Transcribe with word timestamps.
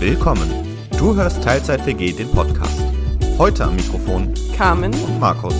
Willkommen. 0.00 0.50
Du 0.98 1.14
hörst 1.14 1.42
Teilzeit 1.42 1.86
WG 1.86 2.12
den 2.12 2.30
Podcast. 2.30 2.82
Heute 3.38 3.64
am 3.64 3.76
Mikrofon 3.76 4.34
Carmen 4.56 4.92
und 4.92 5.20
Markus. 5.20 5.54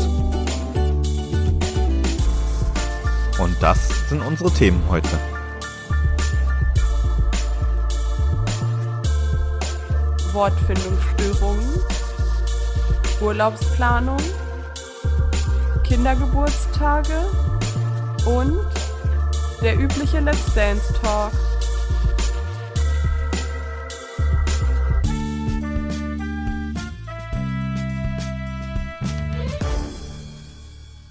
Und 3.39 3.57
das 3.61 4.09
sind 4.09 4.21
unsere 4.23 4.51
Themen 4.51 4.83
heute. 4.91 5.09
Wortfindungsstörungen, 10.33 11.81
Urlaubsplanung, 13.21 14.19
Kindergeburtstage 15.85 17.21
und 18.27 18.59
der 19.63 19.79
übliche 19.79 20.21
Let's 20.21 20.53
Dance 20.55 20.93
Talk. 21.01 21.33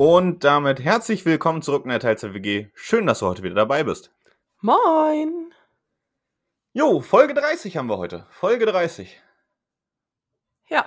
Und 0.05 0.43
damit 0.43 0.81
herzlich 0.81 1.23
willkommen 1.23 1.61
zurück 1.61 1.85
in 1.85 1.89
der 1.89 2.01
Teilzeit 2.01 2.33
WG. 2.33 2.67
Schön, 2.75 3.07
dass 3.07 3.19
du 3.19 3.25
heute 3.25 3.41
wieder 3.41 3.55
dabei 3.55 3.85
bist. 3.85 4.11
Moin! 4.59 5.53
Jo, 6.73 6.99
Folge 6.99 7.33
30 7.33 7.77
haben 7.77 7.87
wir 7.87 7.97
heute. 7.97 8.27
Folge 8.29 8.65
30. 8.65 9.21
Ja, 10.67 10.85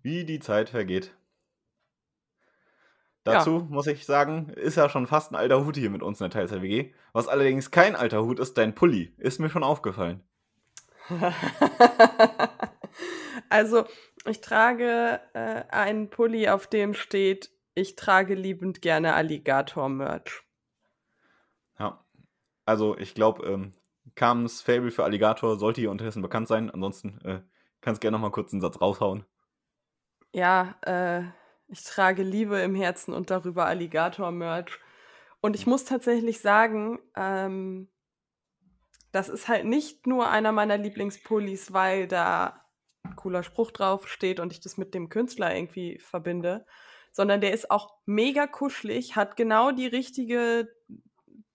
Wie 0.00 0.24
die 0.24 0.40
Zeit 0.40 0.70
vergeht. 0.70 1.14
Ja. 3.26 3.34
Dazu 3.34 3.66
muss 3.68 3.86
ich 3.86 4.06
sagen, 4.06 4.48
ist 4.54 4.78
ja 4.78 4.88
schon 4.88 5.06
fast 5.06 5.30
ein 5.30 5.36
alter 5.36 5.62
Hut 5.62 5.76
hier 5.76 5.90
mit 5.90 6.02
uns 6.02 6.18
in 6.22 6.30
der 6.30 6.40
Teilzeit 6.40 6.62
WG. 6.62 6.94
Was 7.12 7.28
allerdings 7.28 7.70
kein 7.70 7.96
alter 7.96 8.22
Hut 8.22 8.40
ist, 8.40 8.56
dein 8.56 8.74
Pulli. 8.74 9.12
Ist 9.18 9.40
mir 9.40 9.50
schon 9.50 9.62
aufgefallen. 9.62 10.24
also 13.50 13.84
ich 14.28 14.40
trage 14.40 15.20
äh, 15.34 15.64
einen 15.70 16.10
Pulli, 16.10 16.48
auf 16.48 16.66
dem 16.66 16.94
steht, 16.94 17.50
ich 17.74 17.96
trage 17.96 18.34
liebend 18.34 18.82
gerne 18.82 19.14
Alligator-Merch. 19.14 20.42
Ja. 21.78 22.04
Also, 22.64 22.96
ich 22.96 23.14
glaube, 23.14 23.46
ähm, 23.46 23.72
Fable 24.16 24.90
für 24.90 25.04
Alligator 25.04 25.58
sollte 25.58 25.80
hier 25.80 25.90
unterdessen 25.90 26.22
bekannt 26.22 26.48
sein. 26.48 26.70
Ansonsten 26.70 27.20
äh, 27.24 27.42
kannst 27.80 28.00
gerne 28.00 28.16
noch 28.16 28.22
mal 28.22 28.30
kurz 28.30 28.52
einen 28.52 28.62
Satz 28.62 28.80
raushauen. 28.80 29.24
Ja, 30.32 30.74
äh, 30.82 31.22
ich 31.68 31.84
trage 31.84 32.22
Liebe 32.22 32.58
im 32.60 32.74
Herzen 32.74 33.12
und 33.12 33.30
darüber 33.30 33.66
Alligator-Merch. 33.66 34.78
Und 35.40 35.54
ich 35.54 35.66
muss 35.66 35.84
tatsächlich 35.84 36.40
sagen, 36.40 36.98
ähm, 37.14 37.88
das 39.12 39.28
ist 39.28 39.48
halt 39.48 39.64
nicht 39.64 40.06
nur 40.06 40.28
einer 40.28 40.52
meiner 40.52 40.76
Lieblingspullis, 40.76 41.72
weil 41.72 42.06
da 42.06 42.65
cooler 43.14 43.42
Spruch 43.42 43.70
drauf 43.70 44.08
steht 44.08 44.40
und 44.40 44.52
ich 44.52 44.60
das 44.60 44.76
mit 44.76 44.94
dem 44.94 45.08
Künstler 45.08 45.54
irgendwie 45.54 45.98
verbinde, 45.98 46.66
sondern 47.12 47.40
der 47.40 47.52
ist 47.52 47.70
auch 47.70 47.94
mega 48.04 48.46
kuschelig, 48.46 49.16
hat 49.16 49.36
genau 49.36 49.70
die 49.70 49.86
richtige 49.86 50.68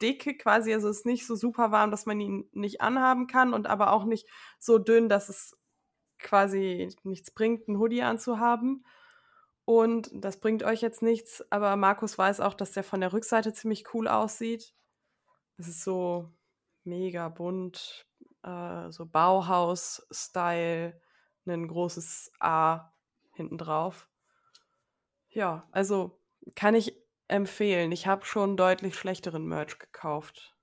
Dicke 0.02 0.36
quasi, 0.36 0.74
also 0.74 0.90
ist 0.90 1.06
nicht 1.06 1.28
so 1.28 1.36
super 1.36 1.72
warm, 1.72 1.92
dass 1.92 2.06
man 2.06 2.20
ihn 2.20 2.50
nicht 2.54 2.82
anhaben 2.82 3.28
kann 3.28 3.54
und 3.54 3.68
aber 3.68 3.92
auch 3.92 4.06
nicht 4.06 4.28
so 4.60 4.78
dünn, 4.78 5.10
dass 5.10 5.30
es 5.30 5.58
quasi 6.20 6.96
nichts 7.04 7.32
bringt, 7.32 7.68
einen 7.68 7.78
Hoodie 7.78 8.04
anzuhaben. 8.04 8.86
Und 9.66 10.10
das 10.14 10.40
bringt 10.40 10.64
euch 10.64 10.82
jetzt 10.82 11.02
nichts, 11.02 11.46
aber 11.52 11.76
Markus 11.76 12.18
weiß 12.18 12.40
auch, 12.40 12.56
dass 12.56 12.72
der 12.72 12.84
von 12.84 13.00
der 13.00 13.14
Rückseite 13.14 13.54
ziemlich 13.54 13.94
cool 13.94 14.08
aussieht. 14.08 14.74
Es 15.58 15.68
ist 15.68 15.84
so 15.84 16.30
mega 16.84 17.30
bunt, 17.30 18.08
äh, 18.44 18.90
so 18.90 19.06
Bauhaus-Style, 19.06 21.00
ein 21.46 21.68
großes 21.68 22.32
A 22.40 22.92
hinten 23.34 23.58
drauf. 23.58 24.08
Ja, 25.30 25.68
also 25.72 26.20
kann 26.56 26.76
ich 26.76 26.94
empfehlen. 27.28 27.92
Ich 27.92 28.08
habe 28.08 28.26
schon 28.26 28.58
deutlich 28.58 28.96
schlechteren 28.96 29.46
Merch 29.46 29.80
gekauft. 29.80 30.56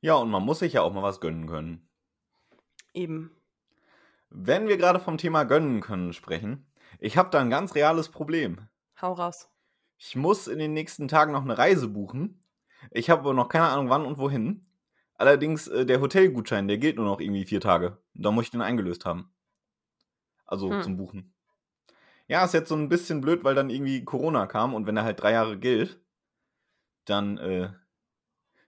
Ja, 0.00 0.14
und 0.14 0.30
man 0.30 0.44
muss 0.44 0.60
sich 0.60 0.72
ja 0.72 0.82
auch 0.82 0.92
mal 0.92 1.02
was 1.02 1.20
gönnen 1.20 1.46
können. 1.46 1.88
Eben. 2.94 3.36
Wenn 4.30 4.66
wir 4.66 4.78
gerade 4.78 4.98
vom 4.98 5.18
Thema 5.18 5.44
gönnen 5.44 5.80
können 5.80 6.12
sprechen, 6.12 6.66
ich 6.98 7.16
habe 7.16 7.30
da 7.30 7.40
ein 7.40 7.50
ganz 7.50 7.74
reales 7.74 8.08
Problem. 8.08 8.68
Hau 9.00 9.12
raus. 9.12 9.50
Ich 9.98 10.16
muss 10.16 10.48
in 10.48 10.58
den 10.58 10.72
nächsten 10.72 11.06
Tagen 11.06 11.32
noch 11.32 11.42
eine 11.42 11.56
Reise 11.56 11.88
buchen. 11.88 12.40
Ich 12.90 13.10
habe 13.10 13.20
aber 13.20 13.34
noch 13.34 13.48
keine 13.48 13.68
Ahnung, 13.68 13.90
wann 13.90 14.04
und 14.04 14.18
wohin. 14.18 14.66
Allerdings, 15.14 15.68
äh, 15.68 15.86
der 15.86 16.00
Hotelgutschein, 16.00 16.66
der 16.66 16.78
gilt 16.78 16.96
nur 16.96 17.04
noch 17.04 17.20
irgendwie 17.20 17.44
vier 17.44 17.60
Tage. 17.60 17.98
Da 18.14 18.32
muss 18.32 18.46
ich 18.46 18.50
den 18.50 18.62
eingelöst 18.62 19.04
haben. 19.04 19.32
Also 20.52 20.70
Hm. 20.70 20.82
zum 20.82 20.96
Buchen. 20.98 21.32
Ja, 22.28 22.44
ist 22.44 22.52
jetzt 22.52 22.68
so 22.68 22.76
ein 22.76 22.90
bisschen 22.90 23.22
blöd, 23.22 23.42
weil 23.42 23.54
dann 23.54 23.70
irgendwie 23.70 24.04
Corona 24.04 24.46
kam 24.46 24.74
und 24.74 24.86
wenn 24.86 24.98
er 24.98 25.04
halt 25.04 25.18
drei 25.20 25.32
Jahre 25.32 25.58
gilt, 25.58 25.98
dann 27.06 27.38
äh, 27.38 27.72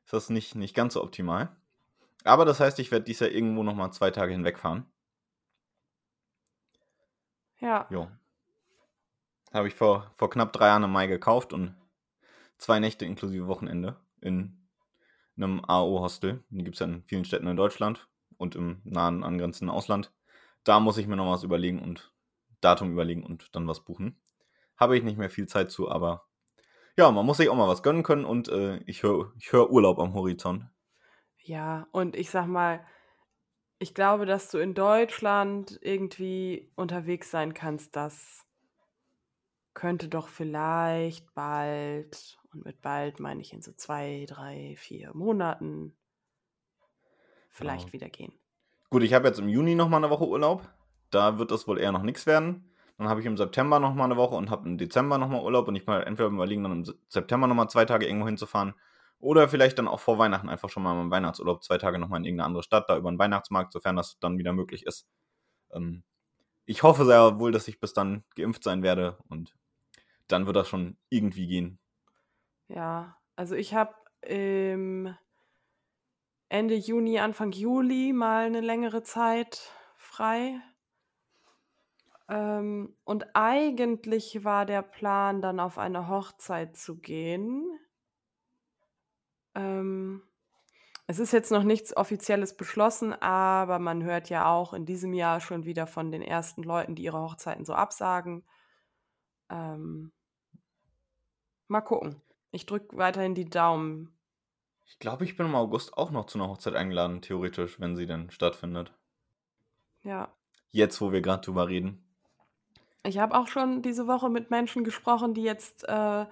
ist 0.04 0.12
das 0.14 0.30
nicht, 0.30 0.54
nicht 0.54 0.74
ganz 0.74 0.94
so 0.94 1.02
optimal. 1.02 1.54
Aber 2.24 2.46
das 2.46 2.58
heißt, 2.58 2.78
ich 2.78 2.90
werde 2.90 3.04
dies 3.04 3.20
Jahr 3.20 3.30
irgendwo 3.30 3.62
nochmal 3.62 3.92
zwei 3.92 4.10
Tage 4.10 4.32
hinwegfahren. 4.32 4.86
Ja. 7.60 7.86
Jo. 7.90 8.08
Habe 9.52 9.68
ich 9.68 9.74
vor, 9.74 10.10
vor 10.16 10.30
knapp 10.30 10.54
drei 10.54 10.68
Jahren 10.68 10.84
im 10.84 10.92
Mai 10.92 11.06
gekauft 11.06 11.52
und 11.52 11.74
zwei 12.56 12.80
Nächte 12.80 13.04
inklusive 13.04 13.46
Wochenende 13.46 14.00
in 14.22 14.56
einem 15.36 15.62
AO-Hostel. 15.62 16.42
Die 16.48 16.64
gibt 16.64 16.76
es 16.76 16.80
ja 16.80 16.86
in 16.86 17.02
vielen 17.02 17.26
Städten 17.26 17.46
in 17.46 17.58
Deutschland 17.58 18.08
und 18.38 18.56
im 18.56 18.80
nahen 18.84 19.22
angrenzenden 19.22 19.68
Ausland. 19.74 20.10
Da 20.64 20.80
muss 20.80 20.98
ich 20.98 21.06
mir 21.06 21.16
noch 21.16 21.30
was 21.30 21.42
überlegen 21.44 21.80
und 21.82 22.12
Datum 22.60 22.92
überlegen 22.92 23.24
und 23.24 23.54
dann 23.54 23.68
was 23.68 23.84
buchen. 23.84 24.20
Habe 24.76 24.96
ich 24.96 25.04
nicht 25.04 25.18
mehr 25.18 25.30
viel 25.30 25.46
Zeit 25.46 25.70
zu, 25.70 25.90
aber 25.90 26.26
ja, 26.96 27.10
man 27.12 27.26
muss 27.26 27.38
sich 27.38 27.50
auch 27.50 27.56
mal 27.56 27.68
was 27.68 27.82
gönnen 27.84 28.02
können 28.04 28.24
und 28.26 28.48
äh, 28.48 28.78
ich 28.86 29.02
höre 29.04 29.32
ich 29.38 29.52
hör 29.52 29.70
Urlaub 29.70 29.98
am 30.00 30.14
Horizont. 30.14 30.66
Ja, 31.38 31.86
und 31.92 32.16
ich 32.16 32.30
sag 32.30 32.46
mal, 32.46 32.84
ich 33.78 33.94
glaube, 33.94 34.26
dass 34.26 34.50
du 34.50 34.58
in 34.58 34.74
Deutschland 34.74 35.78
irgendwie 35.82 36.72
unterwegs 36.76 37.30
sein 37.30 37.54
kannst, 37.54 37.96
das 37.96 38.46
könnte 39.74 40.08
doch 40.08 40.28
vielleicht 40.28 41.34
bald, 41.34 42.38
und 42.52 42.64
mit 42.64 42.80
bald 42.80 43.20
meine 43.20 43.40
ich 43.40 43.52
in 43.52 43.62
so 43.62 43.72
zwei, 43.72 44.24
drei, 44.28 44.74
vier 44.78 45.14
Monaten, 45.14 45.96
vielleicht 47.50 47.92
Ja. 47.92 47.92
wieder 47.92 48.10
gehen. 48.10 48.32
Gut, 48.94 49.02
ich 49.02 49.12
habe 49.12 49.26
jetzt 49.26 49.40
im 49.40 49.48
Juni 49.48 49.74
noch 49.74 49.88
mal 49.88 49.96
eine 49.96 50.08
Woche 50.08 50.24
Urlaub. 50.24 50.70
Da 51.10 51.40
wird 51.40 51.50
das 51.50 51.66
wohl 51.66 51.80
eher 51.80 51.90
noch 51.90 52.04
nichts 52.04 52.26
werden. 52.26 52.70
Dann 52.96 53.08
habe 53.08 53.18
ich 53.18 53.26
im 53.26 53.36
September 53.36 53.80
noch 53.80 53.92
mal 53.92 54.04
eine 54.04 54.16
Woche 54.16 54.36
und 54.36 54.50
habe 54.50 54.68
im 54.68 54.78
Dezember 54.78 55.18
noch 55.18 55.28
mal 55.28 55.42
Urlaub. 55.42 55.66
Und 55.66 55.74
ich 55.74 55.84
mal 55.84 56.04
entweder 56.04 56.28
überlegen, 56.28 56.62
dann 56.62 56.70
im 56.70 56.84
Se- 56.84 56.96
September 57.08 57.48
noch 57.48 57.56
mal 57.56 57.66
zwei 57.66 57.86
Tage 57.86 58.06
irgendwo 58.06 58.26
hinzufahren. 58.28 58.74
Oder 59.18 59.48
vielleicht 59.48 59.80
dann 59.80 59.88
auch 59.88 59.98
vor 59.98 60.18
Weihnachten 60.18 60.48
einfach 60.48 60.70
schon 60.70 60.84
mal 60.84 61.00
im 61.00 61.10
Weihnachtsurlaub 61.10 61.64
zwei 61.64 61.76
Tage 61.76 61.98
noch 61.98 62.06
mal 62.06 62.18
in 62.18 62.24
irgendeine 62.24 62.46
andere 62.46 62.62
Stadt, 62.62 62.88
da 62.88 62.96
über 62.96 63.10
den 63.10 63.18
Weihnachtsmarkt, 63.18 63.72
sofern 63.72 63.96
das 63.96 64.16
dann 64.20 64.38
wieder 64.38 64.52
möglich 64.52 64.86
ist. 64.86 65.08
Ähm, 65.72 66.04
ich 66.64 66.84
hoffe 66.84 67.04
sehr 67.04 67.40
wohl, 67.40 67.50
dass 67.50 67.66
ich 67.66 67.80
bis 67.80 67.94
dann 67.94 68.22
geimpft 68.36 68.62
sein 68.62 68.84
werde. 68.84 69.18
Und 69.28 69.56
dann 70.28 70.46
wird 70.46 70.54
das 70.54 70.68
schon 70.68 70.98
irgendwie 71.08 71.48
gehen. 71.48 71.80
Ja, 72.68 73.16
also 73.34 73.56
ich 73.56 73.74
habe 73.74 73.92
ähm, 74.22 75.16
Ende 76.48 76.74
Juni, 76.74 77.18
Anfang 77.18 77.52
Juli 77.52 78.12
mal 78.12 78.46
eine 78.46 78.60
längere 78.60 79.02
Zeit 79.02 79.72
frei. 79.96 80.60
Ähm, 82.28 82.96
und 83.04 83.34
eigentlich 83.34 84.44
war 84.44 84.66
der 84.66 84.82
Plan, 84.82 85.42
dann 85.42 85.60
auf 85.60 85.78
eine 85.78 86.08
Hochzeit 86.08 86.76
zu 86.76 86.96
gehen. 86.96 87.78
Ähm, 89.54 90.22
es 91.06 91.18
ist 91.18 91.32
jetzt 91.32 91.50
noch 91.50 91.64
nichts 91.64 91.94
Offizielles 91.96 92.56
beschlossen, 92.56 93.12
aber 93.12 93.78
man 93.78 94.02
hört 94.04 94.30
ja 94.30 94.46
auch 94.46 94.72
in 94.72 94.86
diesem 94.86 95.12
Jahr 95.12 95.40
schon 95.40 95.66
wieder 95.66 95.86
von 95.86 96.10
den 96.10 96.22
ersten 96.22 96.62
Leuten, 96.62 96.94
die 96.94 97.02
ihre 97.02 97.20
Hochzeiten 97.20 97.64
so 97.66 97.74
absagen. 97.74 98.42
Ähm, 99.50 100.12
mal 101.68 101.82
gucken. 101.82 102.22
Ich 102.52 102.64
drücke 102.64 102.96
weiterhin 102.96 103.34
die 103.34 103.50
Daumen. 103.50 104.13
Ich 104.86 104.98
glaube, 104.98 105.24
ich 105.24 105.36
bin 105.36 105.46
im 105.46 105.54
August 105.54 105.96
auch 105.96 106.10
noch 106.10 106.26
zu 106.26 106.38
einer 106.38 106.48
Hochzeit 106.48 106.74
eingeladen, 106.74 107.22
theoretisch, 107.22 107.80
wenn 107.80 107.96
sie 107.96 108.06
denn 108.06 108.30
stattfindet. 108.30 108.92
Ja. 110.02 110.32
Jetzt, 110.70 111.00
wo 111.00 111.12
wir 111.12 111.20
gerade 111.20 111.44
drüber 111.44 111.68
reden. 111.68 112.04
Ich 113.02 113.18
habe 113.18 113.36
auch 113.36 113.48
schon 113.48 113.82
diese 113.82 114.06
Woche 114.06 114.30
mit 114.30 114.50
Menschen 114.50 114.84
gesprochen, 114.84 115.34
die 115.34 115.42
jetzt 115.42 115.84
äh, 115.88 116.26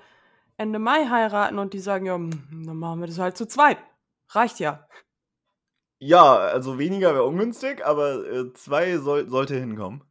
Ende 0.57 0.79
Mai 0.79 1.09
heiraten 1.09 1.59
und 1.59 1.75
die 1.75 1.79
sagen, 1.81 2.07
ja, 2.07 2.15
hm, 2.15 2.65
dann 2.67 2.77
machen 2.77 3.01
wir 3.01 3.07
das 3.07 3.19
halt 3.19 3.37
zu 3.37 3.47
zweit. 3.47 3.79
Reicht 4.29 4.59
ja. 4.59 4.87
Ja, 5.99 6.37
also 6.37 6.79
weniger 6.79 7.15
wäre 7.15 7.25
ungünstig, 7.25 7.85
aber 7.85 8.27
äh, 8.27 8.53
zwei 8.55 8.99
soll, 8.99 9.29
sollte 9.29 9.59
hinkommen. 9.59 10.03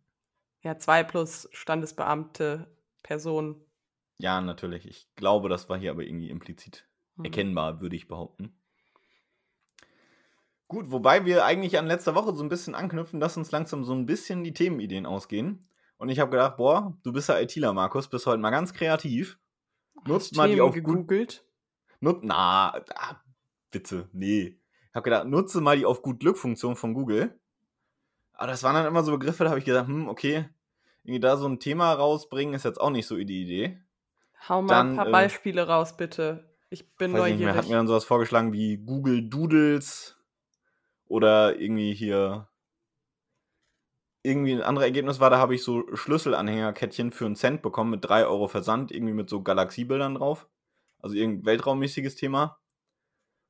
Ja, 0.61 0.77
zwei 0.77 1.03
plus 1.03 1.49
Standesbeamte, 1.51 2.67
Person. 3.03 3.65
Ja, 4.19 4.39
natürlich. 4.39 4.88
Ich 4.88 5.13
glaube, 5.15 5.49
das 5.49 5.67
war 5.67 5.77
hier 5.77 5.91
aber 5.91 6.03
irgendwie 6.03 6.29
implizit 6.29 6.88
Hm. 7.21 7.25
erkennbar, 7.25 7.81
würde 7.81 7.95
ich 7.95 8.07
behaupten. 8.07 8.53
Gut, 10.68 10.89
wobei 10.89 11.25
wir 11.25 11.44
eigentlich 11.45 11.77
an 11.77 11.88
letzter 11.88 12.15
Woche 12.15 12.33
so 12.33 12.44
ein 12.44 12.50
bisschen 12.50 12.75
anknüpfen, 12.75 13.19
dass 13.19 13.35
uns 13.35 13.51
langsam 13.51 13.83
so 13.83 13.94
ein 13.94 14.06
bisschen 14.06 14.44
die 14.44 14.53
Themenideen 14.53 15.06
ausgehen. 15.06 15.68
Und 15.97 16.09
ich 16.09 16.19
habe 16.19 16.31
gedacht, 16.31 16.57
boah, 16.57 16.97
du 17.03 17.12
bist 17.12 17.29
ja 17.29 17.39
ITler, 17.39 17.73
Markus, 17.73 18.07
bist 18.07 18.25
heute 18.25 18.39
mal 18.39 18.51
ganz 18.51 18.73
kreativ. 18.73 19.38
Nutzt 20.07 20.35
mal 20.35 20.50
die 20.50 20.62
auf 20.62 20.73
gegoogelt. 20.73 21.45
Nut, 22.00 22.23
na, 22.23 22.73
ah, 22.95 23.21
bitte, 23.69 24.09
nee. 24.13 24.57
Ich 24.89 24.95
habe 24.95 25.03
gedacht, 25.03 25.27
nutze 25.27 25.62
mal 25.62 25.77
die 25.77 25.85
auf 25.85 26.01
gut 26.01 26.21
Glück 26.21 26.38
Funktion 26.38 26.75
von 26.75 26.94
Google. 26.94 27.39
Aber 28.33 28.47
das 28.47 28.63
waren 28.63 28.74
dann 28.74 28.88
immer 28.88 29.03
so 29.03 29.12
Begriffe, 29.12 29.44
da 29.44 29.51
habe 29.51 29.59
ich 29.59 29.65
gedacht, 29.65 29.88
hm, 29.88 30.09
okay, 30.09 30.50
irgendwie 31.03 31.19
da 31.19 31.38
so 31.38 31.47
ein 31.47 31.59
Thema 31.59 31.94
rausbringen 31.94 32.53
ist 32.53 32.65
jetzt 32.65 32.79
auch 32.79 32.89
nicht 32.89 33.06
so 33.06 33.17
die 33.17 33.44
Idee. 33.44 33.77
Hau 34.47 34.62
mal 34.62 34.69
dann, 34.69 34.91
ein 34.91 34.95
paar 34.95 35.07
äh, 35.07 35.12
Beispiele 35.12 35.67
raus, 35.67 35.95
bitte. 35.97 36.50
Ich 36.71 36.89
bin 36.95 37.12
neugierig. 37.12 37.38
Nicht, 37.38 37.45
mehr, 37.45 37.56
hat 37.56 37.68
mir 37.68 37.75
dann 37.75 37.88
sowas 37.88 38.06
vorgeschlagen 38.06 38.53
wie 38.53 38.77
Google 38.77 39.27
Doodles 39.29 40.18
oder 41.06 41.59
irgendwie 41.59 41.94
hier. 41.94 42.47
Irgendwie 44.23 44.53
ein 44.53 44.62
anderes 44.62 44.85
Ergebnis 44.85 45.19
war, 45.19 45.29
da 45.29 45.38
habe 45.38 45.53
ich 45.53 45.63
so 45.63 45.83
Schlüsselanhängerkettchen 45.95 47.12
für 47.12 47.25
einen 47.25 47.35
Cent 47.35 47.62
bekommen 47.62 47.89
mit 47.89 48.06
3 48.06 48.25
Euro 48.25 48.47
Versand, 48.47 48.91
irgendwie 48.91 49.13
mit 49.13 49.29
so 49.29 49.41
Galaxiebildern 49.41 50.15
drauf. 50.15 50.47
Also 51.00 51.15
irgendein 51.15 51.45
weltraummäßiges 51.45 52.15
Thema. 52.15 52.59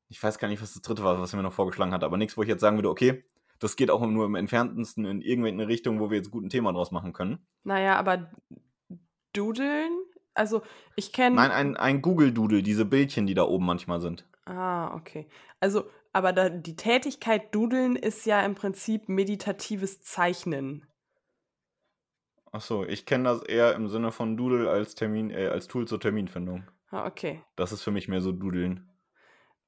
Ich 0.08 0.22
weiß 0.24 0.40
gar 0.40 0.48
nicht, 0.48 0.62
was 0.62 0.74
das 0.74 0.82
dritte 0.82 1.04
war, 1.04 1.20
was 1.20 1.34
er 1.34 1.38
mir 1.38 1.44
noch 1.44 1.54
vorgeschlagen 1.54 1.94
hat, 1.94 2.04
aber 2.04 2.18
nichts, 2.18 2.38
wo 2.38 2.42
ich 2.42 2.50
jetzt 2.50 2.62
sagen 2.62 2.78
würde, 2.78 2.90
okay, 2.90 3.24
das 3.60 3.76
geht 3.76 3.92
auch 3.92 4.04
nur 4.06 4.26
im 4.26 4.36
entferntesten 4.36 5.06
in 5.06 5.22
irgendeine 5.22 5.68
Richtung, 5.68 6.00
wo 6.00 6.10
wir 6.10 6.18
jetzt 6.18 6.32
gut 6.32 6.44
ein 6.44 6.50
Thema 6.50 6.74
draus 6.74 6.92
machen 6.92 7.14
können. 7.14 7.46
Naja, 7.64 7.98
aber 7.98 8.32
Dudeln? 9.34 9.92
Also, 10.34 10.62
ich 10.96 11.12
kenne. 11.12 11.36
Nein, 11.36 11.52
ein, 11.52 11.78
ein 11.78 12.02
Google-Doodle, 12.02 12.64
diese 12.64 12.86
Bildchen, 12.86 13.28
die 13.28 13.34
da 13.34 13.44
oben 13.44 13.66
manchmal 13.66 14.00
sind. 14.02 14.26
Ah, 14.46 14.94
okay. 14.96 15.28
Also, 15.60 15.90
aber 16.14 16.34
da, 16.34 16.50
die 16.50 16.76
Tätigkeit 16.76 17.54
Dudeln 17.54 17.96
ist 17.96 18.26
ja 18.26 18.42
im 18.42 18.56
Prinzip 18.56 19.08
meditatives 19.08 20.02
Zeichnen. 20.02 20.86
Ach 22.52 22.62
so, 22.62 22.84
ich 22.84 23.06
kenne 23.06 23.26
das 23.26 23.44
eher 23.44 23.76
im 23.76 23.88
Sinne 23.88 24.12
von 24.12 24.36
Doodle 24.36 24.70
als 24.70 24.96
Termin, 24.96 25.30
äh, 25.30 25.48
als 25.48 25.68
Tool 25.68 25.88
zur 25.88 26.02
Terminfindung. 26.02 26.70
Ah, 26.90 27.06
okay. 27.06 27.42
Das 27.56 27.72
ist 27.72 27.82
für 27.82 27.92
mich 27.92 28.10
mehr 28.10 28.20
so 28.20 28.34
Dudeln. 28.34 28.90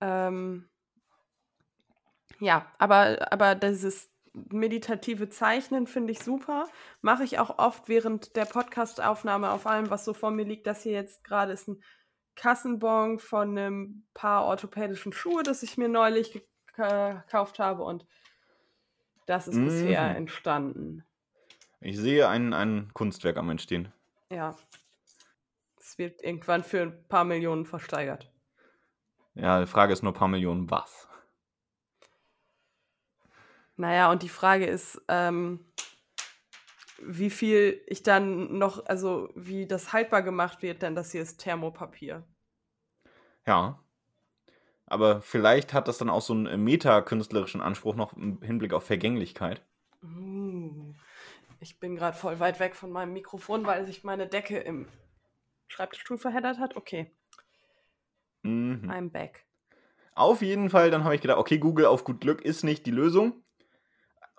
Ähm, 0.02 0.68
ja, 2.40 2.66
aber, 2.78 3.32
aber 3.32 3.56
dieses 3.56 4.10
meditative 4.34 5.30
Zeichnen 5.30 5.88
finde 5.88 6.12
ich 6.12 6.20
super. 6.20 6.68
Mache 7.02 7.24
ich 7.24 7.40
auch 7.40 7.60
oft 7.60 7.88
während 7.88 8.36
der 8.36 8.46
Podcastaufnahme 8.46 9.52
auf 9.52 9.68
allem, 9.68 9.90
was 9.90 10.06
so 10.06 10.14
vor 10.14 10.32
mir 10.32 10.46
liegt. 10.46 10.68
Das 10.68 10.84
hier 10.84 10.94
jetzt 10.94 11.24
gerade 11.24 11.52
ist 11.52 11.68
ein 11.68 11.82
Kassenbon 12.36 13.20
von 13.20 13.58
einem 13.58 14.06
paar 14.14 14.46
orthopädischen 14.46 15.14
Schuhe, 15.14 15.44
das 15.44 15.64
ich 15.64 15.78
mir 15.78 15.88
neulich 15.88 16.42
gekauft 16.66 17.60
habe 17.60 17.84
und 17.84 18.06
das 19.26 19.48
ist 19.48 19.56
mhm. 19.56 19.66
bisher 19.66 20.16
entstanden. 20.16 21.04
Ich 21.80 21.98
sehe 21.98 22.28
ein, 22.28 22.54
ein 22.54 22.90
Kunstwerk 22.94 23.38
am 23.38 23.50
Entstehen. 23.50 23.92
Ja. 24.32 24.56
Es 25.78 25.98
wird 25.98 26.24
irgendwann 26.24 26.64
für 26.64 26.82
ein 26.82 27.08
paar 27.08 27.24
Millionen 27.24 27.66
versteigert. 27.66 28.32
Ja, 29.36 29.60
die 29.60 29.68
Frage 29.68 29.94
ist 29.94 30.02
nur 30.02 30.12
ein 30.12 30.16
paar 30.18 30.28
Millionen 30.28 30.70
was. 30.72 31.08
Naja, 33.76 34.12
und 34.12 34.24
die 34.24 34.30
Frage 34.30 34.66
ist, 34.66 35.02
ähm, 35.08 35.66
wie 37.02 37.30
viel 37.30 37.82
ich 37.88 38.04
dann 38.04 38.58
noch, 38.58 38.86
also 38.86 39.30
wie 39.36 39.66
das 39.66 39.94
haltbar 39.94 40.22
gemacht 40.22 40.62
wird, 40.62 40.82
denn 40.82 40.96
das 40.96 41.12
hier 41.12 41.22
ist 41.22 41.38
Thermopapier. 41.40 42.24
Ja. 43.46 43.80
Aber 44.86 45.22
vielleicht 45.22 45.74
hat 45.74 45.88
das 45.88 45.98
dann 45.98 46.10
auch 46.10 46.22
so 46.22 46.34
einen 46.34 46.64
metakünstlerischen 46.64 47.62
Anspruch 47.62 47.96
noch 47.96 48.14
im 48.14 48.42
Hinblick 48.42 48.74
auf 48.74 48.86
Vergänglichkeit. 48.86 49.62
Uh, 50.04 50.94
ich 51.60 51.80
bin 51.80 51.96
gerade 51.96 52.16
voll 52.16 52.40
weit 52.40 52.60
weg 52.60 52.76
von 52.76 52.92
meinem 52.92 53.14
Mikrofon, 53.14 53.66
weil 53.66 53.86
sich 53.86 54.04
meine 54.04 54.28
Decke 54.28 54.60
im 54.60 54.88
Schreibtischstuhl 55.68 56.18
verheddert 56.18 56.60
hat. 56.60 56.76
Okay. 56.76 57.12
Mhm. 58.44 58.90
I'm 58.90 59.10
back. 59.10 59.46
Auf 60.16 60.42
jeden 60.42 60.70
Fall, 60.70 60.92
dann 60.92 61.04
habe 61.04 61.16
ich 61.16 61.22
gedacht, 61.22 61.40
okay, 61.40 61.58
Google 61.58 61.86
auf 61.86 62.04
gut 62.04 62.22
Glück 62.22 62.42
ist 62.42 62.64
nicht 62.64 62.86
die 62.86 62.92
Lösung. 62.92 63.43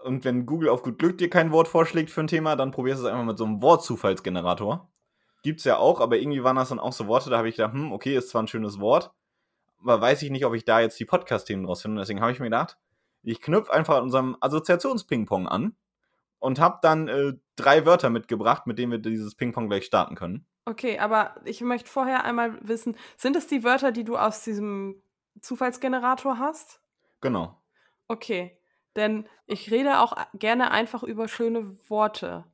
Und 0.04 0.22
wenn 0.26 0.44
Google 0.44 0.68
auf 0.68 0.82
gut 0.82 0.98
Glück 0.98 1.16
dir 1.16 1.30
kein 1.30 1.50
Wort 1.50 1.66
vorschlägt 1.66 2.10
für 2.10 2.20
ein 2.20 2.26
Thema, 2.26 2.56
dann 2.56 2.72
probierst 2.72 3.00
du 3.00 3.06
es 3.06 3.10
einfach 3.10 3.24
mit 3.24 3.38
so 3.38 3.46
einem 3.46 3.62
Wortzufallsgenerator. 3.62 4.86
Gibt's 5.42 5.64
ja 5.64 5.78
auch, 5.78 5.98
aber 5.98 6.18
irgendwie 6.18 6.44
waren 6.44 6.56
das 6.56 6.68
dann 6.68 6.78
auch 6.78 6.92
so 6.92 7.06
Worte, 7.06 7.30
da 7.30 7.38
habe 7.38 7.48
ich 7.48 7.56
gedacht, 7.56 7.72
hm, 7.72 7.90
okay, 7.90 8.14
ist 8.14 8.28
zwar 8.28 8.42
ein 8.42 8.46
schönes 8.46 8.78
Wort, 8.78 9.14
aber 9.80 10.02
weiß 10.02 10.20
ich 10.20 10.30
nicht, 10.30 10.44
ob 10.44 10.52
ich 10.52 10.66
da 10.66 10.80
jetzt 10.80 11.00
die 11.00 11.06
Podcast-Themen 11.06 11.64
draus 11.64 11.80
finde. 11.80 12.02
Deswegen 12.02 12.20
habe 12.20 12.32
ich 12.32 12.38
mir 12.38 12.44
gedacht, 12.44 12.76
ich 13.22 13.40
knüpfe 13.40 13.72
einfach 13.72 13.96
an 13.96 14.02
unserem 14.02 14.36
Assoziations-Ping-Pong 14.40 15.48
an 15.48 15.74
und 16.38 16.60
habe 16.60 16.80
dann 16.82 17.08
äh, 17.08 17.32
drei 17.56 17.86
Wörter 17.86 18.10
mitgebracht, 18.10 18.66
mit 18.66 18.78
denen 18.78 18.92
wir 18.92 18.98
dieses 18.98 19.34
Ping-Pong 19.34 19.70
gleich 19.70 19.86
starten 19.86 20.16
können. 20.16 20.44
Okay, 20.66 20.98
aber 20.98 21.34
ich 21.46 21.62
möchte 21.62 21.88
vorher 21.88 22.24
einmal 22.24 22.58
wissen, 22.60 22.94
sind 23.16 23.36
es 23.36 23.46
die 23.46 23.64
Wörter, 23.64 23.90
die 23.90 24.04
du 24.04 24.18
aus 24.18 24.44
diesem 24.44 25.02
Zufallsgenerator 25.40 26.38
hast? 26.38 26.82
Genau. 27.22 27.58
Okay, 28.06 28.58
denn 28.96 29.26
ich 29.46 29.70
rede 29.70 30.00
auch 30.00 30.16
gerne 30.34 30.70
einfach 30.70 31.02
über 31.02 31.28
schöne 31.28 31.76
Worte. 31.88 32.44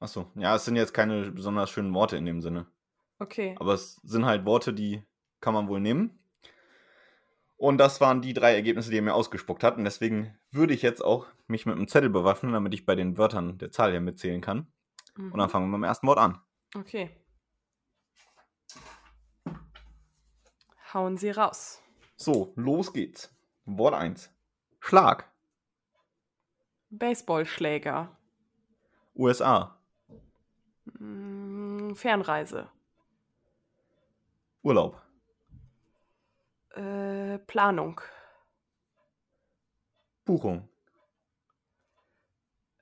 Achso, 0.00 0.30
ja, 0.34 0.56
es 0.56 0.64
sind 0.64 0.76
jetzt 0.76 0.94
keine 0.94 1.30
besonders 1.30 1.70
schönen 1.70 1.94
Worte 1.94 2.16
in 2.16 2.26
dem 2.26 2.40
Sinne. 2.40 2.66
Okay. 3.18 3.54
Aber 3.60 3.74
es 3.74 3.96
sind 4.02 4.26
halt 4.26 4.44
Worte, 4.44 4.72
die 4.72 5.02
kann 5.40 5.54
man 5.54 5.68
wohl 5.68 5.80
nehmen. 5.80 6.18
Und 7.56 7.78
das 7.78 8.00
waren 8.00 8.22
die 8.22 8.34
drei 8.34 8.54
Ergebnisse, 8.54 8.90
die 8.90 8.98
er 8.98 9.02
mir 9.02 9.14
ausgespuckt 9.14 9.62
hat. 9.62 9.76
Und 9.76 9.84
deswegen 9.84 10.36
würde 10.50 10.74
ich 10.74 10.82
jetzt 10.82 11.04
auch 11.04 11.26
mich 11.46 11.64
mit 11.64 11.76
einem 11.76 11.86
Zettel 11.86 12.10
bewaffnen, 12.10 12.52
damit 12.52 12.74
ich 12.74 12.84
bei 12.84 12.96
den 12.96 13.16
Wörtern 13.16 13.58
der 13.58 13.70
Zahl 13.70 13.92
hier 13.92 14.00
mitzählen 14.00 14.40
kann. 14.40 14.66
Mhm. 15.14 15.32
Und 15.32 15.38
dann 15.38 15.46
mhm. 15.46 15.52
fangen 15.52 15.66
wir 15.66 15.78
mit 15.78 15.86
dem 15.86 15.88
ersten 15.88 16.08
Wort 16.08 16.18
an. 16.18 16.40
Okay. 16.74 17.10
Hauen 20.92 21.16
Sie 21.16 21.30
raus. 21.30 21.80
So, 22.16 22.52
los 22.56 22.92
geht's. 22.92 23.32
Wort 23.64 23.94
1. 23.94 24.31
Schlag. 24.84 25.24
Baseballschläger. 26.90 28.14
USA. 29.14 29.78
Mm, 30.98 31.94
Fernreise. 31.94 32.68
Urlaub. 34.62 35.00
Äh, 36.70 37.38
Planung. 37.46 38.00
Buchung. 40.24 40.68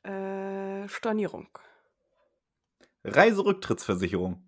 Äh, 0.03 0.89
Stornierung. 0.89 1.49
Reiserücktrittsversicherung. 3.05 4.43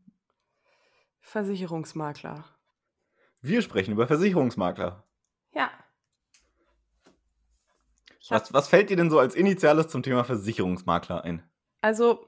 Versicherungsmakler. 1.21 2.45
Wir 3.43 3.61
sprechen 3.61 3.93
über 3.93 4.07
Versicherungsmakler. 4.07 5.05
Ja. 5.53 5.71
Was, 8.33 8.53
was 8.53 8.69
fällt 8.69 8.91
dir 8.91 8.97
denn 8.97 9.11
so 9.11 9.19
als 9.19 9.35
Initiales 9.35 9.89
zum 9.89 10.03
Thema 10.03 10.25
Versicherungsmakler 10.25 11.25
ein? 11.25 11.43
Also, 11.81 12.27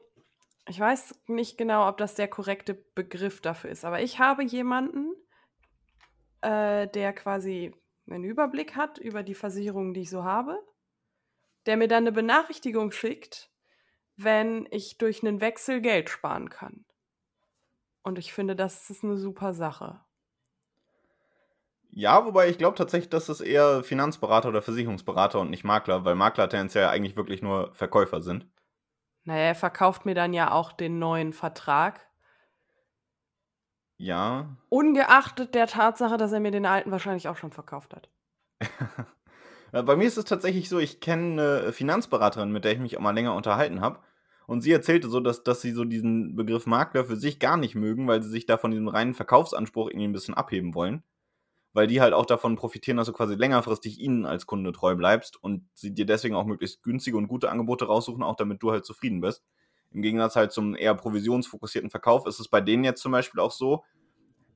ich 0.68 0.78
weiß 0.78 1.22
nicht 1.26 1.58
genau, 1.58 1.88
ob 1.88 1.98
das 1.98 2.14
der 2.14 2.28
korrekte 2.28 2.74
Begriff 2.74 3.40
dafür 3.40 3.70
ist, 3.70 3.84
aber 3.84 4.02
ich 4.02 4.18
habe 4.18 4.44
jemanden, 4.44 5.14
äh, 6.40 6.88
der 6.88 7.12
quasi 7.12 7.74
einen 8.08 8.24
Überblick 8.24 8.76
hat 8.76 8.98
über 8.98 9.22
die 9.22 9.34
Versicherungen, 9.34 9.94
die 9.94 10.02
ich 10.02 10.10
so 10.10 10.24
habe, 10.24 10.58
der 11.66 11.76
mir 11.76 11.88
dann 11.88 12.04
eine 12.04 12.12
Benachrichtigung 12.12 12.90
schickt, 12.90 13.50
wenn 14.16 14.68
ich 14.70 14.98
durch 14.98 15.22
einen 15.22 15.40
Wechsel 15.40 15.80
Geld 15.80 16.10
sparen 16.10 16.50
kann. 16.50 16.84
Und 18.02 18.18
ich 18.18 18.32
finde, 18.34 18.54
das 18.54 18.90
ist 18.90 19.02
eine 19.02 19.16
super 19.16 19.54
Sache. 19.54 20.03
Ja, 21.96 22.26
wobei 22.26 22.48
ich 22.48 22.58
glaube 22.58 22.76
tatsächlich, 22.76 23.08
dass 23.08 23.28
es 23.28 23.40
eher 23.40 23.84
Finanzberater 23.84 24.48
oder 24.48 24.62
Versicherungsberater 24.62 25.38
und 25.38 25.50
nicht 25.50 25.62
Makler, 25.62 26.04
weil 26.04 26.16
Makler 26.16 26.48
tendenziell 26.48 26.84
ja 26.84 26.90
eigentlich 26.90 27.16
wirklich 27.16 27.40
nur 27.40 27.72
Verkäufer 27.72 28.20
sind. 28.20 28.48
Naja, 29.22 29.44
er 29.44 29.54
verkauft 29.54 30.04
mir 30.04 30.16
dann 30.16 30.32
ja 30.32 30.50
auch 30.50 30.72
den 30.72 30.98
neuen 30.98 31.32
Vertrag. 31.32 32.00
Ja. 33.96 34.56
Ungeachtet 34.70 35.54
der 35.54 35.68
Tatsache, 35.68 36.16
dass 36.16 36.32
er 36.32 36.40
mir 36.40 36.50
den 36.50 36.66
alten 36.66 36.90
wahrscheinlich 36.90 37.28
auch 37.28 37.36
schon 37.36 37.52
verkauft 37.52 37.94
hat. 37.94 38.10
Bei 39.70 39.94
mir 39.94 40.08
ist 40.08 40.18
es 40.18 40.24
tatsächlich 40.24 40.68
so, 40.68 40.80
ich 40.80 41.00
kenne 41.00 41.60
eine 41.60 41.72
Finanzberaterin, 41.72 42.50
mit 42.50 42.64
der 42.64 42.72
ich 42.72 42.80
mich 42.80 42.96
auch 42.96 43.02
mal 43.02 43.14
länger 43.14 43.36
unterhalten 43.36 43.80
habe. 43.80 44.00
Und 44.48 44.62
sie 44.62 44.72
erzählte 44.72 45.08
so, 45.08 45.20
dass, 45.20 45.44
dass 45.44 45.60
sie 45.60 45.70
so 45.70 45.84
diesen 45.84 46.34
Begriff 46.34 46.66
Makler 46.66 47.04
für 47.04 47.16
sich 47.16 47.38
gar 47.38 47.56
nicht 47.56 47.76
mögen, 47.76 48.08
weil 48.08 48.20
sie 48.20 48.30
sich 48.30 48.46
da 48.46 48.58
von 48.58 48.72
diesem 48.72 48.88
reinen 48.88 49.14
Verkaufsanspruch 49.14 49.88
irgendwie 49.88 50.08
ein 50.08 50.12
bisschen 50.12 50.34
abheben 50.34 50.74
wollen 50.74 51.04
weil 51.74 51.88
die 51.88 52.00
halt 52.00 52.14
auch 52.14 52.24
davon 52.24 52.56
profitieren, 52.56 52.96
dass 52.96 53.08
du 53.08 53.12
quasi 53.12 53.34
längerfristig 53.34 54.00
ihnen 54.00 54.24
als 54.24 54.46
Kunde 54.46 54.72
treu 54.72 54.94
bleibst 54.94 55.42
und 55.42 55.68
sie 55.74 55.92
dir 55.92 56.06
deswegen 56.06 56.36
auch 56.36 56.46
möglichst 56.46 56.82
günstige 56.82 57.16
und 57.16 57.28
gute 57.28 57.50
Angebote 57.50 57.84
raussuchen, 57.84 58.22
auch 58.22 58.36
damit 58.36 58.62
du 58.62 58.70
halt 58.70 58.86
zufrieden 58.86 59.20
bist. 59.20 59.44
Im 59.90 60.00
Gegensatz 60.00 60.36
halt 60.36 60.52
zum 60.52 60.76
eher 60.76 60.94
provisionsfokussierten 60.94 61.90
Verkauf 61.90 62.26
ist 62.26 62.40
es 62.40 62.48
bei 62.48 62.60
denen 62.60 62.84
jetzt 62.84 63.02
zum 63.02 63.12
Beispiel 63.12 63.40
auch 63.40 63.50
so, 63.50 63.84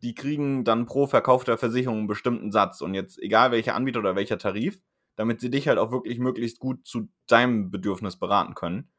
die 0.02 0.14
kriegen 0.14 0.64
dann 0.64 0.86
pro 0.86 1.08
verkaufter 1.08 1.58
Versicherung 1.58 1.98
einen 1.98 2.06
bestimmten 2.06 2.52
Satz 2.52 2.80
und 2.80 2.94
jetzt 2.94 3.18
egal 3.18 3.50
welcher 3.50 3.74
Anbieter 3.74 3.98
oder 3.98 4.14
welcher 4.14 4.38
Tarif, 4.38 4.80
damit 5.16 5.40
sie 5.40 5.50
dich 5.50 5.66
halt 5.66 5.78
auch 5.78 5.90
wirklich 5.90 6.20
möglichst 6.20 6.60
gut 6.60 6.86
zu 6.86 7.08
deinem 7.26 7.72
Bedürfnis 7.72 8.16
beraten 8.16 8.54
können. 8.54 8.90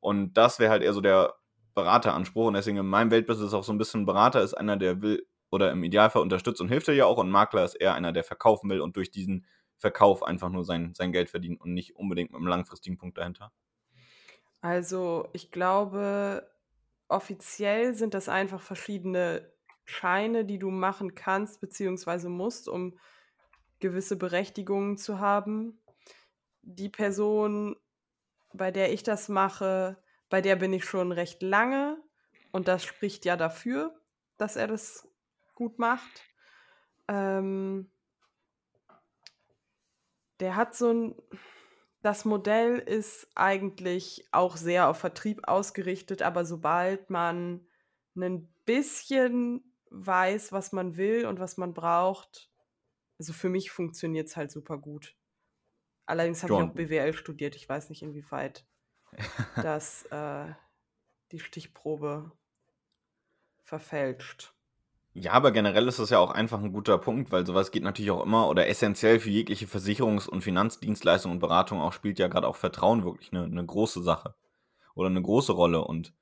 Und 0.00 0.34
das 0.34 0.60
wäre 0.60 0.70
halt 0.70 0.84
eher 0.84 0.92
so 0.92 1.00
der 1.00 1.34
Berateranspruch. 1.74 2.46
Und 2.46 2.54
deswegen 2.54 2.76
in 2.76 2.86
meinem 2.86 3.10
es 3.12 3.52
auch 3.52 3.64
so 3.64 3.72
ein 3.72 3.78
bisschen, 3.78 4.06
Berater 4.06 4.42
ist 4.42 4.54
einer, 4.54 4.76
der 4.76 5.02
will 5.02 5.26
oder 5.54 5.70
im 5.70 5.84
Idealfall 5.84 6.22
unterstützt 6.22 6.60
und 6.60 6.68
hilft 6.68 6.88
dir 6.88 6.94
ja 6.94 7.06
auch. 7.06 7.18
Und 7.18 7.30
Makler 7.30 7.64
ist 7.64 7.74
eher 7.74 7.94
einer, 7.94 8.12
der 8.12 8.24
verkaufen 8.24 8.68
will 8.70 8.80
und 8.80 8.96
durch 8.96 9.10
diesen 9.10 9.46
Verkauf 9.78 10.22
einfach 10.22 10.50
nur 10.50 10.64
sein, 10.64 10.94
sein 10.94 11.12
Geld 11.12 11.30
verdient 11.30 11.60
und 11.60 11.72
nicht 11.72 11.96
unbedingt 11.96 12.30
mit 12.30 12.38
einem 12.38 12.48
langfristigen 12.48 12.98
Punkt 12.98 13.18
dahinter. 13.18 13.52
Also 14.60 15.28
ich 15.32 15.50
glaube, 15.50 16.50
offiziell 17.08 17.94
sind 17.94 18.14
das 18.14 18.28
einfach 18.28 18.60
verschiedene 18.60 19.52
Scheine, 19.84 20.44
die 20.44 20.58
du 20.58 20.70
machen 20.70 21.14
kannst 21.14 21.60
bzw. 21.60 22.28
musst, 22.28 22.68
um 22.68 22.98
gewisse 23.80 24.16
Berechtigungen 24.16 24.96
zu 24.96 25.20
haben. 25.20 25.80
Die 26.62 26.88
Person, 26.88 27.76
bei 28.54 28.70
der 28.70 28.92
ich 28.92 29.02
das 29.02 29.28
mache, 29.28 29.98
bei 30.30 30.40
der 30.40 30.56
bin 30.56 30.72
ich 30.72 30.84
schon 30.84 31.12
recht 31.12 31.42
lange 31.42 31.98
und 32.50 32.66
das 32.68 32.84
spricht 32.84 33.24
ja 33.26 33.36
dafür, 33.36 33.94
dass 34.38 34.56
er 34.56 34.66
das 34.66 35.08
gut 35.54 35.78
macht. 35.78 36.24
Ähm, 37.08 37.90
der 40.40 40.56
hat 40.56 40.74
so 40.74 40.92
ein, 40.92 41.14
das 42.02 42.24
Modell 42.24 42.78
ist 42.78 43.28
eigentlich 43.34 44.26
auch 44.32 44.56
sehr 44.56 44.88
auf 44.88 44.98
Vertrieb 44.98 45.46
ausgerichtet, 45.48 46.22
aber 46.22 46.44
sobald 46.44 47.10
man 47.10 47.66
ein 48.16 48.52
bisschen 48.64 49.74
weiß, 49.90 50.52
was 50.52 50.72
man 50.72 50.96
will 50.96 51.26
und 51.26 51.38
was 51.38 51.56
man 51.56 51.74
braucht, 51.74 52.50
also 53.18 53.32
für 53.32 53.48
mich 53.48 53.70
funktioniert 53.70 54.28
es 54.28 54.36
halt 54.36 54.50
super 54.50 54.78
gut. 54.78 55.16
Allerdings 56.06 56.42
habe 56.42 56.54
ich 56.54 56.60
auch 56.60 56.74
BWL 56.74 57.14
studiert. 57.14 57.56
Ich 57.56 57.68
weiß 57.68 57.88
nicht, 57.88 58.02
inwieweit 58.02 58.66
das 59.56 60.04
äh, 60.06 60.52
die 61.32 61.40
Stichprobe 61.40 62.32
verfälscht. 63.62 64.53
Ja, 65.16 65.32
aber 65.32 65.52
generell 65.52 65.86
ist 65.86 66.00
das 66.00 66.10
ja 66.10 66.18
auch 66.18 66.32
einfach 66.32 66.60
ein 66.60 66.72
guter 66.72 66.98
Punkt, 66.98 67.30
weil 67.30 67.46
sowas 67.46 67.70
geht 67.70 67.84
natürlich 67.84 68.10
auch 68.10 68.24
immer 68.24 68.48
oder 68.48 68.66
essentiell 68.66 69.20
für 69.20 69.30
jegliche 69.30 69.66
Versicherungs- 69.66 70.28
und 70.28 70.42
Finanzdienstleistung 70.42 71.30
und 71.30 71.38
Beratung 71.38 71.80
auch 71.80 71.92
spielt 71.92 72.18
ja 72.18 72.26
gerade 72.26 72.48
auch 72.48 72.56
Vertrauen 72.56 73.04
wirklich 73.04 73.32
eine, 73.32 73.44
eine 73.44 73.64
große 73.64 74.02
Sache 74.02 74.34
oder 74.96 75.08
eine 75.08 75.22
große 75.22 75.52
Rolle. 75.52 75.84
Und 75.84 76.12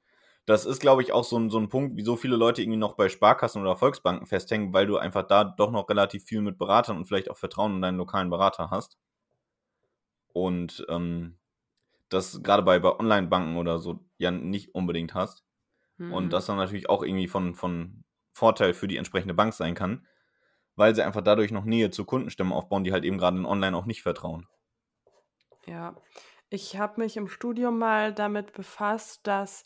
das 0.44 0.66
ist, 0.66 0.80
glaube 0.80 1.00
ich, 1.02 1.12
auch 1.12 1.24
so 1.24 1.38
ein, 1.38 1.48
so 1.48 1.58
ein 1.58 1.70
Punkt, 1.70 1.96
wie 1.96 2.02
so 2.02 2.16
viele 2.16 2.36
Leute 2.36 2.60
irgendwie 2.60 2.78
noch 2.78 2.92
bei 2.92 3.08
Sparkassen 3.08 3.62
oder 3.62 3.76
Volksbanken 3.76 4.26
festhängen, 4.26 4.74
weil 4.74 4.86
du 4.86 4.98
einfach 4.98 5.22
da 5.26 5.44
doch 5.44 5.70
noch 5.70 5.88
relativ 5.88 6.24
viel 6.24 6.42
mit 6.42 6.58
Beratern 6.58 6.98
und 6.98 7.06
vielleicht 7.06 7.30
auch 7.30 7.38
Vertrauen 7.38 7.76
in 7.76 7.82
deinen 7.82 7.96
lokalen 7.96 8.28
Berater 8.28 8.70
hast. 8.70 8.98
Und 10.34 10.84
ähm, 10.90 11.38
das 12.10 12.42
gerade 12.42 12.62
bei, 12.62 12.78
bei 12.78 12.98
Online-Banken 12.98 13.56
oder 13.56 13.78
so 13.78 14.00
ja 14.18 14.30
nicht 14.30 14.74
unbedingt 14.74 15.14
hast. 15.14 15.44
Mhm. 15.96 16.12
Und 16.12 16.32
das 16.34 16.44
dann 16.44 16.58
natürlich 16.58 16.90
auch 16.90 17.02
irgendwie 17.02 17.28
von, 17.28 17.54
von 17.54 18.04
Vorteil 18.32 18.74
für 18.74 18.88
die 18.88 18.96
entsprechende 18.96 19.34
Bank 19.34 19.54
sein 19.54 19.74
kann, 19.74 20.06
weil 20.76 20.94
sie 20.94 21.02
einfach 21.02 21.22
dadurch 21.22 21.52
noch 21.52 21.64
Nähe 21.64 21.90
zu 21.90 22.04
Kundenstimmen 22.04 22.52
aufbauen, 22.52 22.84
die 22.84 22.92
halt 22.92 23.04
eben 23.04 23.18
gerade 23.18 23.36
in 23.36 23.46
Online 23.46 23.76
auch 23.76 23.86
nicht 23.86 24.02
vertrauen. 24.02 24.46
Ja, 25.66 25.96
ich 26.50 26.76
habe 26.76 27.00
mich 27.00 27.16
im 27.16 27.28
Studium 27.28 27.78
mal 27.78 28.12
damit 28.12 28.52
befasst, 28.52 29.26
dass 29.26 29.64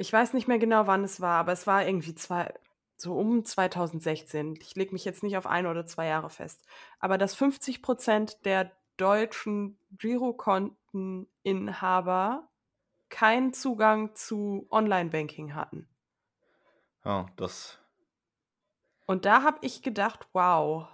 ich 0.00 0.10
weiß 0.10 0.32
nicht 0.32 0.48
mehr 0.48 0.58
genau, 0.58 0.86
wann 0.86 1.04
es 1.04 1.20
war, 1.20 1.40
aber 1.40 1.52
es 1.52 1.66
war 1.66 1.86
irgendwie 1.86 2.14
zwei, 2.14 2.54
so 2.96 3.18
um 3.18 3.44
2016. 3.44 4.54
Ich 4.62 4.74
lege 4.74 4.94
mich 4.94 5.04
jetzt 5.04 5.22
nicht 5.22 5.36
auf 5.36 5.46
ein 5.46 5.66
oder 5.66 5.84
zwei 5.84 6.06
Jahre 6.06 6.30
fest. 6.30 6.64
Aber 7.00 7.18
dass 7.18 7.34
50 7.34 7.82
Prozent 7.82 8.46
der 8.46 8.72
deutschen 8.96 9.76
Girokonteninhaber 9.98 12.48
keinen 13.10 13.52
Zugang 13.52 14.14
zu 14.14 14.66
Online-Banking 14.70 15.54
hatten. 15.54 15.86
Ja, 17.04 17.26
das. 17.36 17.78
Und 19.06 19.24
da 19.24 19.42
habe 19.42 19.58
ich 19.62 19.82
gedacht, 19.82 20.28
wow, 20.32 20.88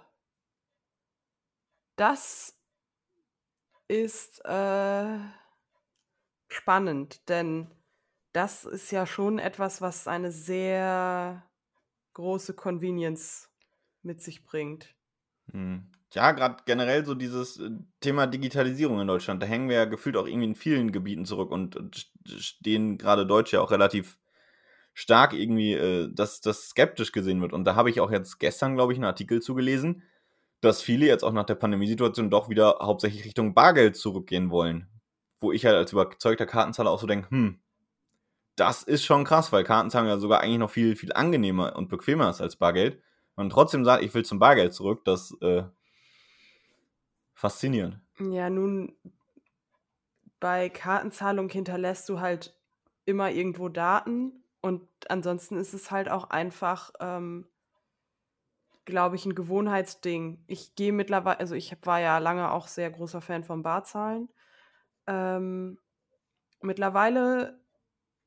das 1.95 2.57
ist 3.87 4.43
äh, 4.45 5.17
spannend, 6.47 7.27
denn 7.29 7.67
das 8.33 8.65
ist 8.65 8.91
ja 8.91 9.05
schon 9.05 9.39
etwas, 9.39 9.81
was 9.81 10.07
eine 10.07 10.31
sehr 10.31 11.43
große 12.13 12.53
Convenience 12.55 13.49
mit 14.01 14.21
sich 14.21 14.43
bringt. 14.43 14.95
Hm. 15.51 15.91
Ja, 16.13 16.31
gerade 16.31 16.63
generell 16.65 17.05
so 17.05 17.15
dieses 17.15 17.59
äh, 17.59 17.69
Thema 17.99 18.27
Digitalisierung 18.27 19.01
in 19.01 19.07
Deutschland, 19.07 19.43
da 19.43 19.47
hängen 19.47 19.69
wir 19.69 19.75
ja 19.75 19.85
gefühlt 19.85 20.15
auch 20.15 20.25
irgendwie 20.25 20.47
in 20.47 20.55
vielen 20.55 20.91
Gebieten 20.91 21.25
zurück 21.25 21.51
und 21.51 22.09
stehen 22.25 22.97
gerade 22.97 23.25
Deutsche 23.25 23.57
ja 23.57 23.61
auch 23.61 23.71
relativ 23.71 24.17
stark 24.97 25.33
irgendwie, 25.33 25.73
äh, 25.73 26.09
dass 26.11 26.41
das 26.41 26.69
skeptisch 26.69 27.11
gesehen 27.11 27.39
wird. 27.39 27.53
Und 27.53 27.65
da 27.65 27.75
habe 27.75 27.91
ich 27.91 28.01
auch 28.01 28.09
jetzt 28.09 28.39
gestern, 28.39 28.73
glaube 28.73 28.93
ich, 28.93 28.97
einen 28.97 29.05
Artikel 29.05 29.43
zugelesen, 29.43 30.01
dass 30.59 30.81
viele 30.81 31.05
jetzt 31.05 31.23
auch 31.23 31.33
nach 31.33 31.45
der 31.45 31.53
Pandemiesituation 31.53 32.31
doch 32.31 32.49
wieder 32.49 32.79
hauptsächlich 32.81 33.23
Richtung 33.23 33.53
Bargeld 33.53 33.95
zurückgehen 33.95 34.49
wollen. 34.49 34.87
Wo 35.39 35.51
ich 35.51 35.67
halt 35.67 35.75
als 35.75 35.91
überzeugter 35.91 36.47
Kartenzahler 36.47 36.89
auch 36.89 36.99
so 36.99 37.05
denke, 37.05 37.29
hm, 37.29 37.59
das 38.55 38.81
ist 38.81 39.05
schon 39.05 39.23
krass, 39.23 39.51
weil 39.51 39.63
Kartenzahlung 39.63 40.09
ja 40.09 40.17
sogar 40.17 40.41
eigentlich 40.41 40.57
noch 40.57 40.71
viel, 40.71 40.95
viel 40.95 41.13
angenehmer 41.13 41.75
und 41.75 41.89
bequemer 41.89 42.31
ist 42.31 42.41
als 42.41 42.55
Bargeld. 42.55 42.99
Und 43.35 43.51
trotzdem 43.51 43.85
sagt, 43.85 44.01
ich 44.01 44.11
will 44.15 44.25
zum 44.25 44.39
Bargeld 44.39 44.73
zurück, 44.73 45.05
das 45.05 45.37
äh, 45.41 45.61
faszinierend. 47.35 47.99
Ja, 48.19 48.49
nun, 48.49 48.95
bei 50.39 50.69
Kartenzahlung 50.69 51.49
hinterlässt 51.49 52.09
du 52.09 52.19
halt 52.19 52.57
immer 53.05 53.29
irgendwo 53.29 53.69
Daten 53.69 54.43
und 54.61 54.87
ansonsten 55.09 55.57
ist 55.57 55.73
es 55.73 55.91
halt 55.91 56.09
auch 56.09 56.29
einfach, 56.29 56.91
ähm, 56.99 57.47
glaube 58.85 59.15
ich, 59.15 59.25
ein 59.25 59.35
Gewohnheitsding. 59.35 60.43
Ich 60.47 60.75
gehe 60.75 60.93
mittlerweile, 60.93 61.39
also 61.39 61.55
ich 61.55 61.75
war 61.83 61.99
ja 61.99 62.17
lange 62.17 62.51
auch 62.51 62.67
sehr 62.67 62.89
großer 62.89 63.21
Fan 63.21 63.43
von 63.43 63.63
Barzahlen. 63.63 64.29
Ähm, 65.05 65.77
mittlerweile 66.61 67.59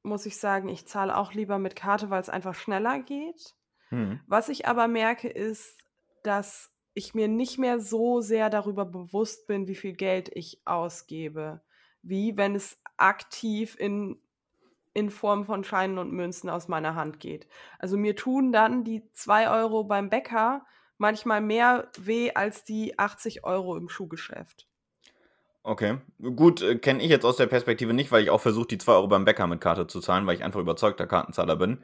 muss 0.02 0.26
ich 0.26 0.38
sagen, 0.38 0.68
ich 0.68 0.86
zahle 0.86 1.16
auch 1.16 1.32
lieber 1.32 1.58
mit 1.58 1.76
Karte, 1.76 2.10
weil 2.10 2.20
es 2.20 2.30
einfach 2.30 2.54
schneller 2.54 3.00
geht. 3.00 3.54
Mhm. 3.90 4.20
Was 4.26 4.48
ich 4.48 4.66
aber 4.66 4.88
merke, 4.88 5.28
ist, 5.28 5.78
dass 6.22 6.72
ich 6.94 7.14
mir 7.14 7.28
nicht 7.28 7.58
mehr 7.58 7.80
so 7.80 8.20
sehr 8.20 8.50
darüber 8.50 8.84
bewusst 8.84 9.46
bin, 9.46 9.66
wie 9.66 9.74
viel 9.74 9.94
Geld 9.94 10.30
ich 10.34 10.62
ausgebe, 10.64 11.62
wie 12.02 12.36
wenn 12.36 12.54
es 12.54 12.80
aktiv 12.96 13.76
in 13.78 14.20
in 14.92 15.10
Form 15.10 15.44
von 15.44 15.64
Scheinen 15.64 15.98
und 15.98 16.12
Münzen 16.12 16.50
aus 16.50 16.68
meiner 16.68 16.94
Hand 16.94 17.20
geht. 17.20 17.46
Also 17.78 17.96
mir 17.96 18.16
tun 18.16 18.52
dann 18.52 18.84
die 18.84 19.02
2 19.12 19.50
Euro 19.50 19.84
beim 19.84 20.10
Bäcker 20.10 20.66
manchmal 20.98 21.40
mehr 21.40 21.88
weh 21.98 22.32
als 22.34 22.64
die 22.64 22.98
80 22.98 23.44
Euro 23.44 23.76
im 23.76 23.88
Schuhgeschäft. 23.88 24.66
Okay, 25.62 25.98
gut, 26.36 26.62
äh, 26.62 26.78
kenne 26.78 27.02
ich 27.02 27.10
jetzt 27.10 27.24
aus 27.24 27.36
der 27.36 27.46
Perspektive 27.46 27.92
nicht, 27.92 28.10
weil 28.10 28.22
ich 28.22 28.30
auch 28.30 28.40
versuche, 28.40 28.68
die 28.68 28.78
2 28.78 28.92
Euro 28.92 29.08
beim 29.08 29.24
Bäcker 29.24 29.46
mit 29.46 29.60
Karte 29.60 29.86
zu 29.86 30.00
zahlen, 30.00 30.26
weil 30.26 30.36
ich 30.36 30.44
einfach 30.44 30.60
überzeugter 30.60 31.06
Kartenzahler 31.06 31.56
bin. 31.56 31.82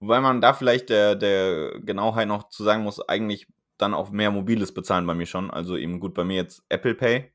Wobei 0.00 0.20
man 0.20 0.40
da 0.40 0.54
vielleicht 0.54 0.90
der, 0.90 1.14
der 1.14 1.80
Genauheit 1.80 2.28
noch 2.28 2.48
zu 2.48 2.64
sagen 2.64 2.84
muss, 2.84 3.06
eigentlich 3.06 3.48
dann 3.76 3.94
auch 3.94 4.10
mehr 4.10 4.30
mobiles 4.30 4.72
bezahlen 4.72 5.06
bei 5.06 5.14
mir 5.14 5.26
schon. 5.26 5.50
Also 5.50 5.76
eben 5.76 6.00
gut 6.00 6.14
bei 6.14 6.24
mir 6.24 6.36
jetzt 6.36 6.64
Apple 6.68 6.94
Pay, 6.94 7.32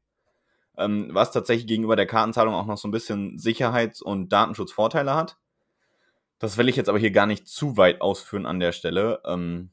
ähm, 0.77 1.09
was 1.11 1.31
tatsächlich 1.31 1.67
gegenüber 1.67 1.95
der 1.95 2.07
Kartenzahlung 2.07 2.53
auch 2.53 2.65
noch 2.65 2.77
so 2.77 2.87
ein 2.87 2.91
bisschen 2.91 3.37
Sicherheits- 3.37 4.01
und 4.01 4.29
Datenschutzvorteile 4.29 5.13
hat. 5.13 5.37
Das 6.39 6.57
will 6.57 6.67
ich 6.67 6.75
jetzt 6.75 6.89
aber 6.89 6.99
hier 6.99 7.11
gar 7.11 7.25
nicht 7.25 7.47
zu 7.47 7.77
weit 7.77 8.01
ausführen 8.01 8.45
an 8.45 8.59
der 8.59 8.71
Stelle. 8.71 9.21
Ähm, 9.25 9.69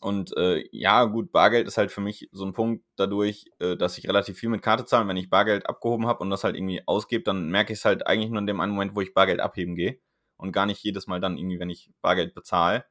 und 0.00 0.36
äh, 0.36 0.64
ja, 0.72 1.04
gut, 1.04 1.32
Bargeld 1.32 1.66
ist 1.66 1.78
halt 1.78 1.92
für 1.92 2.00
mich 2.00 2.28
so 2.32 2.44
ein 2.44 2.52
Punkt 2.52 2.84
dadurch, 2.96 3.46
äh, 3.60 3.76
dass 3.76 3.98
ich 3.98 4.08
relativ 4.08 4.36
viel 4.38 4.48
mit 4.48 4.62
Karte 4.62 4.84
zahle. 4.84 5.06
Wenn 5.06 5.16
ich 5.16 5.30
Bargeld 5.30 5.66
abgehoben 5.66 6.06
habe 6.06 6.20
und 6.20 6.30
das 6.30 6.44
halt 6.44 6.56
irgendwie 6.56 6.82
ausgebe, 6.86 7.22
dann 7.24 7.50
merke 7.50 7.72
ich 7.72 7.78
es 7.78 7.84
halt 7.84 8.06
eigentlich 8.06 8.30
nur 8.30 8.40
in 8.40 8.46
dem 8.46 8.60
einen 8.60 8.72
Moment, 8.72 8.96
wo 8.96 9.00
ich 9.00 9.14
Bargeld 9.14 9.40
abheben 9.40 9.76
gehe. 9.76 9.98
Und 10.36 10.52
gar 10.52 10.66
nicht 10.66 10.82
jedes 10.82 11.06
Mal 11.06 11.20
dann 11.20 11.38
irgendwie, 11.38 11.60
wenn 11.60 11.70
ich 11.70 11.90
Bargeld 12.02 12.34
bezahle. 12.34 12.84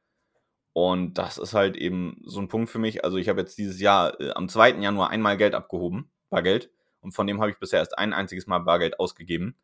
Und 0.72 1.18
das 1.18 1.36
ist 1.36 1.52
halt 1.52 1.76
eben 1.76 2.22
so 2.24 2.40
ein 2.40 2.48
Punkt 2.48 2.70
für 2.70 2.78
mich. 2.78 3.04
Also 3.04 3.18
ich 3.18 3.28
habe 3.28 3.40
jetzt 3.40 3.58
dieses 3.58 3.78
Jahr 3.80 4.18
äh, 4.20 4.30
am 4.30 4.48
2. 4.48 4.80
Januar 4.80 5.10
einmal 5.10 5.36
Geld 5.36 5.54
abgehoben, 5.54 6.10
Bargeld 6.30 6.70
und 7.02 7.12
von 7.12 7.26
dem 7.26 7.40
habe 7.40 7.50
ich 7.50 7.58
bisher 7.58 7.80
erst 7.80 7.98
ein 7.98 8.12
einziges 8.12 8.46
Mal 8.46 8.60
Bargeld 8.60 8.98
ausgegeben, 8.98 9.56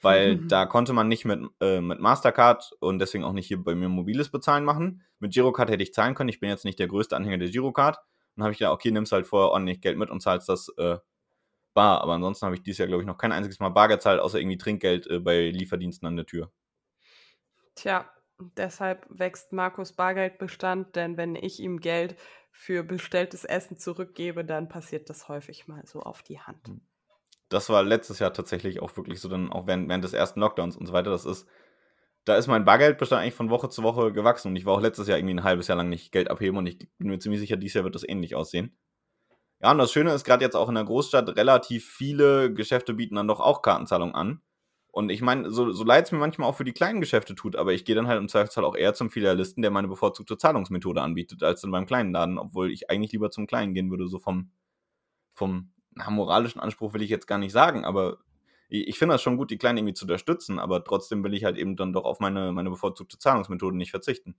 weil 0.00 0.36
mhm. 0.36 0.48
da 0.48 0.66
konnte 0.66 0.92
man 0.92 1.08
nicht 1.08 1.24
mit, 1.24 1.40
äh, 1.60 1.80
mit 1.80 2.00
Mastercard 2.00 2.72
und 2.80 2.98
deswegen 2.98 3.24
auch 3.24 3.32
nicht 3.32 3.46
hier 3.46 3.62
bei 3.62 3.74
mir 3.74 3.88
mobiles 3.88 4.30
Bezahlen 4.30 4.64
machen. 4.64 5.02
Mit 5.20 5.32
Girocard 5.32 5.70
hätte 5.70 5.82
ich 5.82 5.94
zahlen 5.94 6.14
können. 6.14 6.28
Ich 6.28 6.40
bin 6.40 6.48
jetzt 6.48 6.64
nicht 6.64 6.78
der 6.78 6.88
größte 6.88 7.16
Anhänger 7.16 7.38
der 7.38 7.50
Girocard. 7.50 7.98
Dann 8.34 8.42
habe 8.42 8.52
ich 8.52 8.58
gedacht, 8.58 8.74
okay, 8.74 8.90
nimmst 8.90 9.12
halt 9.12 9.26
vorher 9.26 9.50
ordentlich 9.50 9.80
Geld 9.80 9.96
mit 9.96 10.10
und 10.10 10.20
zahlst 10.20 10.48
das 10.48 10.68
äh, 10.76 10.98
bar. 11.74 12.00
Aber 12.00 12.14
ansonsten 12.14 12.46
habe 12.46 12.56
ich 12.56 12.62
dieses 12.62 12.78
Jahr, 12.78 12.88
glaube 12.88 13.02
ich, 13.02 13.06
noch 13.06 13.18
kein 13.18 13.32
einziges 13.32 13.60
Mal 13.60 13.68
bar 13.70 13.88
gezahlt, 13.88 14.20
außer 14.20 14.38
irgendwie 14.38 14.58
Trinkgeld 14.58 15.06
äh, 15.06 15.20
bei 15.20 15.50
Lieferdiensten 15.50 16.06
an 16.06 16.16
der 16.16 16.26
Tür. 16.26 16.50
Tja, 17.74 18.10
deshalb 18.38 19.06
wächst 19.08 19.52
Markus 19.52 19.92
Bargeldbestand, 19.92 20.96
denn 20.96 21.16
wenn 21.16 21.36
ich 21.36 21.60
ihm 21.60 21.80
Geld 21.80 22.16
für 22.56 22.82
bestelltes 22.82 23.44
Essen 23.44 23.76
zurückgebe, 23.76 24.44
dann 24.44 24.68
passiert 24.68 25.10
das 25.10 25.28
häufig 25.28 25.68
mal 25.68 25.84
so 25.84 26.00
auf 26.00 26.22
die 26.22 26.40
Hand. 26.40 26.66
Hm. 26.66 26.80
Das 27.50 27.68
war 27.68 27.82
letztes 27.82 28.18
Jahr 28.18 28.32
tatsächlich 28.32 28.80
auch 28.80 28.96
wirklich 28.96 29.20
so, 29.20 29.28
dann 29.28 29.52
auch 29.52 29.66
während, 29.66 29.88
während 29.88 30.02
des 30.02 30.14
ersten 30.14 30.40
Lockdowns 30.40 30.74
und 30.76 30.86
so 30.86 30.92
weiter. 30.92 31.10
Das 31.10 31.26
ist, 31.26 31.46
da 32.24 32.34
ist 32.36 32.46
mein 32.48 32.64
Bargeldbestand 32.64 33.22
eigentlich 33.22 33.34
von 33.34 33.50
Woche 33.50 33.68
zu 33.68 33.82
Woche 33.82 34.12
gewachsen 34.12 34.48
und 34.48 34.56
ich 34.56 34.64
war 34.64 34.74
auch 34.74 34.80
letztes 34.80 35.06
Jahr 35.06 35.18
irgendwie 35.18 35.34
ein 35.34 35.44
halbes 35.44 35.68
Jahr 35.68 35.76
lang 35.76 35.90
nicht 35.90 36.10
Geld 36.10 36.30
abheben 36.30 36.56
und 36.56 36.66
ich 36.66 36.78
bin 36.78 37.08
mir 37.08 37.18
ziemlich 37.18 37.40
sicher, 37.40 37.56
dieses 37.56 37.74
Jahr 37.74 37.84
wird 37.84 37.94
das 37.94 38.08
ähnlich 38.08 38.34
aussehen. 38.34 38.76
Ja, 39.60 39.70
und 39.70 39.78
das 39.78 39.92
Schöne 39.92 40.12
ist 40.12 40.24
gerade 40.24 40.44
jetzt 40.44 40.56
auch 40.56 40.68
in 40.68 40.74
der 40.74 40.84
Großstadt, 40.84 41.36
relativ 41.36 41.88
viele 41.88 42.52
Geschäfte 42.52 42.94
bieten 42.94 43.14
dann 43.14 43.28
doch 43.28 43.40
auch 43.40 43.62
Kartenzahlung 43.62 44.14
an. 44.14 44.40
Und 44.96 45.10
ich 45.10 45.20
meine, 45.20 45.50
so, 45.50 45.72
so 45.72 45.84
leid 45.84 46.06
es 46.06 46.12
mir 46.12 46.16
manchmal 46.16 46.48
auch 46.48 46.54
für 46.56 46.64
die 46.64 46.72
kleinen 46.72 47.02
Geschäfte 47.02 47.34
tut, 47.34 47.54
aber 47.54 47.74
ich 47.74 47.84
gehe 47.84 47.94
dann 47.94 48.06
halt 48.06 48.18
im 48.18 48.30
Zweifelsfall 48.30 48.64
auch 48.64 48.74
eher 48.74 48.94
zum 48.94 49.10
Filialisten, 49.10 49.60
der 49.60 49.70
meine 49.70 49.88
bevorzugte 49.88 50.38
Zahlungsmethode 50.38 51.02
anbietet, 51.02 51.42
als 51.42 51.60
dann 51.60 51.70
beim 51.70 51.84
kleinen 51.84 52.12
Laden, 52.12 52.38
obwohl 52.38 52.72
ich 52.72 52.88
eigentlich 52.88 53.12
lieber 53.12 53.30
zum 53.30 53.46
kleinen 53.46 53.74
gehen 53.74 53.90
würde, 53.90 54.08
so 54.08 54.18
vom, 54.18 54.52
vom 55.34 55.70
na, 55.90 56.08
moralischen 56.08 56.62
Anspruch 56.62 56.94
will 56.94 57.02
ich 57.02 57.10
jetzt 57.10 57.26
gar 57.26 57.36
nicht 57.36 57.52
sagen, 57.52 57.84
aber 57.84 58.16
ich, 58.70 58.88
ich 58.88 58.98
finde 58.98 59.16
das 59.16 59.20
schon 59.20 59.36
gut, 59.36 59.50
die 59.50 59.58
Kleinen 59.58 59.76
irgendwie 59.76 59.92
zu 59.92 60.06
unterstützen, 60.06 60.58
aber 60.58 60.82
trotzdem 60.82 61.22
will 61.22 61.34
ich 61.34 61.44
halt 61.44 61.58
eben 61.58 61.76
dann 61.76 61.92
doch 61.92 62.04
auf 62.04 62.18
meine, 62.18 62.50
meine 62.52 62.70
bevorzugte 62.70 63.18
Zahlungsmethode 63.18 63.76
nicht 63.76 63.90
verzichten. 63.90 64.34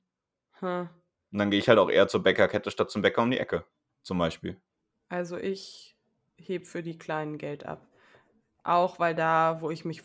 Hm. 0.53 0.89
Und 1.33 1.37
dann 1.37 1.51
gehe 1.51 1.59
ich 1.59 1.69
halt 1.69 1.77
auch 1.77 1.91
eher 1.91 2.07
zur 2.07 2.23
Bäckerkette 2.23 2.71
statt 2.71 2.89
zum 2.89 3.03
Bäcker 3.03 3.21
um 3.21 3.29
die 3.29 3.37
Ecke, 3.37 3.63
zum 4.01 4.17
Beispiel. 4.17 4.59
Also 5.07 5.37
ich 5.37 5.95
heb 6.35 6.65
für 6.65 6.81
die 6.81 6.97
Kleinen 6.97 7.37
Geld 7.37 7.63
ab. 7.63 7.85
Auch 8.63 8.97
weil 8.97 9.13
da, 9.13 9.61
wo 9.61 9.69
ich 9.69 9.85
mich 9.85 10.01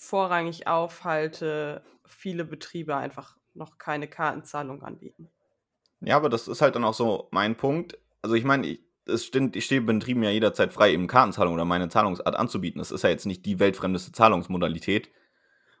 vorrangig 0.00 0.66
aufhalte, 0.66 1.82
viele 2.06 2.46
Betriebe 2.46 2.96
einfach 2.96 3.36
noch 3.52 3.76
keine 3.76 4.08
Kartenzahlung 4.08 4.82
anbieten. 4.82 5.28
Ja, 6.00 6.16
aber 6.16 6.30
das 6.30 6.48
ist 6.48 6.62
halt 6.62 6.74
dann 6.74 6.84
auch 6.84 6.94
so 6.94 7.28
mein 7.32 7.54
Punkt. 7.54 7.98
Also 8.22 8.34
ich 8.34 8.44
meine, 8.44 8.66
ich, 8.66 8.80
es 9.04 9.26
stimmt, 9.26 9.56
ich 9.56 9.66
stehe 9.66 9.82
Betrieben 9.82 10.22
ja 10.22 10.30
jederzeit 10.30 10.72
frei, 10.72 10.92
eben 10.92 11.06
Kartenzahlung 11.06 11.52
oder 11.52 11.66
meine 11.66 11.90
Zahlungsart 11.90 12.34
anzubieten. 12.34 12.78
Das 12.78 12.90
ist 12.90 13.04
ja 13.04 13.10
jetzt 13.10 13.26
nicht 13.26 13.44
die 13.44 13.58
weltfremdeste 13.58 14.10
Zahlungsmodalität. 14.12 15.10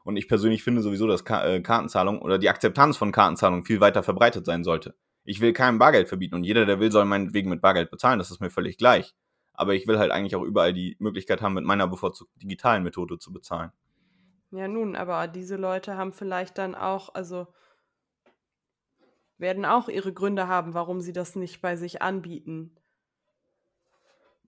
Und 0.04 0.18
ich 0.18 0.28
persönlich 0.28 0.62
finde 0.62 0.82
sowieso, 0.82 1.06
dass 1.06 1.22
äh, 1.22 1.60
Kartenzahlung 1.62 2.20
oder 2.20 2.38
die 2.38 2.50
Akzeptanz 2.50 2.98
von 2.98 3.12
Kartenzahlung 3.12 3.64
viel 3.64 3.80
weiter 3.80 4.02
verbreitet 4.02 4.44
sein 4.44 4.64
sollte. 4.64 4.94
Ich 5.24 5.40
will 5.40 5.54
keinem 5.54 5.78
Bargeld 5.78 6.08
verbieten 6.08 6.34
und 6.34 6.44
jeder, 6.44 6.66
der 6.66 6.78
will, 6.78 6.92
soll 6.92 7.06
meinetwegen 7.06 7.48
mit 7.48 7.62
Bargeld 7.62 7.90
bezahlen. 7.90 8.18
Das 8.18 8.30
ist 8.30 8.40
mir 8.40 8.50
völlig 8.50 8.76
gleich. 8.76 9.14
Aber 9.54 9.74
ich 9.74 9.86
will 9.86 9.98
halt 9.98 10.10
eigentlich 10.10 10.36
auch 10.36 10.42
überall 10.42 10.74
die 10.74 10.96
Möglichkeit 10.98 11.40
haben, 11.40 11.54
mit 11.54 11.64
meiner 11.64 11.86
bevorzugten 11.86 12.38
digitalen 12.38 12.82
Methode 12.82 13.18
zu 13.18 13.32
bezahlen. 13.32 13.72
Ja, 14.50 14.66
nun, 14.66 14.96
aber 14.96 15.28
diese 15.28 15.56
Leute 15.56 15.96
haben 15.96 16.12
vielleicht 16.12 16.58
dann 16.58 16.74
auch, 16.74 17.14
also 17.14 17.46
werden 19.38 19.64
auch 19.64 19.88
ihre 19.88 20.12
Gründe 20.12 20.48
haben, 20.48 20.74
warum 20.74 21.00
sie 21.00 21.12
das 21.12 21.36
nicht 21.36 21.62
bei 21.62 21.76
sich 21.76 22.02
anbieten. 22.02 22.76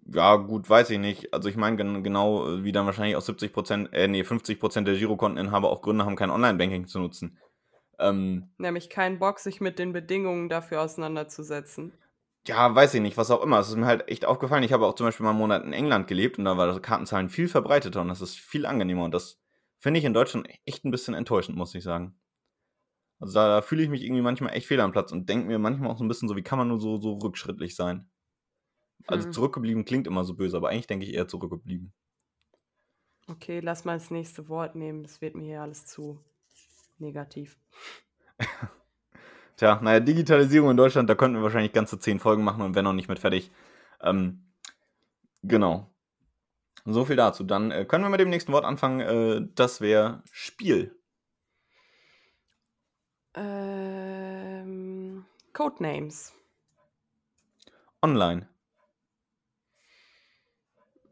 Ja, 0.04 0.37
gut, 0.37 0.68
weiß 0.68 0.90
ich 0.90 0.99
nicht. 0.99 1.32
Also 1.32 1.49
ich 1.49 1.56
meine, 1.56 2.02
genau 2.02 2.49
äh, 2.49 2.64
wie 2.64 2.73
dann 2.73 2.87
wahrscheinlich 2.87 3.16
auch 3.16 3.23
70 3.23 3.52
Prozent, 3.52 3.92
äh, 3.92 4.09
nee, 4.09 4.25
50 4.25 4.59
Prozent 4.59 4.88
der 4.88 4.97
Girokonteninhaber 4.97 5.71
auch 5.71 5.80
Gründe 5.80 6.04
haben, 6.04 6.16
kein 6.16 6.30
Online-Banking 6.30 6.88
zu 6.88 6.99
nutzen. 6.99 7.38
Ähm, 8.00 8.50
Nämlich 8.59 8.90
keinen 8.90 9.21
Bock, 9.21 9.38
sich 9.38 9.61
mit 9.61 9.78
den 9.78 9.92
Bedingungen 9.92 10.49
dafür 10.49 10.82
auseinanderzusetzen. 10.82 11.92
Ja, 12.47 12.75
weiß 12.75 12.94
ich 12.94 13.00
nicht, 13.00 13.16
was 13.16 13.30
auch 13.30 13.42
immer. 13.42 13.61
Es 13.61 13.68
ist 13.68 13.76
mir 13.76 13.87
halt 13.87 14.09
echt 14.09 14.25
aufgefallen. 14.25 14.64
Ich 14.64 14.73
habe 14.73 14.87
auch 14.87 14.97
zum 14.97 15.06
Beispiel 15.06 15.23
mal 15.23 15.30
einen 15.30 15.38
Monat 15.38 15.62
in 15.62 15.73
England 15.73 16.09
gelebt 16.09 16.38
und 16.38 16.44
da 16.44 16.56
war 16.56 16.66
das 16.66 16.82
Kartenzahlen 16.82 17.30
viel 17.30 17.47
verbreiteter 17.47 18.00
und 18.00 18.09
das 18.09 18.21
ist 18.21 18.37
viel 18.37 18.66
angenehmer 18.66 19.04
und 19.04 19.14
das 19.14 19.41
finde 19.82 19.98
ich 19.98 20.04
in 20.04 20.14
Deutschland 20.14 20.48
echt 20.64 20.84
ein 20.84 20.92
bisschen 20.92 21.14
enttäuschend, 21.14 21.58
muss 21.58 21.74
ich 21.74 21.82
sagen. 21.82 22.14
Also 23.18 23.34
da, 23.34 23.48
da 23.48 23.62
fühle 23.62 23.82
ich 23.82 23.88
mich 23.88 24.02
irgendwie 24.02 24.22
manchmal 24.22 24.54
echt 24.54 24.68
fehl 24.68 24.80
am 24.80 24.92
Platz 24.92 25.10
und 25.10 25.28
denke 25.28 25.46
mir 25.48 25.58
manchmal 25.58 25.90
auch 25.90 25.98
so 25.98 26.04
ein 26.04 26.08
bisschen 26.08 26.28
so, 26.28 26.36
wie 26.36 26.42
kann 26.42 26.58
man 26.58 26.68
nur 26.68 26.80
so, 26.80 26.98
so 26.98 27.14
rückschrittlich 27.14 27.74
sein? 27.74 28.08
Also 29.08 29.26
hm. 29.26 29.32
zurückgeblieben 29.32 29.84
klingt 29.84 30.06
immer 30.06 30.24
so 30.24 30.34
böse, 30.34 30.56
aber 30.56 30.68
eigentlich 30.68 30.86
denke 30.86 31.04
ich 31.04 31.14
eher 31.14 31.26
zurückgeblieben. 31.26 31.92
Okay, 33.26 33.59
lass 33.61 33.85
mal 33.85 33.94
das 33.94 34.11
nächste 34.12 34.48
Wort 34.48 34.76
nehmen. 34.76 35.02
Das 35.02 35.20
wird 35.20 35.35
mir 35.35 35.44
hier 35.44 35.62
alles 35.62 35.85
zu 35.85 36.20
negativ. 36.98 37.59
Tja, 39.57 39.80
naja, 39.83 39.98
Digitalisierung 39.98 40.70
in 40.70 40.76
Deutschland, 40.76 41.11
da 41.11 41.16
könnten 41.16 41.37
wir 41.37 41.42
wahrscheinlich 41.42 41.72
ganze 41.72 41.98
zehn 41.98 42.20
Folgen 42.20 42.44
machen 42.44 42.62
und 42.62 42.76
wenn 42.76 42.85
noch 42.85 42.92
nicht 42.92 43.09
mit 43.09 43.18
fertig. 43.18 43.50
Ähm, 44.00 44.44
genau. 45.42 45.91
So 46.85 47.04
viel 47.04 47.16
dazu. 47.16 47.44
Dann 47.44 47.70
äh, 47.70 47.85
können 47.85 48.04
wir 48.04 48.11
mit 48.11 48.20
dem 48.20 48.30
nächsten 48.30 48.52
Wort 48.52 48.64
anfangen. 48.64 49.00
Äh, 49.00 49.48
das 49.54 49.80
wäre 49.80 50.22
Spiel. 50.32 50.98
Ähm, 53.35 55.24
Codenames. 55.52 56.32
Online. 58.02 58.48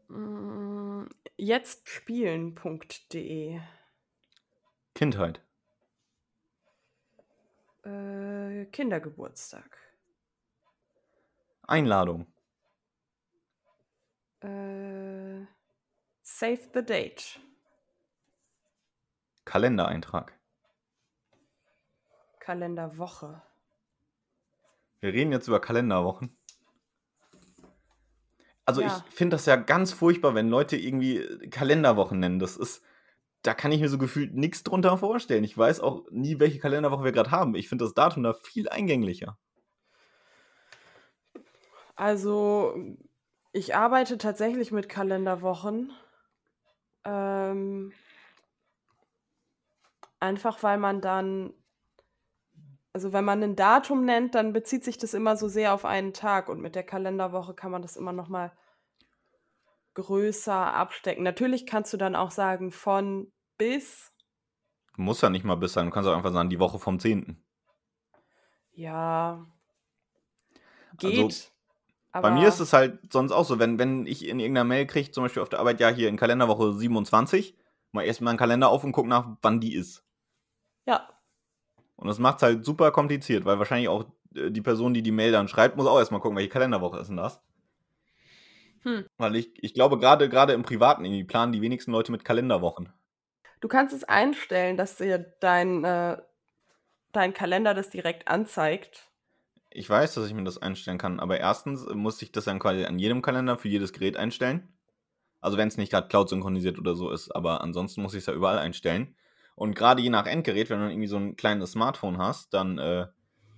Mm, 0.09 1.05
Jetztspielen.de. 1.37 3.61
Kindheit. 4.93 5.41
Äh, 7.83 8.65
Kindergeburtstag. 8.65 9.77
Einladung. 11.63 12.27
Äh, 14.41 15.45
save 16.21 16.59
the 16.73 16.83
date. 16.83 17.39
Kalendereintrag. 19.45 20.37
Kalenderwoche. 22.39 23.41
Wir 24.99 25.13
reden 25.13 25.31
jetzt 25.31 25.47
über 25.47 25.59
Kalenderwochen. 25.59 26.37
Also 28.65 28.81
ja. 28.81 29.03
ich 29.07 29.13
finde 29.13 29.35
das 29.35 29.45
ja 29.45 29.55
ganz 29.55 29.91
furchtbar, 29.91 30.35
wenn 30.35 30.49
Leute 30.49 30.77
irgendwie 30.77 31.49
Kalenderwochen 31.49 32.19
nennen. 32.19 32.39
Das 32.39 32.55
ist, 32.55 32.83
da 33.41 33.53
kann 33.53 33.71
ich 33.71 33.81
mir 33.81 33.89
so 33.89 33.97
gefühlt 33.97 34.33
nichts 34.33 34.63
drunter 34.63 34.97
vorstellen. 34.97 35.43
Ich 35.43 35.57
weiß 35.57 35.81
auch 35.81 36.05
nie, 36.11 36.39
welche 36.39 36.59
Kalenderwoche 36.59 37.03
wir 37.03 37.11
gerade 37.11 37.31
haben. 37.31 37.55
Ich 37.55 37.67
finde 37.67 37.85
das 37.85 37.93
Datum 37.93 38.23
da 38.23 38.33
viel 38.33 38.69
eingänglicher. 38.69 39.37
Also, 41.95 42.75
ich 43.53 43.75
arbeite 43.75 44.17
tatsächlich 44.17 44.71
mit 44.71 44.89
Kalenderwochen. 44.89 45.91
Ähm, 47.03 47.93
einfach 50.19 50.63
weil 50.63 50.77
man 50.77 51.01
dann, 51.01 51.53
also 52.93 53.11
wenn 53.11 53.25
man 53.25 53.43
ein 53.43 53.55
Datum 53.55 54.05
nennt, 54.05 54.35
dann 54.35 54.53
bezieht 54.53 54.83
sich 54.83 54.97
das 54.97 55.13
immer 55.13 55.35
so 55.35 55.47
sehr 55.47 55.73
auf 55.73 55.85
einen 55.85 56.13
Tag 56.13 56.47
und 56.47 56.61
mit 56.61 56.75
der 56.75 56.83
Kalenderwoche 56.83 57.53
kann 57.53 57.71
man 57.71 57.81
das 57.81 57.97
immer 57.97 58.13
noch 58.13 58.29
mal 58.29 58.51
größer 59.95 60.73
abstecken. 60.73 61.23
Natürlich 61.23 61.65
kannst 61.65 61.91
du 61.91 61.97
dann 61.97 62.15
auch 62.15 62.31
sagen 62.31 62.71
von 62.71 63.31
bis. 63.57 64.13
Muss 64.95 65.21
ja 65.21 65.29
nicht 65.29 65.43
mal 65.43 65.55
bis 65.55 65.73
sein, 65.73 65.85
du 65.85 65.91
kannst 65.91 66.07
auch 66.09 66.15
einfach 66.15 66.31
sagen 66.31 66.49
die 66.49 66.59
Woche 66.59 66.79
vom 66.79 66.99
10. 66.99 67.43
Ja. 68.73 69.45
Geht. 70.97 71.23
Also, 71.25 71.50
bei 72.11 72.31
mir 72.31 72.47
ist 72.47 72.59
es 72.59 72.73
halt 72.73 72.99
sonst 73.11 73.31
auch 73.31 73.45
so, 73.45 73.59
wenn, 73.59 73.79
wenn 73.79 74.05
ich 74.05 74.27
in 74.27 74.39
irgendeiner 74.39 74.67
Mail 74.67 74.85
kriege, 74.85 75.11
zum 75.11 75.23
Beispiel 75.23 75.41
auf 75.41 75.49
der 75.49 75.59
Arbeit, 75.59 75.79
ja, 75.79 75.89
hier 75.89 76.09
in 76.09 76.17
Kalenderwoche 76.17 76.73
27, 76.73 77.55
mal 77.91 78.03
erstmal 78.03 78.31
einen 78.31 78.39
Kalender 78.39 78.69
auf 78.69 78.83
und 78.83 78.91
guck 78.91 79.07
nach, 79.07 79.37
wann 79.41 79.59
die 79.61 79.75
ist. 79.75 80.03
Ja. 80.85 81.09
Und 81.95 82.07
das 82.07 82.19
macht 82.19 82.37
es 82.37 82.43
halt 82.43 82.65
super 82.65 82.91
kompliziert, 82.91 83.45
weil 83.45 83.59
wahrscheinlich 83.59 83.87
auch 83.87 84.05
äh, 84.35 84.51
die 84.51 84.61
Person, 84.61 84.93
die 84.93 85.03
die 85.03 85.11
Mail 85.11 85.31
dann 85.31 85.47
schreibt, 85.47 85.77
muss 85.77 85.87
auch 85.87 85.99
erstmal 85.99 86.19
gucken, 86.19 86.37
welche 86.37 86.49
Kalenderwoche 86.49 86.99
ist 86.99 87.07
denn 87.07 87.17
das. 87.17 87.41
Hm. 88.83 89.05
Weil 89.17 89.35
ich, 89.35 89.51
ich 89.63 89.73
glaube, 89.73 89.99
gerade 89.99 90.27
gerade 90.27 90.53
im 90.53 90.63
Privaten 90.63 91.05
irgendwie 91.05 91.23
planen 91.23 91.51
die 91.51 91.61
wenigsten 91.61 91.91
Leute 91.91 92.11
mit 92.11 92.25
Kalenderwochen. 92.25 92.89
Du 93.59 93.67
kannst 93.67 93.93
es 93.93 94.03
einstellen, 94.03 94.75
dass 94.75 94.97
dir 94.97 95.19
dein, 95.39 95.83
äh, 95.83 96.17
dein 97.11 97.33
Kalender 97.33 97.75
das 97.75 97.91
direkt 97.91 98.27
anzeigt. 98.27 99.10
Ich 99.73 99.89
weiß, 99.89 100.13
dass 100.15 100.27
ich 100.27 100.33
mir 100.33 100.43
das 100.43 100.57
einstellen 100.57 100.97
kann, 100.97 101.19
aber 101.19 101.39
erstens 101.39 101.85
muss 101.93 102.21
ich 102.21 102.31
das 102.31 102.45
dann 102.45 102.59
quasi 102.59 102.83
an 102.85 102.99
jedem 102.99 103.21
Kalender 103.21 103.57
für 103.57 103.69
jedes 103.69 103.93
Gerät 103.93 104.17
einstellen. 104.17 104.67
Also 105.39 105.57
wenn 105.57 105.69
es 105.69 105.77
nicht 105.77 105.91
gerade 105.91 106.07
Cloud 106.07 106.29
synchronisiert 106.29 106.77
oder 106.77 106.93
so 106.95 107.09
ist, 107.09 107.31
aber 107.31 107.61
ansonsten 107.61 108.01
muss 108.01 108.13
ich 108.13 108.19
es 108.19 108.25
ja 108.27 108.33
überall 108.33 108.59
einstellen. 108.59 109.15
Und 109.55 109.75
gerade 109.75 110.01
je 110.01 110.09
nach 110.09 110.27
Endgerät, 110.27 110.69
wenn 110.69 110.79
du 110.79 110.89
irgendwie 110.89 111.07
so 111.07 111.17
ein 111.17 111.35
kleines 111.35 111.71
Smartphone 111.71 112.17
hast, 112.17 112.53
dann 112.53 112.77
äh, 112.77 113.07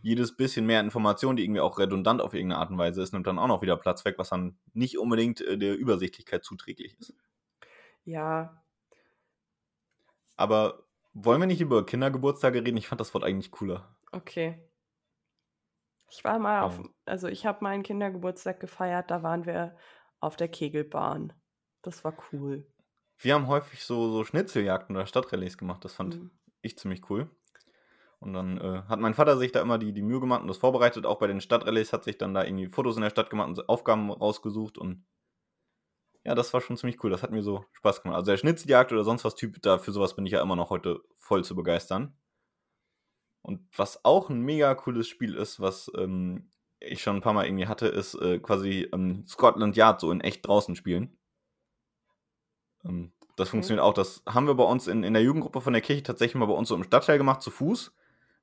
jedes 0.01 0.35
bisschen 0.35 0.65
mehr 0.65 0.81
Information, 0.81 1.35
die 1.35 1.43
irgendwie 1.43 1.61
auch 1.61 1.79
redundant 1.79 2.21
auf 2.21 2.33
irgendeine 2.33 2.59
Art 2.59 2.69
und 2.69 2.77
Weise 2.77 3.01
ist, 3.01 3.13
nimmt 3.13 3.25
dann 3.25 3.39
auch 3.39 3.47
noch 3.47 3.61
wieder 3.61 3.77
Platz 3.77 4.05
weg, 4.05 4.15
was 4.17 4.29
dann 4.29 4.57
nicht 4.73 4.97
unbedingt 4.97 5.41
äh, 5.41 5.57
der 5.57 5.77
Übersichtlichkeit 5.77 6.43
zuträglich 6.43 6.97
ist. 6.99 7.13
Ja. 8.05 8.61
Aber 10.35 10.85
wollen 11.13 11.41
wir 11.41 11.47
nicht 11.47 11.61
über 11.61 11.85
Kindergeburtstage 11.85 12.65
reden? 12.65 12.77
Ich 12.77 12.87
fand 12.87 13.01
das 13.01 13.13
Wort 13.13 13.23
eigentlich 13.23 13.51
cooler. 13.51 13.95
Okay. 14.11 14.59
Ich 16.15 16.23
war 16.23 16.37
mal 16.37 16.61
auf, 16.61 16.79
also 17.05 17.27
ich 17.27 17.47
habe 17.47 17.63
meinen 17.63 17.81
Kindergeburtstag 17.81 18.59
gefeiert, 18.59 19.09
da 19.09 19.23
waren 19.23 19.47
wir 19.47 19.75
auf 20.19 20.35
der 20.35 20.47
Kegelbahn. 20.47 21.33
Das 21.81 22.03
war 22.03 22.15
cool. 22.31 22.67
Wir 23.17 23.33
haben 23.33 23.47
häufig 23.47 23.83
so, 23.83 24.11
so 24.11 24.23
Schnitzeljagden 24.23 24.95
oder 24.95 25.07
Stadtrallyes 25.07 25.57
gemacht, 25.57 25.83
das 25.83 25.95
fand 25.95 26.19
mhm. 26.19 26.29
ich 26.61 26.77
ziemlich 26.77 27.09
cool. 27.09 27.31
Und 28.19 28.33
dann 28.33 28.59
äh, 28.59 28.83
hat 28.87 28.99
mein 28.99 29.15
Vater 29.15 29.37
sich 29.37 29.51
da 29.51 29.61
immer 29.61 29.79
die, 29.79 29.91
die 29.91 30.03
Mühe 30.03 30.19
gemacht 30.19 30.43
und 30.43 30.47
das 30.47 30.57
vorbereitet. 30.57 31.07
Auch 31.07 31.17
bei 31.17 31.25
den 31.25 31.41
Stadtrallyes 31.41 31.91
hat 31.91 32.03
sich 32.03 32.19
dann 32.19 32.35
da 32.35 32.43
irgendwie 32.43 32.67
Fotos 32.67 32.95
in 32.95 33.01
der 33.01 33.09
Stadt 33.09 33.31
gemacht 33.31 33.49
und 33.49 33.67
Aufgaben 33.67 34.11
rausgesucht. 34.11 34.77
Und 34.77 35.05
ja, 36.23 36.35
das 36.35 36.53
war 36.53 36.61
schon 36.61 36.77
ziemlich 36.77 37.03
cool. 37.03 37.09
Das 37.09 37.23
hat 37.23 37.31
mir 37.31 37.41
so 37.41 37.65
Spaß 37.73 38.03
gemacht. 38.03 38.17
Also 38.17 38.31
der 38.31 38.37
Schnitzeljagd 38.37 38.91
oder 38.93 39.03
sonst 39.03 39.25
was 39.25 39.35
Typ, 39.35 39.61
da 39.63 39.79
für 39.79 39.91
sowas 39.91 40.15
bin 40.15 40.27
ich 40.27 40.31
ja 40.31 40.41
immer 40.41 40.55
noch 40.55 40.69
heute 40.69 41.01
voll 41.17 41.43
zu 41.43 41.55
begeistern. 41.55 42.15
Und 43.43 43.61
was 43.75 44.03
auch 44.03 44.29
ein 44.29 44.41
mega 44.41 44.73
cooles 44.73 45.07
Spiel 45.07 45.35
ist, 45.35 45.59
was 45.59 45.91
ähm, 45.97 46.49
ich 46.79 47.01
schon 47.03 47.17
ein 47.17 47.21
paar 47.21 47.33
Mal 47.33 47.45
irgendwie 47.45 47.67
hatte, 47.67 47.87
ist 47.87 48.15
äh, 48.15 48.39
quasi 48.39 48.89
ähm, 48.93 49.25
Scotland 49.27 49.75
Yard 49.75 49.99
so 49.99 50.11
in 50.11 50.21
echt 50.21 50.47
draußen 50.47 50.75
spielen. 50.75 51.17
Ähm, 52.85 53.11
das 53.35 53.47
okay. 53.47 53.51
funktioniert 53.51 53.83
auch. 53.83 53.93
Das 53.93 54.23
haben 54.27 54.47
wir 54.47 54.55
bei 54.55 54.63
uns 54.63 54.87
in, 54.87 55.03
in 55.03 55.13
der 55.13 55.23
Jugendgruppe 55.23 55.61
von 55.61 55.73
der 55.73 55.81
Kirche 55.81 56.03
tatsächlich 56.03 56.35
mal 56.35 56.45
bei 56.45 56.53
uns 56.53 56.69
so 56.69 56.75
im 56.75 56.83
Stadtteil 56.83 57.17
gemacht, 57.17 57.41
zu 57.41 57.51
Fuß. 57.51 57.93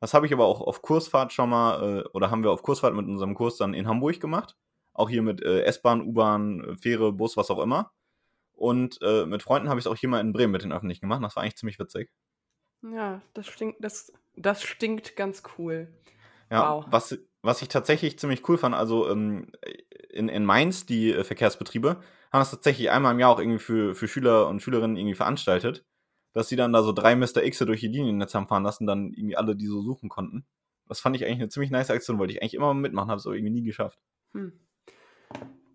Das 0.01 0.15
habe 0.15 0.27
ich 0.27 0.33
aber 0.33 0.45
auch 0.45 0.61
auf 0.61 0.83
Kursfahrt 0.83 1.33
schon 1.33 1.51
mal, 1.51 2.01
äh, 2.01 2.09
oder 2.13 2.31
haben 2.31 2.43
wir 2.43 2.51
auf 2.51 2.63
Kursfahrt 2.63 2.95
mit 2.95 3.07
unserem 3.07 3.35
Kurs 3.35 3.57
dann 3.57 3.75
in 3.75 3.89
Hamburg 3.89 4.21
gemacht. 4.21 4.57
Auch 4.93 5.09
hier 5.09 5.23
mit 5.23 5.43
äh, 5.43 5.63
S-Bahn, 5.63 6.03
U-Bahn, 6.03 6.77
Fähre, 6.79 7.13
Bus, 7.13 7.37
was 7.37 7.51
auch 7.51 7.61
immer. 7.61 7.93
Und 8.53 8.99
äh, 9.01 9.25
mit 9.25 9.43
Freunden 9.43 9.71
habe 9.71 9.81
ich 9.81 9.87
es 9.87 9.91
auch 9.91 9.97
hier 9.97 10.11
mal 10.11 10.21
in 10.21 10.35
Bremen 10.35 10.53
mit 10.53 10.63
den 10.63 10.73
Öffentlichen 10.73 11.03
gemacht. 11.03 11.23
Das 11.23 11.37
war 11.37 11.43
eigentlich 11.43 11.57
ziemlich 11.57 11.79
witzig. 11.79 12.11
Ja, 12.83 13.21
das 13.35 13.47
stinkt, 13.47 13.85
das, 13.85 14.12
das 14.37 14.62
stinkt 14.62 15.16
ganz 15.16 15.43
cool. 15.59 15.88
Ja, 16.51 16.77
wow. 16.77 16.87
was, 16.88 17.19
was 17.43 17.62
ich 17.62 17.69
tatsächlich 17.69 18.19
ziemlich 18.19 18.49
cool 18.49 18.59
fand, 18.59 18.75
also 18.75 19.09
ähm, 19.09 19.53
in, 20.11 20.29
in 20.29 20.45
Mainz, 20.45 20.87
die 20.87 21.12
äh, 21.12 21.25
Verkehrsbetriebe, 21.25 21.88
haben 22.33 22.40
das 22.40 22.51
tatsächlich 22.51 22.90
einmal 22.90 23.12
im 23.12 23.21
Jahr 23.21 23.31
auch 23.31 23.38
irgendwie 23.38 23.59
für, 23.59 23.95
für 23.95 24.09
Schüler 24.09 24.49
und 24.49 24.61
Schülerinnen 24.61 24.97
irgendwie 24.97 25.14
veranstaltet, 25.14 25.85
dass 26.33 26.49
sie 26.49 26.57
dann 26.57 26.73
da 26.73 26.83
so 26.83 26.93
drei 26.93 27.16
Mr. 27.16 27.43
X 27.43 27.59
durch 27.59 27.81
die 27.81 27.88
Liniennetz 27.88 28.35
haben 28.35 28.49
fahren 28.49 28.62
lassen, 28.62 28.87
dann 28.87 29.12
irgendwie 29.12 29.37
alle 29.37 29.57
die 29.57 29.66
so 29.66 29.83
suchen 29.83 30.09
konnten. 30.09 30.47
Das 30.88 31.01
fand 31.01 31.16
ich 31.16 31.25
eigentlich 31.25 31.38
eine 31.38 31.49
ziemlich 31.49 31.71
nice 31.71 31.90
Aktion, 31.90 32.19
wollte 32.19 32.33
ich 32.33 32.43
eigentlich 32.43 32.55
immer 32.55 32.75
mitmachen, 32.75 33.11
habe 33.11 33.19
es 33.19 33.27
aber 33.27 33.37
irgendwie 33.37 33.53
nie 33.53 33.62
geschafft. 33.62 34.01
Hm. 34.33 34.53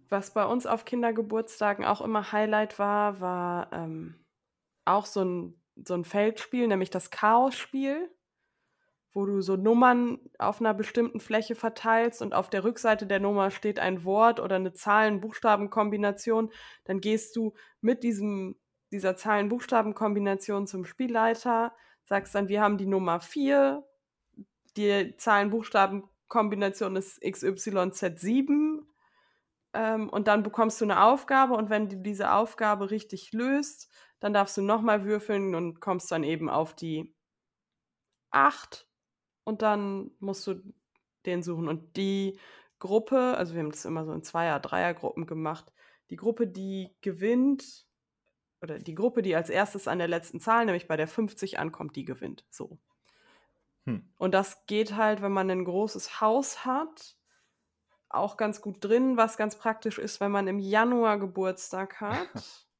Was 0.09 0.33
bei 0.33 0.45
uns 0.45 0.65
auf 0.65 0.85
Kindergeburtstagen 0.85 1.85
auch 1.85 2.01
immer 2.01 2.31
Highlight 2.31 2.79
war, 2.79 3.19
war 3.21 3.71
ähm, 3.73 4.15
auch 4.85 5.05
so 5.05 5.23
ein, 5.23 5.61
so 5.83 5.93
ein 5.93 6.05
Feldspiel, 6.05 6.67
nämlich 6.67 6.89
das 6.89 7.11
Chaos-Spiel 7.11 8.09
wo 9.15 9.25
du 9.25 9.41
so 9.41 9.55
Nummern 9.55 10.19
auf 10.37 10.59
einer 10.59 10.73
bestimmten 10.73 11.21
Fläche 11.21 11.55
verteilst 11.55 12.21
und 12.21 12.35
auf 12.35 12.49
der 12.49 12.65
Rückseite 12.65 13.07
der 13.07 13.21
Nummer 13.21 13.49
steht 13.49 13.79
ein 13.79 14.03
Wort 14.03 14.41
oder 14.41 14.57
eine 14.57 14.73
Zahlen-Buchstaben-Kombination, 14.73 16.51
dann 16.83 16.99
gehst 16.99 17.37
du 17.37 17.53
mit 17.79 18.03
diesem, 18.03 18.57
dieser 18.91 19.15
Zahlen-Buchstaben-Kombination 19.15 20.67
zum 20.67 20.83
Spielleiter, 20.83 21.73
sagst 22.03 22.35
dann, 22.35 22.49
wir 22.49 22.61
haben 22.61 22.77
die 22.77 22.87
Nummer 22.87 23.21
4, 23.21 23.85
die 24.75 25.15
Zahlen-Buchstaben-Kombination 25.15 26.97
ist 26.97 27.23
XYZ7 27.23 28.81
ähm, 29.73 30.09
und 30.09 30.27
dann 30.27 30.43
bekommst 30.43 30.81
du 30.81 30.85
eine 30.85 31.01
Aufgabe 31.01 31.53
und 31.53 31.69
wenn 31.69 31.87
du 31.87 31.95
diese 31.95 32.33
Aufgabe 32.33 32.91
richtig 32.91 33.31
löst, 33.31 33.89
dann 34.19 34.33
darfst 34.33 34.57
du 34.57 34.61
nochmal 34.61 35.05
würfeln 35.05 35.55
und 35.55 35.79
kommst 35.81 36.11
dann 36.11 36.23
eben 36.23 36.49
auf 36.49 36.73
die 36.73 37.15
8 38.31 38.87
und 39.43 39.61
dann 39.61 40.11
musst 40.19 40.45
du 40.47 40.61
den 41.25 41.43
suchen. 41.43 41.67
Und 41.67 41.97
die 41.97 42.39
Gruppe, 42.79 43.35
also 43.37 43.53
wir 43.53 43.61
haben 43.61 43.71
das 43.71 43.85
immer 43.85 44.05
so 44.05 44.13
in 44.13 44.23
Zweier-, 44.23 44.59
Dreiergruppen 44.59 45.25
gemacht, 45.25 45.71
die 46.09 46.17
Gruppe, 46.17 46.47
die 46.47 46.95
gewinnt, 47.01 47.85
oder 48.61 48.79
die 48.79 48.95
Gruppe, 48.95 49.21
die 49.21 49.35
als 49.35 49.49
erstes 49.49 49.87
an 49.87 49.99
der 49.99 50.07
letzten 50.07 50.39
Zahl, 50.39 50.65
nämlich 50.65 50.87
bei 50.87 50.97
der 50.97 51.07
50 51.07 51.59
ankommt, 51.59 51.95
die 51.95 52.05
gewinnt. 52.05 52.45
So. 52.49 52.79
Hm. 53.85 54.09
Und 54.17 54.33
das 54.33 54.65
geht 54.65 54.95
halt, 54.95 55.21
wenn 55.21 55.31
man 55.31 55.49
ein 55.49 55.65
großes 55.65 56.21
Haus 56.21 56.65
hat, 56.65 57.15
auch 58.09 58.37
ganz 58.37 58.61
gut 58.61 58.83
drin, 58.83 59.17
was 59.17 59.37
ganz 59.37 59.57
praktisch 59.57 59.99
ist, 59.99 60.19
wenn 60.19 60.31
man 60.31 60.47
im 60.47 60.59
Januar 60.59 61.19
Geburtstag 61.19 62.01
hat. 62.01 62.65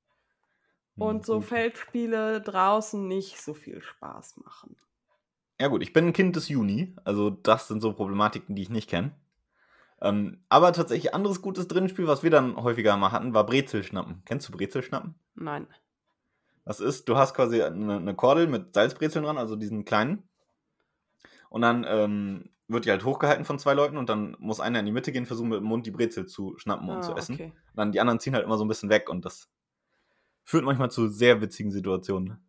und 0.98 1.26
so 1.26 1.42
Feldspiele 1.42 2.42
draußen 2.42 3.08
nicht 3.08 3.42
so 3.42 3.54
viel 3.54 3.82
Spaß 3.82 4.38
machen. 4.38 4.76
Ja 5.60 5.68
gut, 5.68 5.82
ich 5.84 5.94
bin 5.94 6.08
ein 6.08 6.14
Kind 6.14 6.36
des 6.36 6.50
Juni, 6.50 6.96
also 7.04 7.30
das 7.30 7.68
sind 7.68 7.82
so 7.82 7.94
Problematiken, 7.94 8.56
die 8.56 8.62
ich 8.62 8.70
nicht 8.70 8.90
kenne. 8.90 9.16
Ähm, 10.02 10.44
aber 10.50 10.74
tatsächlich 10.74 11.14
anderes 11.14 11.42
gutes 11.42 11.68
Drinspiel, 11.68 12.08
was 12.08 12.24
wir 12.24 12.30
dann 12.30 12.58
häufiger 12.58 12.98
mal 12.98 13.12
hatten, 13.12 13.34
war 13.34 13.46
Brezelschnappen. 13.46 14.24
Kennst 14.26 14.48
du 14.48 14.52
Brezelschnappen? 14.52 15.16
Nein. 15.36 15.68
Das 16.66 16.80
ist, 16.80 17.08
du 17.08 17.16
hast 17.16 17.34
quasi 17.34 17.62
eine, 17.62 17.98
eine 17.98 18.16
Kordel 18.16 18.48
mit 18.48 18.74
Salzbrezeln 18.74 19.24
dran, 19.24 19.38
also 19.38 19.56
diesen 19.56 19.86
kleinen. 19.86 20.28
Und 21.50 21.62
dann 21.62 21.86
ähm, 21.88 22.50
wird 22.68 22.86
die 22.86 22.92
halt 22.92 23.06
hochgehalten 23.06 23.46
von 23.46 23.60
zwei 23.60 23.74
Leuten 23.74 23.98
und 23.98 24.10
dann 24.10 24.36
muss 24.40 24.60
einer 24.60 24.80
in 24.80 24.86
die 24.86 24.92
Mitte 24.92 25.12
gehen, 25.12 25.26
versuchen 25.26 25.50
mit 25.50 25.60
dem 25.60 25.66
Mund 25.66 25.86
die 25.86 25.92
Brezel 25.92 26.26
zu 26.26 26.58
schnappen 26.58 26.90
und 26.90 26.98
ah, 26.98 27.02
zu 27.02 27.16
essen. 27.16 27.36
Okay. 27.36 27.54
Und 27.72 27.78
dann 27.78 27.92
die 27.92 28.02
anderen 28.02 28.20
ziehen 28.20 28.34
halt 28.34 28.44
immer 28.44 28.58
so 28.58 28.66
ein 28.66 28.68
bisschen 28.68 28.90
weg 28.90 29.10
und 29.10 29.24
das 29.24 29.50
führt 30.46 30.64
manchmal 30.64 30.92
zu 30.92 31.10
sehr 31.10 31.42
witzigen 31.42 31.72
Situationen. 31.72 32.40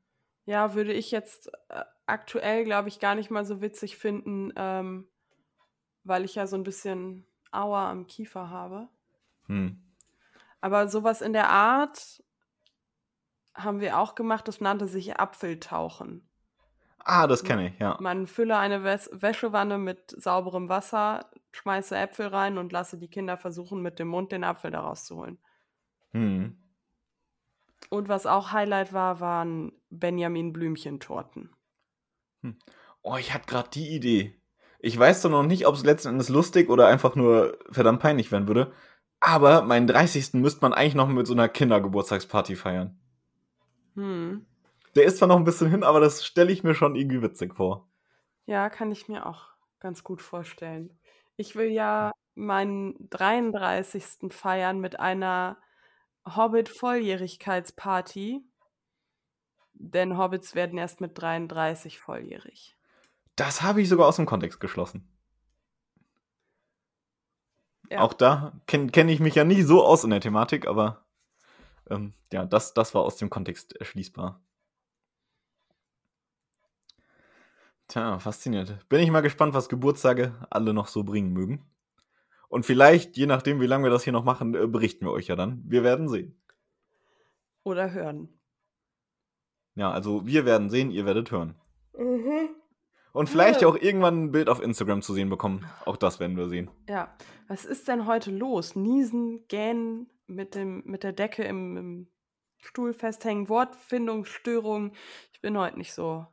Ja, 0.44 0.74
würde 0.74 0.92
ich 0.92 1.10
jetzt 1.10 1.50
äh, 1.70 1.82
aktuell, 2.04 2.64
glaube 2.64 2.88
ich, 2.88 3.00
gar 3.00 3.16
nicht 3.16 3.30
mal 3.30 3.44
so 3.44 3.60
witzig 3.60 3.96
finden, 3.96 4.52
ähm, 4.54 5.08
weil 6.04 6.24
ich 6.24 6.36
ja 6.36 6.46
so 6.46 6.56
ein 6.56 6.62
bisschen 6.62 7.26
Aua 7.50 7.90
am 7.90 8.06
Kiefer 8.06 8.48
habe. 8.50 8.88
Hm. 9.46 9.82
Aber 10.60 10.88
sowas 10.88 11.20
in 11.20 11.32
der 11.32 11.50
Art 11.50 12.22
haben 13.54 13.80
wir 13.80 13.98
auch 13.98 14.14
gemacht, 14.14 14.46
das 14.46 14.60
nannte 14.60 14.86
sich 14.86 15.18
Apfeltauchen. 15.18 16.28
Ah, 16.98 17.26
das 17.26 17.44
kenne 17.44 17.68
ich, 17.68 17.78
ja. 17.78 17.96
Man 18.00 18.26
fülle 18.26 18.58
eine 18.58 18.82
Wäs 18.82 19.08
Wäschewanne 19.12 19.78
mit 19.78 20.10
sauberem 20.10 20.68
Wasser, 20.68 21.30
schmeiße 21.52 21.96
Äpfel 21.96 22.26
rein 22.26 22.58
und 22.58 22.72
lasse 22.72 22.98
die 22.98 23.08
Kinder 23.08 23.36
versuchen, 23.36 23.80
mit 23.80 23.98
dem 23.98 24.08
Mund 24.08 24.32
den 24.32 24.44
Apfel 24.44 24.72
daraus 24.72 25.04
zu 25.04 25.16
holen. 25.16 25.38
Hm. 26.10 26.58
Und 27.90 28.08
was 28.08 28.26
auch 28.26 28.52
Highlight 28.52 28.92
war, 28.92 29.20
waren 29.20 29.72
Benjamin 29.90 30.52
Blümchentorten. 30.52 31.54
Hm. 32.42 32.58
Oh, 33.02 33.16
ich 33.16 33.32
hatte 33.32 33.46
gerade 33.46 33.70
die 33.70 33.94
Idee. 33.94 34.40
Ich 34.80 34.98
weiß 34.98 35.22
doch 35.22 35.30
noch 35.30 35.44
nicht, 35.44 35.66
ob 35.66 35.74
es 35.74 35.84
letzten 35.84 36.08
Endes 36.08 36.28
lustig 36.28 36.68
oder 36.68 36.88
einfach 36.88 37.14
nur 37.14 37.58
verdammt 37.70 38.00
peinlich 38.00 38.32
werden 38.32 38.48
würde. 38.48 38.72
Aber 39.20 39.62
meinen 39.62 39.86
30. 39.86 40.34
müsste 40.34 40.60
man 40.62 40.72
eigentlich 40.72 40.94
noch 40.94 41.08
mit 41.08 41.26
so 41.26 41.32
einer 41.32 41.48
Kindergeburtstagsparty 41.48 42.56
feiern. 42.56 42.98
Hm. 43.94 44.44
Der 44.94 45.04
ist 45.04 45.18
zwar 45.18 45.28
noch 45.28 45.36
ein 45.36 45.44
bisschen 45.44 45.70
hin, 45.70 45.84
aber 45.84 46.00
das 46.00 46.24
stelle 46.24 46.52
ich 46.52 46.64
mir 46.64 46.74
schon 46.74 46.96
irgendwie 46.96 47.22
witzig 47.22 47.54
vor. 47.54 47.88
Ja, 48.46 48.70
kann 48.70 48.92
ich 48.92 49.08
mir 49.08 49.26
auch 49.26 49.48
ganz 49.80 50.04
gut 50.04 50.22
vorstellen. 50.22 50.98
Ich 51.36 51.56
will 51.56 51.70
ja 51.70 52.12
meinen 52.34 52.94
33. 53.10 54.30
feiern 54.30 54.80
mit 54.80 55.00
einer 55.00 55.58
Hobbit-Volljährigkeitsparty. 56.26 58.44
Denn 59.74 60.16
Hobbits 60.16 60.54
werden 60.54 60.78
erst 60.78 61.00
mit 61.00 61.20
33 61.20 61.98
volljährig. 61.98 62.76
Das 63.36 63.62
habe 63.62 63.82
ich 63.82 63.88
sogar 63.88 64.08
aus 64.08 64.16
dem 64.16 64.26
Kontext 64.26 64.60
geschlossen. 64.60 65.08
Ja. 67.90 68.00
Auch 68.00 68.14
da 68.14 68.60
kenne 68.66 68.90
kenn 68.90 69.08
ich 69.08 69.20
mich 69.20 69.36
ja 69.36 69.44
nicht 69.44 69.66
so 69.66 69.84
aus 69.84 70.02
in 70.02 70.10
der 70.10 70.20
Thematik, 70.20 70.66
aber 70.66 71.06
ähm, 71.88 72.14
ja, 72.32 72.44
das, 72.44 72.74
das 72.74 72.94
war 72.94 73.02
aus 73.02 73.16
dem 73.16 73.30
Kontext 73.30 73.76
erschließbar. 73.76 74.40
Tja, 77.88 78.18
faszinierend. 78.18 78.88
Bin 78.88 79.00
ich 79.00 79.10
mal 79.10 79.20
gespannt, 79.20 79.54
was 79.54 79.68
Geburtstage 79.68 80.34
alle 80.50 80.74
noch 80.74 80.88
so 80.88 81.04
bringen 81.04 81.32
mögen. 81.32 81.64
Und 82.48 82.64
vielleicht, 82.64 83.16
je 83.16 83.26
nachdem, 83.26 83.60
wie 83.60 83.66
lange 83.66 83.84
wir 83.84 83.90
das 83.90 84.04
hier 84.04 84.12
noch 84.12 84.24
machen, 84.24 84.54
äh, 84.54 84.66
berichten 84.66 85.04
wir 85.04 85.12
euch 85.12 85.26
ja 85.26 85.36
dann. 85.36 85.62
Wir 85.66 85.82
werden 85.82 86.08
sehen. 86.08 86.40
Oder 87.64 87.92
hören. 87.92 88.28
Ja, 89.74 89.90
also 89.90 90.26
wir 90.26 90.46
werden 90.46 90.70
sehen, 90.70 90.90
ihr 90.90 91.04
werdet 91.04 91.30
hören. 91.30 91.56
Mhm. 91.98 92.50
Und 93.12 93.28
vielleicht 93.28 93.62
ja. 93.62 93.68
auch 93.68 93.76
irgendwann 93.76 94.24
ein 94.24 94.32
Bild 94.32 94.48
auf 94.48 94.62
Instagram 94.62 95.02
zu 95.02 95.14
sehen 95.14 95.30
bekommen. 95.30 95.66
Auch 95.84 95.96
das 95.96 96.20
werden 96.20 96.36
wir 96.36 96.48
sehen. 96.48 96.70
Ja. 96.88 97.16
Was 97.48 97.64
ist 97.64 97.88
denn 97.88 98.06
heute 98.06 98.30
los? 98.30 98.76
Niesen, 98.76 99.46
gähnen, 99.48 100.10
mit, 100.26 100.54
dem, 100.54 100.82
mit 100.84 101.02
der 101.02 101.12
Decke 101.12 101.44
im, 101.44 101.76
im 101.76 102.08
Stuhl 102.58 102.92
festhängen, 102.92 103.48
Wortfindungsstörungen. 103.48 104.92
Ich 105.32 105.40
bin 105.40 105.56
heute 105.56 105.78
nicht 105.78 105.92
so 105.94 106.26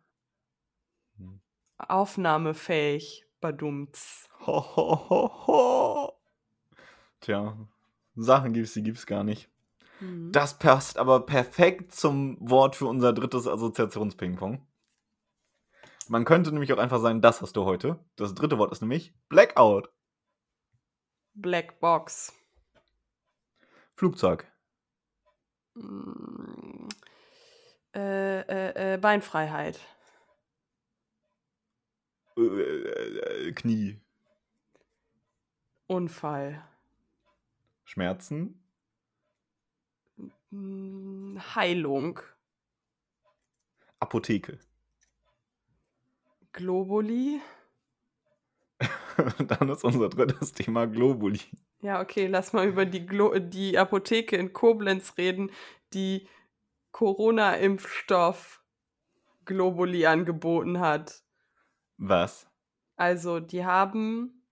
hm. 1.18 1.40
aufnahmefähig. 1.78 3.26
Badumts. 3.40 4.30
Ho, 4.46 4.76
ho, 4.76 5.10
ho, 5.10 5.48
ho. 5.48 6.14
Tja, 7.22 7.58
Sachen 8.16 8.54
gibt's, 8.54 8.74
die 8.74 8.84
gibt's 8.84 9.06
gar 9.06 9.24
nicht. 9.24 9.50
Mhm. 10.00 10.32
Das 10.32 10.60
passt 10.60 10.98
aber 10.98 11.26
perfekt 11.26 11.94
zum 11.94 12.38
Wort 12.42 12.76
für 12.76 12.88
unser 12.88 13.14
drittes 13.14 13.48
Assoziationspingpong. 13.48 14.66
Man 16.10 16.26
könnte 16.26 16.52
nämlich 16.52 16.74
auch 16.74 16.78
einfach 16.78 17.00
sagen, 17.00 17.22
das 17.22 17.42
hast 17.42 17.56
du 17.56 17.64
heute. 17.64 18.00
Das 18.18 18.36
dritte 18.36 18.58
Wort 18.58 18.72
ist 18.74 18.82
nämlich 18.82 19.14
Blackout. 19.30 19.90
Black 21.34 21.80
Box. 21.80 22.34
Flugzeug. 23.96 24.46
Mm, 25.76 26.90
äh, 27.96 28.42
äh, 28.42 28.94
äh, 28.94 28.98
Beinfreiheit. 28.98 29.80
Äh, 32.38 32.42
äh, 32.42 33.52
Knie. 33.54 34.03
Unfall. 35.88 36.64
Schmerzen. 37.84 38.60
Hm, 40.50 41.42
Heilung. 41.56 42.20
Apotheke. 44.00 44.60
Globuli. 46.52 47.42
Dann 49.48 49.70
ist 49.70 49.84
unser 49.84 50.10
drittes 50.10 50.52
Thema 50.54 50.86
Globuli. 50.88 51.40
Ja, 51.82 52.02
okay, 52.02 52.28
lass 52.28 52.54
mal 52.54 52.68
über 52.68 52.86
die, 52.86 53.06
Glo 53.06 53.38
die 53.40 53.78
Apotheke 53.78 54.38
in 54.38 54.54
Koblenz 54.54 55.18
reden, 55.18 55.52
die 55.94 56.28
Corona-Impfstoff 56.92 58.64
Globuli 59.46 60.06
angeboten 60.06 60.80
hat. 60.80 61.24
Was? 61.98 62.48
Also, 62.96 63.40
die 63.40 63.66
haben 63.66 64.43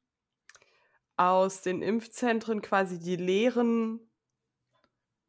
aus 1.21 1.61
den 1.61 1.83
Impfzentren 1.83 2.63
quasi 2.63 2.97
die 2.97 3.15
leeren 3.15 3.99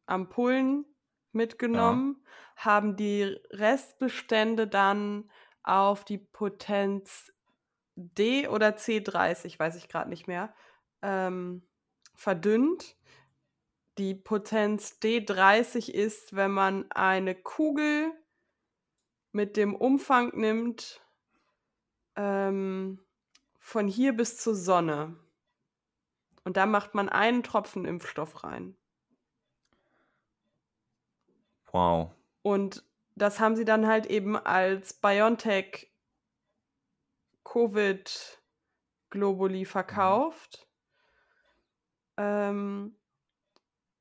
Ampullen 0.07 0.85
mitgenommen, 1.31 2.25
haben 2.55 2.95
die 2.95 3.23
Restbestände 3.51 4.67
dann 4.67 5.29
auf 5.61 6.03
die 6.03 6.17
Potenz 6.17 7.31
D 7.95 8.47
oder 8.47 8.69
C30, 8.69 9.59
weiß 9.59 9.75
ich 9.75 9.87
gerade 9.87 10.09
nicht 10.09 10.27
mehr, 10.27 10.53
ähm, 11.03 11.61
verdünnt. 12.15 12.97
Die 13.99 14.15
Potenz 14.15 14.97
D30 15.01 15.91
ist, 15.91 16.35
wenn 16.35 16.51
man 16.51 16.91
eine 16.91 17.35
Kugel 17.35 18.11
mit 19.31 19.57
dem 19.57 19.75
Umfang 19.75 20.35
nimmt, 20.35 21.01
ähm, 22.15 22.99
von 23.59 23.87
hier 23.87 24.13
bis 24.13 24.37
zur 24.37 24.55
Sonne. 24.55 25.22
Und 26.43 26.57
da 26.57 26.65
macht 26.65 26.93
man 26.93 27.09
einen 27.09 27.43
Tropfen 27.43 27.85
Impfstoff 27.85 28.43
rein. 28.43 28.75
Wow. 31.71 32.11
Und 32.41 32.83
das 33.15 33.39
haben 33.39 33.55
sie 33.55 33.65
dann 33.65 33.87
halt 33.87 34.05
eben 34.05 34.35
als 34.35 34.93
BioNTech 34.93 35.91
Covid 37.43 38.41
Globuli 39.09 39.65
verkauft. 39.65 40.67
Ähm, 42.17 42.95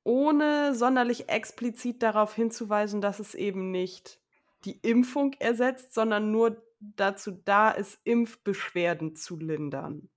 ohne 0.05 0.75
sonderlich 0.75 1.29
explizit 1.29 2.03
darauf 2.03 2.35
hinzuweisen, 2.35 3.01
dass 3.01 3.21
es 3.21 3.35
eben 3.35 3.71
nicht 3.71 4.21
die 4.65 4.79
Impfung 4.81 5.35
ersetzt, 5.35 5.95
sondern 5.95 6.31
nur 6.31 6.63
dazu 6.81 7.31
da 7.31 7.71
ist, 7.71 8.01
Impfbeschwerden 8.05 9.15
zu 9.15 9.37
lindern. 9.39 10.12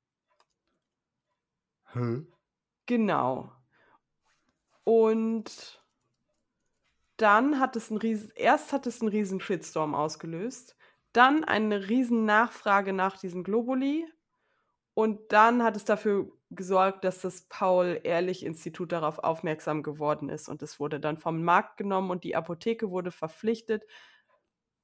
Genau. 2.88 3.52
Und 4.86 5.82
dann 7.18 7.60
hat 7.60 7.76
es 7.76 7.90
einen 7.90 8.00
riesen, 8.00 8.32
erst 8.36 8.74
hat 8.74 8.88
es 8.88 9.02
einen 9.02 9.10
riesen 9.10 9.40
Shitstorm 9.40 9.96
ausgelöst, 9.96 10.76
dann 11.14 11.44
eine 11.44 11.88
riesen 11.88 12.26
Nachfrage 12.26 12.92
nach 12.94 13.18
diesem 13.18 13.44
Globuli 13.44 14.06
und 14.96 15.32
dann 15.34 15.64
hat 15.64 15.76
es 15.78 15.86
dafür 15.86 16.32
gesorgt, 16.52 17.06
dass 17.06 17.22
das 17.22 17.44
Paul-Ehrlich-Institut 17.50 18.92
darauf 18.92 19.20
aufmerksam 19.20 19.84
geworden 19.84 20.30
ist 20.30 20.50
und 20.50 20.62
es 20.64 20.80
wurde 20.80 21.00
dann 21.00 21.18
vom 21.18 21.44
Markt 21.44 21.78
genommen 21.78 22.12
und 22.12 22.24
die 22.26 22.36
Apotheke 22.36 22.92
wurde 22.92 23.12
verpflichtet, 23.12 23.84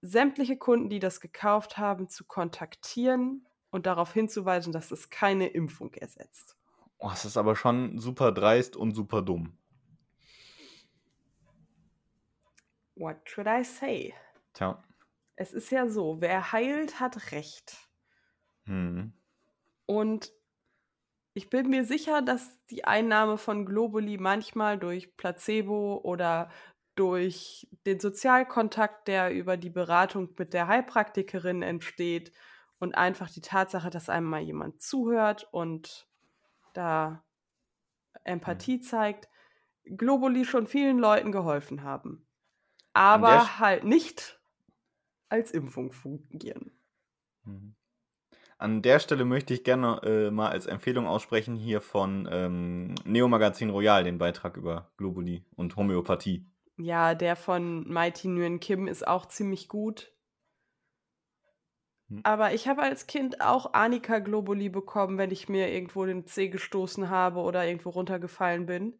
sämtliche 0.02 0.58
Kunden, 0.58 0.90
die 0.90 1.00
das 1.00 1.22
gekauft 1.22 1.78
haben, 1.80 2.08
zu 2.10 2.26
kontaktieren 2.26 3.48
und 3.72 3.86
darauf 3.88 4.14
hinzuweisen, 4.14 4.74
dass 4.74 4.92
es 4.92 5.10
keine 5.10 5.48
Impfung 5.48 5.94
ersetzt. 5.96 6.56
Oh, 7.04 7.10
das 7.10 7.26
ist 7.26 7.36
aber 7.36 7.56
schon 7.56 7.98
super 7.98 8.32
dreist 8.32 8.76
und 8.76 8.94
super 8.94 9.24
dumm. 9.24 9.58
What 12.96 13.28
should 13.28 13.48
I 13.48 13.64
say? 13.64 14.14
Tja. 14.54 14.84
Es 15.36 15.52
ist 15.52 15.72
ja 15.72 15.88
so, 15.88 16.22
wer 16.22 16.52
heilt, 16.52 17.00
hat 17.00 17.32
Recht. 17.32 17.76
Hm. 18.66 19.14
Und 19.88 20.32
ich 21.34 21.50
bin 21.50 21.70
mir 21.70 21.86
sicher, 21.86 22.22
dass 22.22 22.56
die 22.70 22.86
Einnahme 22.86 23.40
von 23.40 23.66
Globuli 23.66 24.20
manchmal 24.20 24.78
durch 24.78 25.18
Placebo 25.18 26.02
oder 26.04 26.52
durch 26.94 27.68
den 27.88 28.00
Sozialkontakt, 28.00 29.08
der 29.08 29.34
über 29.34 29.58
die 29.58 29.72
Beratung 29.72 30.30
mit 30.38 30.54
der 30.54 30.68
Heilpraktikerin 30.68 31.64
entsteht 31.64 32.32
und 32.78 32.94
einfach 32.94 33.32
die 33.32 33.42
Tatsache, 33.42 33.90
dass 33.90 34.08
einem 34.08 34.28
mal 34.28 34.42
jemand 34.42 34.84
zuhört 34.84 35.48
und 35.52 36.11
da 36.74 37.24
Empathie 38.24 38.78
Mhm. 38.78 38.82
zeigt, 38.82 39.30
Globuli 39.86 40.46
schon 40.46 40.68
vielen 40.68 41.00
Leuten 41.00 41.32
geholfen 41.32 41.84
haben. 41.84 42.28
Aber 42.94 43.60
halt 43.60 43.84
nicht 43.84 44.40
als 45.30 45.52
Impfung 45.52 45.92
fungieren. 45.92 46.72
Mhm. 47.44 47.76
An 48.60 48.82
der 48.84 49.00
Stelle 49.00 49.26
möchte 49.26 49.54
ich 49.54 49.64
gerne 49.66 50.02
äh, 50.04 50.32
mal 50.32 50.50
als 50.50 50.66
Empfehlung 50.68 51.08
aussprechen 51.08 51.56
hier 51.56 51.82
von 51.82 52.28
ähm, 52.32 52.96
Neo 53.06 53.28
Magazin 53.28 53.70
Royal 53.72 54.04
den 54.04 54.18
Beitrag 54.20 54.58
über 54.58 54.92
Globuli 54.98 55.46
und 55.56 55.76
Homöopathie. 55.76 56.46
Ja, 56.78 57.16
der 57.16 57.36
von 57.38 57.88
Mighty 57.88 58.28
Nguyen 58.28 58.60
Kim 58.60 58.88
ist 58.88 59.08
auch 59.08 59.26
ziemlich 59.28 59.68
gut. 59.70 60.12
Hm. 62.12 62.24
Aber 62.24 62.54
ich 62.54 62.68
habe 62.68 62.82
als 62.84 63.08
Kind 63.08 63.42
auch 63.42 63.74
Anika 63.74 64.20
Globuli 64.20 64.70
bekommen, 64.70 65.18
wenn 65.18 65.32
ich 65.32 65.50
mir 65.50 65.72
irgendwo 65.72 66.06
den 66.06 66.26
Zeh 66.26 66.50
gestoßen 66.50 67.10
habe 67.10 67.40
oder 67.40 67.66
irgendwo 67.66 67.90
runtergefallen 67.90 68.66
bin. 68.66 69.00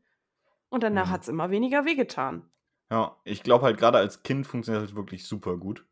Und 0.70 0.84
danach 0.84 1.08
Mhm. 1.08 1.12
hat 1.12 1.24
es 1.24 1.28
immer 1.30 1.52
weniger 1.52 1.86
wehgetan. 1.86 2.52
Ja, 2.92 3.18
ich 3.24 3.42
glaube 3.42 3.66
halt 3.66 3.80
gerade 3.80 3.98
als 3.98 4.22
Kind 4.22 4.46
funktioniert 4.46 4.84
das 4.84 4.94
wirklich 4.96 5.26
super 5.26 5.58
gut. 5.58 5.84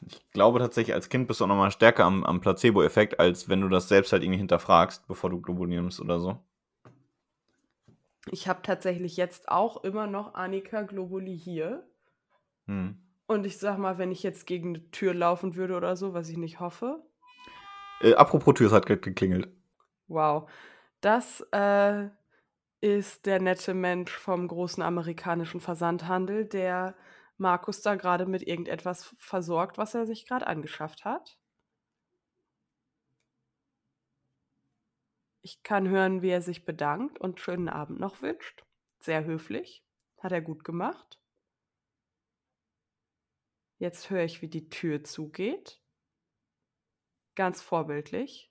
Ich 0.00 0.30
glaube 0.32 0.58
tatsächlich, 0.58 0.94
als 0.94 1.08
Kind 1.10 1.28
bist 1.28 1.40
du 1.40 1.44
auch 1.44 1.48
nochmal 1.48 1.70
stärker 1.70 2.04
am, 2.06 2.24
am 2.24 2.40
Placebo-Effekt, 2.40 3.20
als 3.20 3.48
wenn 3.50 3.60
du 3.60 3.68
das 3.68 3.88
selbst 3.88 4.12
halt 4.12 4.22
irgendwie 4.22 4.38
hinterfragst, 4.38 5.06
bevor 5.06 5.28
du 5.30 5.40
Globuli 5.40 5.74
nimmst 5.76 6.00
oder 6.00 6.18
so. 6.18 6.38
Ich 8.30 8.46
habe 8.46 8.62
tatsächlich 8.62 9.16
jetzt 9.16 9.48
auch 9.48 9.82
immer 9.82 10.06
noch 10.06 10.34
Anika 10.34 10.82
Globuli 10.82 11.36
hier. 11.36 11.84
Hm. 12.68 13.05
Und 13.26 13.44
ich 13.44 13.58
sag 13.58 13.78
mal, 13.78 13.98
wenn 13.98 14.12
ich 14.12 14.22
jetzt 14.22 14.46
gegen 14.46 14.76
eine 14.76 14.90
Tür 14.90 15.12
laufen 15.12 15.56
würde 15.56 15.76
oder 15.76 15.96
so, 15.96 16.14
was 16.14 16.28
ich 16.28 16.36
nicht 16.36 16.60
hoffe. 16.60 17.04
Äh, 18.00 18.14
apropos 18.14 18.54
Tür, 18.54 18.68
es 18.68 18.72
hat 18.72 18.86
gerade 18.86 19.00
geklingelt. 19.00 19.48
Wow. 20.06 20.48
Das 21.00 21.40
äh, 21.52 22.08
ist 22.80 23.26
der 23.26 23.40
nette 23.40 23.74
Mensch 23.74 24.12
vom 24.16 24.46
großen 24.46 24.82
amerikanischen 24.82 25.60
Versandhandel, 25.60 26.44
der 26.44 26.94
Markus 27.36 27.82
da 27.82 27.96
gerade 27.96 28.26
mit 28.26 28.46
irgendetwas 28.46 29.14
versorgt, 29.18 29.76
was 29.76 29.94
er 29.94 30.06
sich 30.06 30.26
gerade 30.26 30.46
angeschafft 30.46 31.04
hat. 31.04 31.38
Ich 35.42 35.62
kann 35.62 35.88
hören, 35.88 36.22
wie 36.22 36.30
er 36.30 36.42
sich 36.42 36.64
bedankt 36.64 37.20
und 37.20 37.40
schönen 37.40 37.68
Abend 37.68 38.00
noch 38.00 38.22
wünscht. 38.22 38.64
Sehr 39.00 39.24
höflich. 39.24 39.84
Hat 40.18 40.32
er 40.32 40.40
gut 40.40 40.64
gemacht. 40.64 41.20
Jetzt 43.78 44.10
höre 44.10 44.24
ich, 44.24 44.42
wie 44.42 44.48
die 44.48 44.68
Tür 44.68 45.04
zugeht. 45.04 45.82
Ganz 47.34 47.60
vorbildlich. 47.60 48.50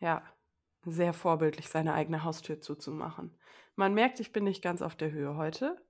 Ja, 0.00 0.22
sehr 0.84 1.12
vorbildlich, 1.12 1.68
seine 1.68 1.94
eigene 1.94 2.24
Haustür 2.24 2.60
zuzumachen. 2.60 3.36
Man 3.74 3.94
merkt, 3.94 4.20
ich 4.20 4.32
bin 4.32 4.44
nicht 4.44 4.62
ganz 4.62 4.82
auf 4.82 4.96
der 4.96 5.10
Höhe 5.10 5.36
heute. 5.36 5.82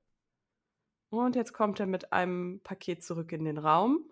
Und 1.11 1.37
jetzt 1.37 1.53
kommt 1.53 1.81
er 1.81 1.87
mit 1.87 2.13
einem 2.13 2.61
Paket 2.63 3.03
zurück 3.03 3.33
in 3.33 3.45
den 3.45 3.59
Raum. 3.59 4.11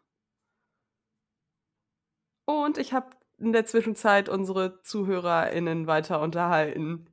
Und 2.47 2.79
ich 2.79 2.92
habe 2.92 3.11
in 3.38 3.53
der 3.53 3.66
Zwischenzeit 3.66 4.29
unsere 4.29 4.81
ZuhörerInnen 4.83 5.87
weiter 5.87 6.21
unterhalten. 6.21 7.12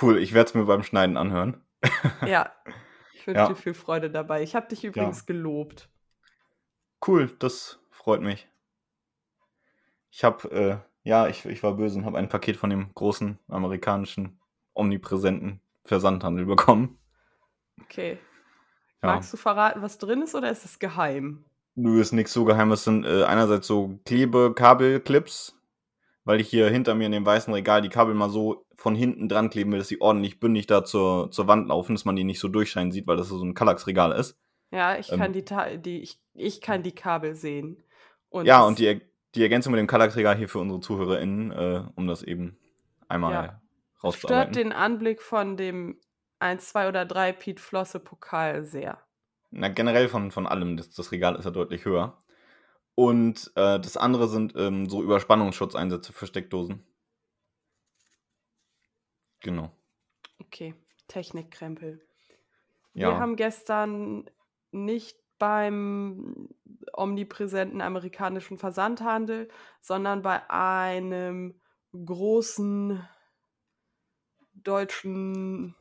Cool, 0.00 0.18
ich 0.18 0.34
werde 0.34 0.48
es 0.48 0.54
mir 0.54 0.64
beim 0.66 0.82
Schneiden 0.82 1.16
anhören. 1.16 1.64
Ja, 2.26 2.52
ich 3.26 3.34
wünsche 3.34 3.40
Ja. 3.40 3.48
dir 3.48 3.56
viel 3.56 3.74
Freude 3.74 4.08
dabei. 4.08 4.42
Ich 4.44 4.54
habe 4.54 4.68
dich 4.68 4.84
übrigens 4.84 5.26
gelobt. 5.26 5.88
Cool, 7.04 7.34
das 7.40 7.80
freut 7.90 8.20
mich. 8.22 8.48
Ich 10.12 10.22
habe, 10.22 10.50
äh, 10.52 10.76
ja, 11.02 11.26
ich, 11.26 11.44
ich 11.44 11.62
war 11.64 11.74
böse 11.74 11.98
und 11.98 12.04
habe 12.04 12.18
ein 12.18 12.28
Paket 12.28 12.56
von 12.56 12.70
dem 12.70 12.94
großen 12.94 13.38
amerikanischen, 13.48 14.38
omnipräsenten 14.74 15.60
Versandhandel 15.84 16.46
bekommen. 16.46 16.98
Okay. 17.82 18.18
Ja. 19.02 19.14
Magst 19.14 19.32
du 19.32 19.36
verraten, 19.36 19.82
was 19.82 19.98
drin 19.98 20.22
ist 20.22 20.34
oder 20.36 20.50
ist 20.50 20.64
es 20.64 20.78
geheim? 20.78 21.44
Nö, 21.74 22.00
ist 22.00 22.12
nichts 22.12 22.32
so 22.32 22.44
Geheimes. 22.44 22.84
sind 22.84 23.04
äh, 23.04 23.24
einerseits 23.24 23.66
so 23.66 23.98
Klebe-Kabelclips, 24.04 25.60
weil 26.24 26.40
ich 26.40 26.48
hier 26.48 26.70
hinter 26.70 26.94
mir 26.94 27.06
in 27.06 27.12
dem 27.12 27.26
weißen 27.26 27.52
Regal 27.52 27.82
die 27.82 27.88
Kabel 27.88 28.14
mal 28.14 28.30
so 28.30 28.65
von 28.76 28.94
hinten 28.94 29.28
dran 29.28 29.50
kleben 29.50 29.72
will, 29.72 29.78
dass 29.78 29.88
sie 29.88 30.00
ordentlich 30.00 30.38
bündig 30.40 30.66
da 30.66 30.84
zur, 30.84 31.30
zur 31.30 31.46
Wand 31.48 31.68
laufen, 31.68 31.94
dass 31.94 32.04
man 32.04 32.16
die 32.16 32.24
nicht 32.24 32.40
so 32.40 32.48
durchscheinen 32.48 32.92
sieht, 32.92 33.06
weil 33.06 33.16
das 33.16 33.28
so 33.28 33.42
ein 33.42 33.54
Kallax-Regal 33.54 34.12
ist. 34.12 34.38
Ja, 34.70 34.98
ich 34.98 35.10
Ähm. 35.12 35.18
kann 35.18 35.32
die, 35.32 35.44
die 35.80 36.00
ich, 36.00 36.20
ich 36.34 36.60
kann 36.60 36.82
die 36.82 36.94
Kabel 36.94 37.34
sehen. 37.34 37.82
Und 38.28 38.46
Ja, 38.46 38.62
und 38.62 38.78
die, 38.78 39.00
die 39.34 39.42
Ergänzung 39.42 39.72
mit 39.72 39.78
dem 39.78 39.86
Color-Träger 39.86 40.34
hier 40.34 40.48
für 40.48 40.58
unsere 40.58 40.80
ZuhörerInnen, 40.80 41.52
äh, 41.52 41.82
um 41.94 42.06
das 42.06 42.22
eben 42.22 42.58
einmal 43.08 43.32
Ja. 43.32 43.42
stört 43.42 44.04
rauszuarbeiten. 44.04 44.52
den 44.54 44.72
Anblick 44.72 45.22
von 45.22 45.56
dem 45.56 45.98
1, 46.38 46.68
2 46.68 46.88
oder 46.88 47.04
3 47.06 47.32
Piet 47.32 47.60
Flosse 47.60 48.00
Pokal 48.00 48.64
sehr. 48.64 48.98
Na, 49.50 49.68
generell 49.68 50.08
von, 50.08 50.30
von 50.30 50.46
allem, 50.46 50.76
das, 50.76 50.90
das 50.90 51.12
Regal 51.12 51.36
ist 51.36 51.44
ja 51.44 51.50
deutlich 51.50 51.84
höher. 51.84 52.22
Und 52.94 53.52
äh, 53.56 53.78
das 53.78 53.96
andere 53.96 54.28
sind 54.28 54.54
ähm, 54.56 54.88
so 54.88 55.02
Überspannungsschutzeinsätze 55.02 56.12
für 56.12 56.26
Steckdosen. 56.26 56.82
Genau. 59.40 59.70
Okay, 60.38 60.74
Technikkrempel. 61.08 62.06
Ja. 62.94 63.10
Wir 63.10 63.18
haben 63.18 63.36
gestern 63.36 64.28
nicht 64.70 65.18
beim 65.38 66.48
omnipräsenten 66.92 67.80
amerikanischen 67.80 68.58
Versandhandel, 68.58 69.48
sondern 69.80 70.22
bei 70.22 70.48
einem 70.50 71.60
großen 71.92 73.06
deutschen 74.54 75.74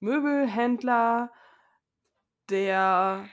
Möbelhändler, 0.00 1.30
der 2.48 3.28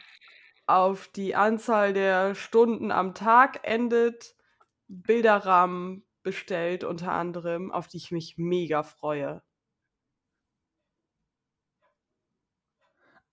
auf 0.67 1.07
die 1.07 1.35
Anzahl 1.35 1.93
der 1.93 2.35
Stunden 2.35 2.91
am 2.91 3.15
Tag 3.15 3.61
endet, 3.63 4.35
Bilderrahmen 4.87 6.05
bestellt, 6.23 6.83
unter 6.83 7.11
anderem, 7.11 7.71
auf 7.71 7.87
die 7.87 7.97
ich 7.97 8.11
mich 8.11 8.37
mega 8.37 8.83
freue. 8.83 9.41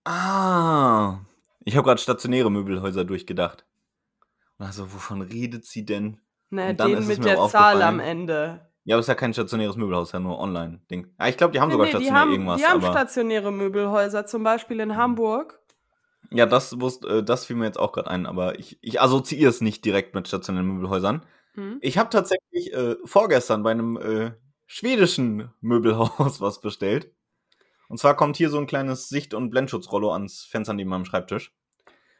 Ah, 0.07 1.19
ich 1.65 1.75
habe 1.75 1.85
gerade 1.85 2.01
stationäre 2.01 2.49
Möbelhäuser 2.49 3.03
durchgedacht. 3.03 3.65
Also, 4.57 4.93
wovon 4.93 5.21
redet 5.21 5.65
sie 5.65 5.85
denn? 5.85 6.19
Und 6.49 6.77
dann 6.77 6.91
den 6.91 7.07
mit 7.07 7.19
mir 7.19 7.25
der 7.25 7.47
Zahl 7.49 7.81
am. 7.81 7.99
Ende. 7.99 8.67
Ja, 8.85 8.95
aber 8.95 9.01
es 9.01 9.03
ist 9.03 9.09
ja 9.09 9.15
kein 9.15 9.33
stationäres 9.33 9.75
Möbelhaus, 9.75 10.13
ja 10.13 10.19
nur 10.19 10.39
Online-Ding. 10.39 11.13
Ah, 11.17 11.27
ich 11.27 11.35
glaube, 11.35 11.51
die 11.51 11.59
haben 11.59 11.67
Nee, 11.67 11.73
sogar 11.73 11.87
nee, 11.87 11.91
die 11.91 11.97
stationär 11.97 12.21
haben, 12.21 12.31
irgendwas. 12.31 12.61
die 12.61 12.65
haben 12.65 12.81
stationäre 12.81 13.51
Möbelhäuser, 13.51 14.25
zum 14.25 14.43
Beispiel 14.43 14.79
in 14.79 14.95
Hamburg. 14.95 15.59
ja, 16.31 16.45
das, 16.45 16.79
wusst, 16.79 17.03
äh, 17.05 17.21
das 17.21 17.43
fiel 17.45 17.57
mir 17.57 17.65
jetzt 17.65 17.79
auch 17.79 17.91
gerade 17.91 18.09
ein, 18.09 18.25
aber 18.25 18.59
ich, 18.59 18.77
ich 18.81 19.01
assoziiere 19.01 19.49
es 19.49 19.59
nicht 19.59 19.83
direkt 19.83 20.15
mit 20.15 20.27
stationären 20.29 20.67
Möbelhäusern. 20.67 21.25
Hm? 21.55 21.79
Ich 21.81 21.97
habe 21.97 22.09
tatsächlich 22.09 22.73
äh, 22.73 22.95
vorgestern 23.03 23.61
bei 23.63 23.71
einem 23.71 23.97
äh, 23.97 24.31
schwedischen 24.67 25.51
Möbelhaus 25.59 26.39
was 26.41 26.61
bestellt. 26.61 27.11
Und 27.87 27.99
zwar 27.99 28.15
kommt 28.15 28.37
hier 28.37 28.49
so 28.49 28.57
ein 28.57 28.67
kleines 28.67 29.09
Sicht- 29.09 29.33
und 29.33 29.49
Blendschutzrollo 29.49 30.11
ans 30.11 30.43
Fenster 30.43 30.73
neben 30.73 30.89
meinem 30.89 31.05
Schreibtisch. 31.05 31.53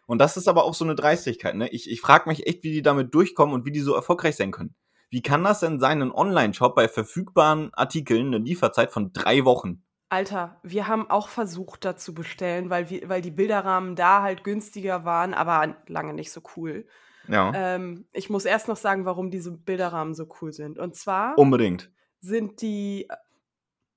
Und 0.05 0.19
das 0.19 0.37
ist 0.37 0.47
aber 0.47 0.63
auch 0.63 0.73
so 0.73 0.85
eine 0.85 0.95
Dreistigkeit. 0.95 1.55
Ne? 1.55 1.69
Ich, 1.69 1.89
ich 1.91 1.99
frage 1.99 2.29
mich 2.29 2.47
echt, 2.47 2.63
wie 2.63 2.71
die 2.71 2.81
damit 2.81 3.13
durchkommen 3.13 3.53
und 3.53 3.65
wie 3.65 3.71
die 3.71 3.81
so 3.81 3.93
erfolgreich 3.93 4.37
sein 4.37 4.51
können. 4.51 4.75
Wie 5.09 5.21
kann 5.21 5.43
das 5.43 5.59
denn 5.59 5.79
sein, 5.79 6.01
ein 6.01 6.11
Online-Shop 6.11 6.75
bei 6.75 6.87
verfügbaren 6.87 7.73
Artikeln 7.73 8.27
eine 8.27 8.37
Lieferzeit 8.39 8.91
von 8.91 9.11
drei 9.13 9.45
Wochen? 9.45 9.83
Alter, 10.09 10.59
wir 10.63 10.87
haben 10.87 11.09
auch 11.09 11.27
versucht, 11.27 11.83
da 11.83 11.97
zu 11.97 12.13
bestellen, 12.13 12.69
weil, 12.69 12.89
wir, 12.89 13.09
weil 13.09 13.21
die 13.21 13.31
Bilderrahmen 13.31 13.95
da 13.95 14.21
halt 14.21 14.45
günstiger 14.45 15.03
waren, 15.03 15.33
aber 15.33 15.75
lange 15.87 16.13
nicht 16.13 16.31
so 16.31 16.41
cool. 16.55 16.85
Ja, 17.27 17.51
Ähm, 17.53 18.05
ich 18.13 18.29
muss 18.29 18.45
erst 18.45 18.69
noch 18.69 18.77
sagen, 18.77 19.03
warum 19.03 19.31
diese 19.31 19.51
Bilderrahmen 19.51 20.13
so 20.13 20.27
cool 20.41 20.53
sind. 20.53 20.79
Und 20.79 20.95
zwar 20.95 21.37
unbedingt. 21.37 21.91
sind 22.21 22.61
die 22.61 23.07
äh, 23.09 23.15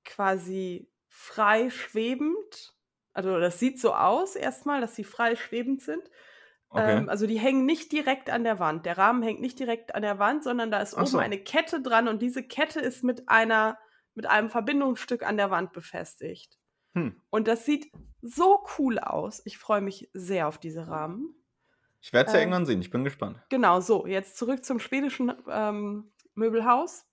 quasi 0.04 0.88
frei 1.20 1.68
schwebend. 1.68 2.74
Also 3.12 3.38
das 3.38 3.58
sieht 3.58 3.78
so 3.78 3.94
aus 3.94 4.36
erstmal, 4.36 4.80
dass 4.80 4.96
sie 4.96 5.04
frei 5.04 5.36
schwebend 5.36 5.82
sind. 5.82 6.02
Okay. 6.70 6.98
Ähm, 6.98 7.08
also 7.08 7.26
die 7.26 7.38
hängen 7.38 7.66
nicht 7.66 7.92
direkt 7.92 8.30
an 8.30 8.42
der 8.42 8.58
Wand. 8.58 8.86
Der 8.86 8.96
Rahmen 8.96 9.22
hängt 9.22 9.40
nicht 9.40 9.58
direkt 9.58 9.94
an 9.94 10.02
der 10.02 10.18
Wand, 10.18 10.44
sondern 10.44 10.70
da 10.70 10.80
ist 10.80 10.94
Ach 10.94 11.02
oben 11.02 11.06
so. 11.06 11.18
eine 11.18 11.38
Kette 11.38 11.82
dran 11.82 12.08
und 12.08 12.22
diese 12.22 12.42
Kette 12.42 12.80
ist 12.80 13.04
mit 13.04 13.28
einer 13.28 13.78
mit 14.14 14.26
einem 14.26 14.48
Verbindungsstück 14.50 15.22
an 15.22 15.36
der 15.36 15.50
Wand 15.50 15.72
befestigt. 15.72 16.58
hm. 16.94 17.20
Und 17.30 17.48
das 17.48 17.64
sieht 17.64 17.92
so 18.22 18.64
cool 18.78 18.98
aus. 18.98 19.42
Ich 19.44 19.58
freue 19.58 19.80
mich 19.82 20.10
sehr 20.12 20.48
auf 20.48 20.58
diese 20.58 20.88
Rahmen. 20.88 21.34
Ich 22.00 22.12
werde 22.12 22.28
es 22.28 22.32
ja 22.32 22.38
äh, 22.38 22.42
irgendwann 22.42 22.66
sehen. 22.66 22.80
Ich 22.80 22.90
bin 22.90 23.04
gespannt. 23.04 23.40
Genau, 23.50 23.80
so, 23.80 24.06
jetzt 24.06 24.36
zurück 24.36 24.64
zum 24.64 24.80
schwedischen 24.80 25.32
ähm, 25.48 26.10
Möbelhaus. 26.34 27.04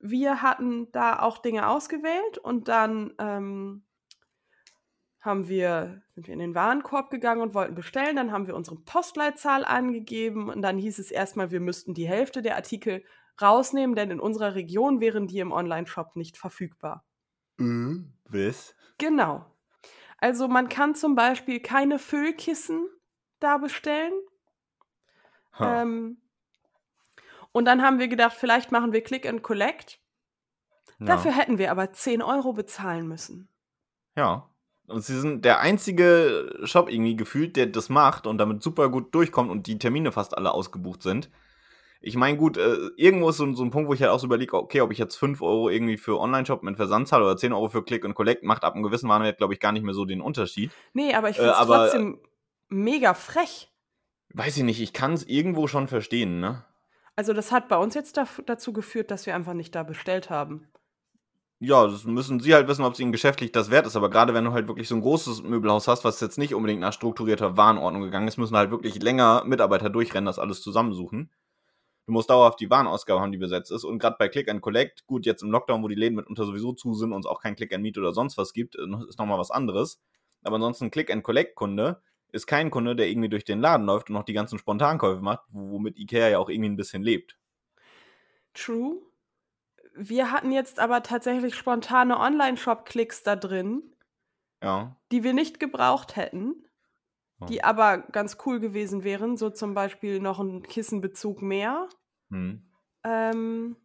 Wir 0.00 0.42
hatten 0.42 0.90
da 0.92 1.20
auch 1.20 1.38
Dinge 1.38 1.68
ausgewählt 1.68 2.38
und 2.38 2.68
dann 2.68 3.14
ähm, 3.18 3.84
haben 5.20 5.48
wir, 5.48 6.02
sind 6.14 6.26
wir 6.26 6.34
in 6.34 6.40
den 6.40 6.54
Warenkorb 6.54 7.10
gegangen 7.10 7.42
und 7.42 7.54
wollten 7.54 7.74
bestellen. 7.74 8.16
Dann 8.16 8.32
haben 8.32 8.46
wir 8.46 8.54
unsere 8.54 8.76
Postleitzahl 8.76 9.64
angegeben 9.64 10.48
und 10.48 10.62
dann 10.62 10.78
hieß 10.78 10.98
es 10.98 11.10
erstmal, 11.10 11.50
wir 11.50 11.60
müssten 11.60 11.94
die 11.94 12.08
Hälfte 12.08 12.42
der 12.42 12.56
Artikel 12.56 13.04
rausnehmen, 13.40 13.96
denn 13.96 14.10
in 14.10 14.20
unserer 14.20 14.54
Region 14.54 15.00
wären 15.00 15.26
die 15.26 15.40
im 15.40 15.52
Online-Shop 15.52 16.16
nicht 16.16 16.36
verfügbar. 16.36 17.04
Was? 18.24 18.74
Genau. 18.98 19.44
Also 20.18 20.48
man 20.48 20.68
kann 20.68 20.94
zum 20.94 21.14
Beispiel 21.14 21.60
keine 21.60 21.98
Füllkissen 21.98 22.88
da 23.40 23.58
bestellen. 23.58 24.12
Ha. 25.58 25.82
Ähm, 25.82 26.20
und 27.52 27.64
dann 27.64 27.82
haben 27.82 27.98
wir 27.98 28.08
gedacht, 28.08 28.34
vielleicht 28.38 28.72
machen 28.72 28.92
wir 28.92 29.02
Click 29.02 29.26
and 29.26 29.42
Collect. 29.42 29.98
ja. 30.98 31.06
Dafür 31.06 31.32
hätten 31.36 31.58
wir 31.58 31.70
aber 31.70 31.92
10 31.92 32.22
Euro 32.22 32.52
bezahlen 32.52 33.06
müssen. 33.08 33.48
Ja. 34.16 34.48
Und 34.86 35.02
sie 35.04 35.18
sind 35.20 35.44
der 35.44 35.60
einzige 35.60 36.60
Shop 36.64 36.90
irgendwie 36.90 37.14
gefühlt, 37.14 37.56
der 37.56 37.66
das 37.66 37.88
macht 37.90 38.26
und 38.26 38.38
damit 38.38 38.62
super 38.62 38.88
gut 38.88 39.14
durchkommt 39.14 39.50
und 39.50 39.66
die 39.66 39.78
Termine 39.78 40.12
fast 40.12 40.36
alle 40.36 40.52
ausgebucht 40.52 41.02
sind. 41.02 41.30
Ich 42.00 42.16
meine, 42.16 42.38
gut, 42.38 42.56
äh, 42.56 42.76
irgendwo 42.96 43.28
ist 43.28 43.36
so, 43.38 43.44
ein- 43.44 43.54
so 43.56 43.64
ein 43.64 43.70
Punkt, 43.70 43.88
wo 43.88 43.92
ich 43.92 44.00
halt 44.00 44.12
auch 44.12 44.20
so 44.20 44.26
überlege, 44.26 44.56
okay, 44.56 44.80
ob 44.80 44.90
ich 44.92 44.98
jetzt 44.98 45.16
5 45.16 45.42
Euro 45.42 45.68
irgendwie 45.68 45.96
für 45.98 46.18
Online-Shop 46.18 46.62
mit 46.62 46.76
Versand 46.76 47.06
zahle 47.08 47.24
oder 47.24 47.36
10 47.36 47.52
Euro 47.52 47.68
für 47.68 47.84
Click 47.84 48.04
and 48.04 48.14
Collect, 48.14 48.44
macht 48.44 48.62
ab 48.64 48.74
einem 48.74 48.84
gewissen 48.84 49.08
Warenwert, 49.08 49.36
glaube 49.38 49.52
ich, 49.52 49.60
gar 49.60 49.72
nicht 49.72 49.82
mehr 49.82 49.94
so 49.94 50.04
den 50.04 50.20
Unterschied. 50.22 50.70
Nee, 50.94 51.12
aber 51.14 51.28
ich 51.28 51.36
Äh, 51.36 51.40
finde 51.40 51.52
es 51.52 51.58
aber- 51.58 51.76
trotzdem 51.78 52.20
mega 52.68 53.14
frech. 53.14 53.70
Weiß 54.32 54.56
ich 54.56 54.62
nicht, 54.62 54.80
ich 54.80 54.92
kann 54.92 55.12
es 55.12 55.24
irgendwo 55.24 55.66
schon 55.66 55.88
verstehen, 55.88 56.38
ne? 56.40 56.64
Also 57.18 57.32
das 57.32 57.50
hat 57.50 57.66
bei 57.66 57.76
uns 57.76 57.94
jetzt 57.94 58.16
daf- 58.16 58.44
dazu 58.46 58.72
geführt, 58.72 59.10
dass 59.10 59.26
wir 59.26 59.34
einfach 59.34 59.52
nicht 59.52 59.74
da 59.74 59.82
bestellt 59.82 60.30
haben. 60.30 60.68
Ja, 61.58 61.84
das 61.84 62.04
müssen 62.04 62.38
sie 62.38 62.54
halt 62.54 62.68
wissen, 62.68 62.84
ob 62.84 62.92
es 62.92 63.00
ihnen 63.00 63.10
geschäftlich 63.10 63.50
das 63.50 63.72
wert 63.72 63.88
ist. 63.88 63.96
Aber 63.96 64.08
gerade 64.08 64.34
wenn 64.34 64.44
du 64.44 64.52
halt 64.52 64.68
wirklich 64.68 64.86
so 64.86 64.94
ein 64.94 65.00
großes 65.00 65.42
Möbelhaus 65.42 65.88
hast, 65.88 66.04
was 66.04 66.20
jetzt 66.20 66.38
nicht 66.38 66.54
unbedingt 66.54 66.80
nach 66.80 66.92
strukturierter 66.92 67.56
Warenordnung 67.56 68.02
gegangen 68.02 68.28
ist, 68.28 68.36
müssen 68.36 68.56
halt 68.56 68.70
wirklich 68.70 69.02
länger 69.02 69.42
Mitarbeiter 69.44 69.90
durchrennen, 69.90 70.26
das 70.26 70.38
alles 70.38 70.62
zusammensuchen. 70.62 71.32
Du 72.06 72.12
musst 72.12 72.30
dauerhaft 72.30 72.60
die 72.60 72.70
Warenausgabe 72.70 73.20
haben, 73.20 73.32
die 73.32 73.38
besetzt 73.38 73.72
ist. 73.72 73.82
Und 73.82 73.98
gerade 73.98 74.14
bei 74.16 74.28
Click 74.28 74.48
and 74.48 74.62
Collect, 74.62 75.04
gut, 75.08 75.26
jetzt 75.26 75.42
im 75.42 75.50
Lockdown, 75.50 75.82
wo 75.82 75.88
die 75.88 75.96
Läden 75.96 76.14
mitunter 76.14 76.44
sowieso 76.44 76.72
zu 76.72 76.94
sind 76.94 77.12
und 77.12 77.18
es 77.18 77.26
auch 77.26 77.40
kein 77.40 77.56
Click 77.56 77.74
and 77.74 77.82
Meet 77.82 77.98
oder 77.98 78.12
sonst 78.12 78.38
was 78.38 78.52
gibt, 78.52 78.76
äh, 78.76 78.86
ist 79.08 79.18
nochmal 79.18 79.40
was 79.40 79.50
anderes. 79.50 80.00
Aber 80.44 80.54
ansonsten 80.54 80.92
Click 80.92 81.10
and 81.10 81.24
Collect 81.24 81.56
Kunde 81.56 82.00
ist 82.32 82.46
kein 82.46 82.70
Kunde, 82.70 82.94
der 82.94 83.08
irgendwie 83.08 83.28
durch 83.28 83.44
den 83.44 83.60
Laden 83.60 83.86
läuft 83.86 84.10
und 84.10 84.14
noch 84.14 84.24
die 84.24 84.32
ganzen 84.32 84.58
Spontankäufe 84.58 85.22
macht, 85.22 85.42
womit 85.48 85.98
Ikea 85.98 86.28
ja 86.28 86.38
auch 86.38 86.48
irgendwie 86.48 86.68
ein 86.70 86.76
bisschen 86.76 87.02
lebt. 87.02 87.38
True. 88.54 89.00
Wir 89.94 90.30
hatten 90.30 90.52
jetzt 90.52 90.78
aber 90.78 91.02
tatsächlich 91.02 91.54
spontane 91.54 92.18
Online-Shop-Klicks 92.18 93.22
da 93.22 93.36
drin, 93.36 93.82
Ja. 94.62 94.96
die 95.10 95.24
wir 95.24 95.32
nicht 95.32 95.58
gebraucht 95.60 96.16
hätten, 96.16 96.64
die 97.48 97.62
aber 97.62 97.98
ganz 97.98 98.36
cool 98.46 98.58
gewesen 98.58 99.04
wären. 99.04 99.36
So 99.36 99.50
zum 99.50 99.74
Beispiel 99.74 100.18
noch 100.20 100.40
ein 100.40 100.62
Kissenbezug 100.62 101.40
mehr. 101.40 101.88
Hm. 102.30 102.62
Ähm, 103.04 103.76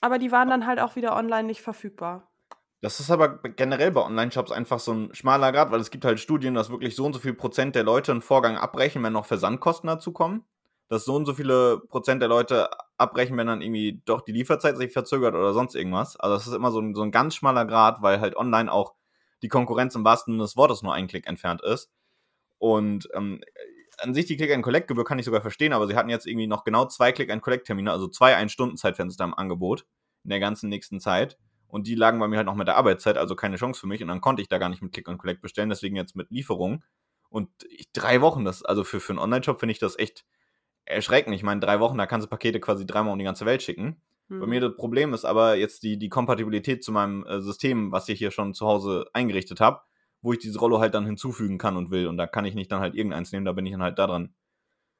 aber 0.00 0.18
die 0.18 0.30
waren 0.30 0.48
dann 0.48 0.66
halt 0.66 0.78
auch 0.78 0.94
wieder 0.96 1.16
online 1.16 1.44
nicht 1.44 1.62
verfügbar. 1.62 2.30
Das 2.80 3.00
ist 3.00 3.10
aber 3.10 3.38
generell 3.38 3.90
bei 3.90 4.02
Online-Shops 4.02 4.52
einfach 4.52 4.78
so 4.78 4.92
ein 4.92 5.14
schmaler 5.14 5.50
Grad, 5.50 5.72
weil 5.72 5.80
es 5.80 5.90
gibt 5.90 6.04
halt 6.04 6.20
Studien, 6.20 6.54
dass 6.54 6.70
wirklich 6.70 6.94
so 6.94 7.04
und 7.04 7.12
so 7.12 7.18
viel 7.18 7.34
Prozent 7.34 7.74
der 7.74 7.82
Leute 7.82 8.12
einen 8.12 8.22
Vorgang 8.22 8.56
abbrechen, 8.56 9.02
wenn 9.02 9.12
noch 9.12 9.26
Versandkosten 9.26 9.88
dazu 9.88 10.12
kommen. 10.12 10.44
Dass 10.88 11.04
so 11.04 11.16
und 11.16 11.26
so 11.26 11.34
viele 11.34 11.80
Prozent 11.80 12.22
der 12.22 12.28
Leute 12.28 12.70
abbrechen, 12.96 13.36
wenn 13.36 13.46
dann 13.46 13.62
irgendwie 13.62 14.00
doch 14.04 14.22
die 14.22 14.32
Lieferzeit 14.32 14.76
sich 14.78 14.92
verzögert 14.92 15.34
oder 15.34 15.52
sonst 15.52 15.74
irgendwas. 15.74 16.16
Also 16.16 16.36
das 16.36 16.46
ist 16.46 16.54
immer 16.54 16.70
so 16.70 16.80
ein, 16.80 16.94
so 16.94 17.02
ein 17.02 17.10
ganz 17.10 17.34
schmaler 17.34 17.66
Grad, 17.66 18.00
weil 18.00 18.20
halt 18.20 18.36
online 18.36 18.72
auch 18.72 18.94
die 19.42 19.48
Konkurrenz 19.48 19.94
im 19.94 20.04
wahrsten 20.04 20.34
Sinne 20.34 20.44
des 20.44 20.56
Wortes 20.56 20.82
nur 20.82 20.94
einen 20.94 21.08
Klick 21.08 21.26
entfernt 21.26 21.62
ist. 21.62 21.90
Und 22.58 23.08
ähm, 23.12 23.40
an 23.98 24.14
sich 24.14 24.26
die 24.26 24.36
Click-and-Collect-Gebühr 24.36 25.04
kann 25.04 25.18
ich 25.18 25.24
sogar 25.24 25.40
verstehen, 25.40 25.72
aber 25.72 25.86
sie 25.88 25.96
hatten 25.96 26.08
jetzt 26.08 26.26
irgendwie 26.26 26.46
noch 26.46 26.64
genau 26.64 26.86
zwei 26.86 27.12
Click-and-Collect-Termine, 27.12 27.90
also 27.90 28.08
zwei 28.08 28.36
Ein-Stunden-Zeitfenster 28.36 29.24
im 29.24 29.34
Angebot 29.34 29.84
in 30.24 30.30
der 30.30 30.40
ganzen 30.40 30.68
nächsten 30.68 31.00
Zeit. 31.00 31.36
Und 31.68 31.86
die 31.86 31.94
lagen 31.94 32.18
bei 32.18 32.28
mir 32.28 32.38
halt 32.38 32.46
noch 32.46 32.54
mit 32.54 32.66
der 32.66 32.76
Arbeitszeit, 32.76 33.16
also 33.18 33.36
keine 33.36 33.56
Chance 33.56 33.78
für 33.80 33.86
mich. 33.86 34.02
Und 34.02 34.08
dann 34.08 34.20
konnte 34.20 34.42
ich 34.42 34.48
da 34.48 34.58
gar 34.58 34.70
nicht 34.70 34.82
mit 34.82 34.92
Click 34.92 35.08
and 35.08 35.18
Collect 35.18 35.42
bestellen, 35.42 35.68
deswegen 35.68 35.96
jetzt 35.96 36.16
mit 36.16 36.30
Lieferung. 36.30 36.82
Und 37.28 37.50
ich, 37.68 37.92
drei 37.92 38.20
Wochen, 38.22 38.44
das, 38.44 38.64
also 38.64 38.84
für, 38.84 39.00
für 39.00 39.12
einen 39.12 39.18
Online-Shop 39.18 39.60
finde 39.60 39.72
ich 39.72 39.78
das 39.78 39.98
echt 39.98 40.24
erschreckend. 40.86 41.34
Ich 41.34 41.42
meine, 41.42 41.60
drei 41.60 41.78
Wochen, 41.80 41.98
da 41.98 42.06
kannst 42.06 42.24
du 42.24 42.30
Pakete 42.30 42.58
quasi 42.60 42.86
dreimal 42.86 43.12
um 43.12 43.18
die 43.18 43.24
ganze 43.26 43.44
Welt 43.44 43.62
schicken. 43.62 44.00
Bei 44.28 44.42
Hm. 44.42 44.48
mir 44.50 44.60
das 44.60 44.76
Problem 44.76 45.14
ist 45.14 45.24
aber 45.24 45.56
jetzt 45.56 45.82
die, 45.82 45.98
die 45.98 46.08
Kompatibilität 46.08 46.82
zu 46.84 46.92
meinem 46.92 47.24
äh, 47.26 47.40
System, 47.40 47.92
was 47.92 48.08
ich 48.08 48.18
hier 48.18 48.30
schon 48.30 48.54
zu 48.54 48.66
Hause 48.66 49.06
eingerichtet 49.12 49.60
habe, 49.60 49.80
wo 50.22 50.32
ich 50.32 50.38
dieses 50.38 50.60
Rollo 50.60 50.80
halt 50.80 50.94
dann 50.94 51.06
hinzufügen 51.06 51.58
kann 51.58 51.76
und 51.76 51.90
will. 51.90 52.06
Und 52.06 52.16
da 52.16 52.26
kann 52.26 52.44
ich 52.44 52.54
nicht 52.54 52.72
dann 52.72 52.80
halt 52.80 52.94
irgendeins 52.94 53.32
nehmen, 53.32 53.44
da 53.44 53.52
bin 53.52 53.66
ich 53.66 53.72
dann 53.72 53.82
halt 53.82 53.98
daran 53.98 54.34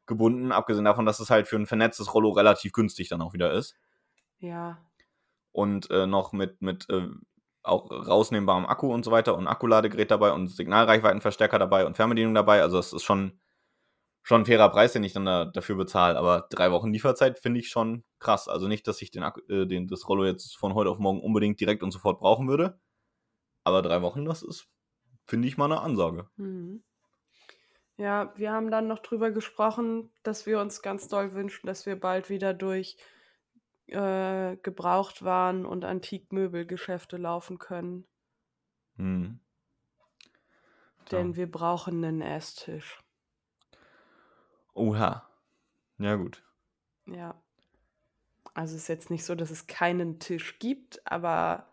gebunden, 0.07 0.53
abgesehen 0.53 0.85
davon, 0.87 1.07
dass 1.07 1.21
es 1.21 1.31
halt 1.31 1.49
für 1.49 1.57
ein 1.57 1.67
vernetztes 1.67 2.15
Rollo 2.15 2.31
relativ 2.31 2.73
günstig 2.73 3.09
dann 3.09 3.21
auch 3.23 3.35
wieder 3.35 3.53
ist. 3.53 3.77
Ja. 4.39 4.79
Und 5.53 5.91
äh, 5.91 6.07
noch 6.07 6.33
mit, 6.33 6.63
mit 6.63 6.89
äh, 6.91 7.09
auch 7.63 7.91
rausnehmbarem 7.91 8.67
Akku 8.67 8.93
und 8.93 9.05
so 9.05 9.11
weiter 9.11 9.37
und 9.37 9.47
Akkuladegerät 9.47 10.11
dabei 10.11 10.33
und 10.33 10.49
Signalreichweitenverstärker 10.49 11.59
dabei 11.59 11.87
und 11.87 11.97
Fernbedienung 11.97 12.35
dabei. 12.35 12.63
Also 12.63 12.77
das 12.77 12.93
ist 12.93 13.03
schon, 13.03 13.41
schon 14.23 14.43
ein 14.43 14.47
fairer 14.47 14.71
Preis, 14.71 14.93
den 14.93 15.05
ich 15.05 15.13
dann 15.13 15.25
da, 15.25 15.45
dafür 15.45 15.77
bezahle. 15.77 16.17
Aber 16.17 16.47
drei 16.51 16.71
Wochen 16.71 16.93
Lieferzeit 16.93 17.39
finde 17.39 17.61
ich 17.61 17.69
schon 17.69 18.05
krass. 18.19 18.49
Also 18.49 18.69
nicht, 18.69 18.87
dass 18.87 19.03
ich 19.03 19.11
den, 19.11 19.23
äh, 19.23 19.67
den, 19.67 19.89
das 19.89 20.09
Rollo 20.09 20.25
jetzt 20.25 20.57
von 20.57 20.75
heute 20.75 20.91
auf 20.91 20.99
morgen 20.99 21.21
unbedingt 21.21 21.61
direkt 21.61 21.83
und 21.83 21.91
sofort 21.91 22.21
brauchen 22.21 22.49
würde. 22.49 22.79
Aber 23.65 23.83
drei 23.83 24.03
Wochen, 24.03 24.25
das 24.25 24.43
ist, 24.43 24.67
finde 25.27 25.49
ich 25.49 25.59
mal 25.59 25.67
eine 25.67 25.81
Ansage. 25.81 26.29
Mhm. 26.37 26.83
Ja, 27.99 28.33
wir 28.37 28.53
haben 28.53 28.71
dann 28.71 28.87
noch 28.87 29.01
drüber 29.01 29.33
gesprochen, 29.33 30.11
dass 30.23 30.47
wir 30.47 30.61
uns 30.61 30.83
ganz 30.83 31.09
doll 31.09 31.35
wünschen, 31.35 31.67
dass 31.67 31.85
wir 31.85 31.99
bald 31.99 32.31
wieder 32.31 32.55
durch 32.55 32.97
äh, 33.89 34.57
Gebrauchtwaren 34.63 35.67
und 35.67 35.85
Antikmöbelgeschäfte 35.85 37.17
laufen 37.17 37.59
können. 37.59 38.07
Hm. 38.97 39.39
Denn 41.11 41.37
wir 41.37 41.51
brauchen 41.51 42.05
einen 42.05 42.21
Esstisch. 42.21 43.01
Oha. 44.75 45.29
Ja, 45.99 46.17
gut. 46.17 46.43
Ja. 47.07 47.43
Also 48.55 48.75
es 48.75 48.83
ist 48.83 48.89
jetzt 48.89 49.11
nicht 49.11 49.25
so, 49.25 49.35
dass 49.35 49.51
es 49.51 49.67
keinen 49.67 50.19
Tisch 50.19 50.59
gibt, 50.59 51.01
aber 51.07 51.67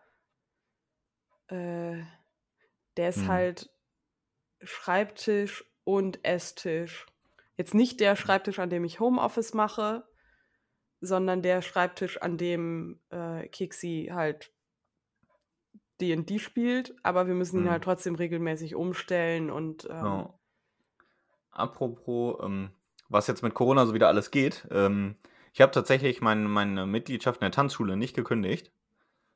äh, 1.48 2.02
der 2.96 3.08
ist 3.08 3.20
Hm. 3.20 3.28
halt 3.28 3.70
Schreibtisch 4.62 5.64
und 5.84 6.24
Esstisch. 6.24 7.06
Jetzt 7.56 7.74
nicht 7.74 8.00
der 8.00 8.16
Schreibtisch, 8.16 8.58
an 8.58 8.70
dem 8.70 8.84
ich 8.84 9.00
Homeoffice 9.00 9.54
mache, 9.54 10.08
sondern 11.06 11.42
der 11.42 11.62
Schreibtisch, 11.62 12.20
an 12.20 12.36
dem 12.36 13.00
äh, 13.10 13.46
Kixi 13.48 14.10
halt 14.12 14.52
D&D 16.00 16.38
spielt, 16.38 16.94
aber 17.02 17.26
wir 17.26 17.34
müssen 17.34 17.58
ihn 17.60 17.64
Hm. 17.64 17.70
halt 17.70 17.84
trotzdem 17.84 18.16
regelmäßig 18.16 18.74
umstellen 18.74 19.50
und 19.50 19.86
ähm, 19.86 20.04
Ja. 20.04 20.34
Apropos, 21.50 22.36
ähm, 22.44 22.70
was 23.08 23.26
jetzt 23.28 23.42
mit 23.42 23.54
Corona 23.54 23.86
so 23.86 23.94
wieder 23.94 24.08
alles 24.08 24.30
geht. 24.30 24.66
Ähm, 24.70 25.16
ich 25.54 25.62
habe 25.62 25.72
tatsächlich 25.72 26.20
mein, 26.20 26.44
meine 26.44 26.84
Mitgliedschaft 26.86 27.40
in 27.40 27.46
der 27.46 27.50
Tanzschule 27.52 27.96
nicht 27.96 28.14
gekündigt. 28.14 28.72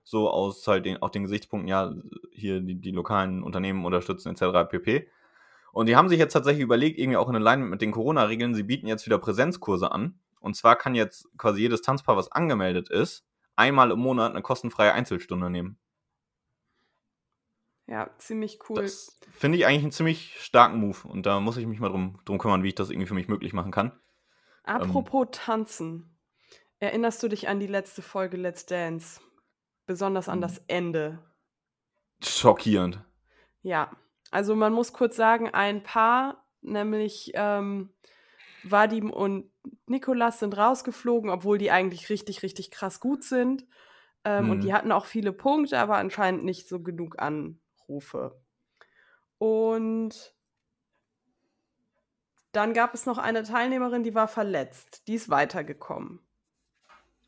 So 0.04 0.28
aus 0.28 0.66
halt 0.66 0.84
den, 0.84 1.00
auch 1.00 1.08
den 1.10 1.22
Gesichtspunkten, 1.22 1.68
ja, 1.68 1.94
hier 2.32 2.60
die, 2.60 2.74
die 2.74 2.90
lokalen 2.90 3.42
Unternehmen 3.42 3.84
unterstützen 3.86 4.28
etc. 4.30 4.68
pp. 4.68 5.08
Und 5.72 5.86
die 5.88 5.96
haben 5.96 6.08
sich 6.08 6.18
jetzt 6.18 6.32
tatsächlich 6.32 6.62
überlegt, 6.64 6.98
irgendwie 6.98 7.16
auch 7.16 7.28
in 7.28 7.36
Alignment 7.36 7.70
mit 7.70 7.80
den 7.80 7.92
Corona-Regeln, 7.92 8.54
sie 8.54 8.64
bieten 8.64 8.86
jetzt 8.86 9.06
wieder 9.06 9.18
Präsenzkurse 9.18 9.92
an. 9.92 10.18
Und 10.41 10.55
zwar 10.57 10.76
kann 10.76 10.95
jetzt 10.95 11.28
quasi 11.36 11.61
jedes 11.61 11.82
Tanzpaar, 11.82 12.16
was 12.16 12.32
angemeldet 12.32 12.88
ist, 12.91 13.24
einmal 13.57 13.91
im 13.91 14.01
Monat 14.01 14.32
eine 14.32 14.43
kostenfreie 14.43 14.93
Einzelstunde 14.93 15.51
nehmen. 15.51 15.78
ja, 17.86 18.09
ziemlich 18.18 18.59
cool. 18.68 18.82
Das 18.82 19.18
finde 19.32 19.59
ich 19.59 19.66
eigentlich 19.66 19.82
einen 19.82 19.93
ziemlich 19.93 20.41
starken 20.41 20.78
Move. 20.78 21.07
Und 21.07 21.26
da 21.26 21.41
muss 21.41 21.57
ich 21.57 21.66
mich 21.66 21.80
mal 21.80 21.88
drum, 21.91 22.18
drum 22.24 22.38
kümmern, 22.38 22.62
wie 22.62 22.68
ich 22.68 22.74
das 22.74 22.91
irgendwie 22.91 23.07
für 23.07 23.14
mich 23.14 23.28
möglich 23.28 23.53
machen 23.53 23.72
kann. 23.72 23.93
Apropos 24.64 25.28
Tanzen. 25.32 26.16
Erinnerst 26.78 27.22
du 27.22 27.28
dich 27.28 27.49
an 27.49 27.61
die 27.61 27.66
letzte 27.66 28.01
Folge 28.01 28.36
Let's 28.36 28.64
Dance? 28.64 29.20
Besonders 29.86 30.28
an 30.28 30.41
das 30.41 30.62
Ende. 30.66 31.18
Schockierend. 32.22 33.05
Ja, 33.62 33.91
also 34.30 34.55
man 34.55 34.72
muss 34.72 34.93
kurz 34.93 35.16
sagen, 35.16 35.51
ein 35.51 35.82
Paar, 35.82 36.47
nämlich 36.62 37.32
ähm, 37.34 37.93
Vadim 38.62 39.11
und 39.11 39.50
Nikolas 39.86 40.38
sind 40.40 40.56
rausgeflogen, 40.56 41.30
obwohl 41.30 41.58
die 41.58 41.70
eigentlich 41.70 42.08
richtig, 42.11 42.42
richtig 42.42 42.70
krass 42.70 43.00
gut 43.00 43.22
sind. 43.24 43.66
Ähm, 44.24 44.50
Und 44.50 44.61
Mhm. 44.61 44.64
die 44.64 44.74
hatten 44.74 44.92
auch 44.92 45.06
viele 45.06 45.32
Punkte, 45.32 45.78
aber 45.78 45.96
anscheinend 45.98 46.44
nicht 46.44 46.68
so 46.68 46.80
genug 46.82 47.20
Anrufe. 47.20 48.40
Und 49.38 50.34
dann 52.52 52.74
gab 52.74 52.94
es 52.94 53.06
noch 53.06 53.18
eine 53.18 53.42
Teilnehmerin, 53.42 54.02
die 54.04 54.14
war 54.14 54.28
verletzt. 54.28 55.06
Die 55.08 55.14
ist 55.14 55.30
weitergekommen. 55.30 56.20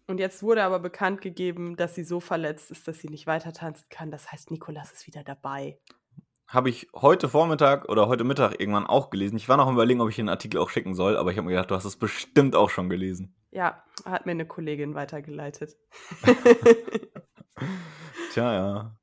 Und 0.06 0.18
jetzt 0.18 0.42
wurde 0.42 0.62
aber 0.64 0.78
bekannt 0.78 1.20
gegeben, 1.22 1.76
dass 1.76 1.94
sie 1.94 2.04
so 2.04 2.20
verletzt 2.20 2.70
ist, 2.70 2.86
dass 2.88 2.98
sie 2.98 3.08
nicht 3.08 3.26
weiter 3.26 3.52
tanzen 3.52 3.86
kann. 3.88 4.10
Das 4.10 4.30
heißt, 4.30 4.50
Nikolas 4.50 4.92
ist 4.92 5.06
wieder 5.06 5.24
dabei. 5.24 5.78
Habe 6.52 6.68
ich 6.68 6.88
heute 6.94 7.30
Vormittag 7.30 7.88
oder 7.88 8.08
heute 8.08 8.24
Mittag 8.24 8.60
irgendwann 8.60 8.86
auch 8.86 9.08
gelesen. 9.08 9.36
Ich 9.36 9.48
war 9.48 9.56
noch 9.56 9.66
am 9.66 9.72
überlegen, 9.74 10.02
ob 10.02 10.10
ich 10.10 10.16
den 10.16 10.28
Artikel 10.28 10.58
auch 10.60 10.68
schicken 10.68 10.94
soll, 10.94 11.16
aber 11.16 11.30
ich 11.30 11.38
habe 11.38 11.46
mir 11.46 11.52
gedacht, 11.52 11.70
du 11.70 11.74
hast 11.74 11.86
es 11.86 11.96
bestimmt 11.96 12.54
auch 12.54 12.68
schon 12.68 12.90
gelesen. 12.90 13.34
Ja, 13.52 13.82
hat 14.04 14.26
mir 14.26 14.32
eine 14.32 14.44
Kollegin 14.46 14.94
weitergeleitet. 14.94 15.76
Tja, 18.32 18.52
ja. 18.54 18.96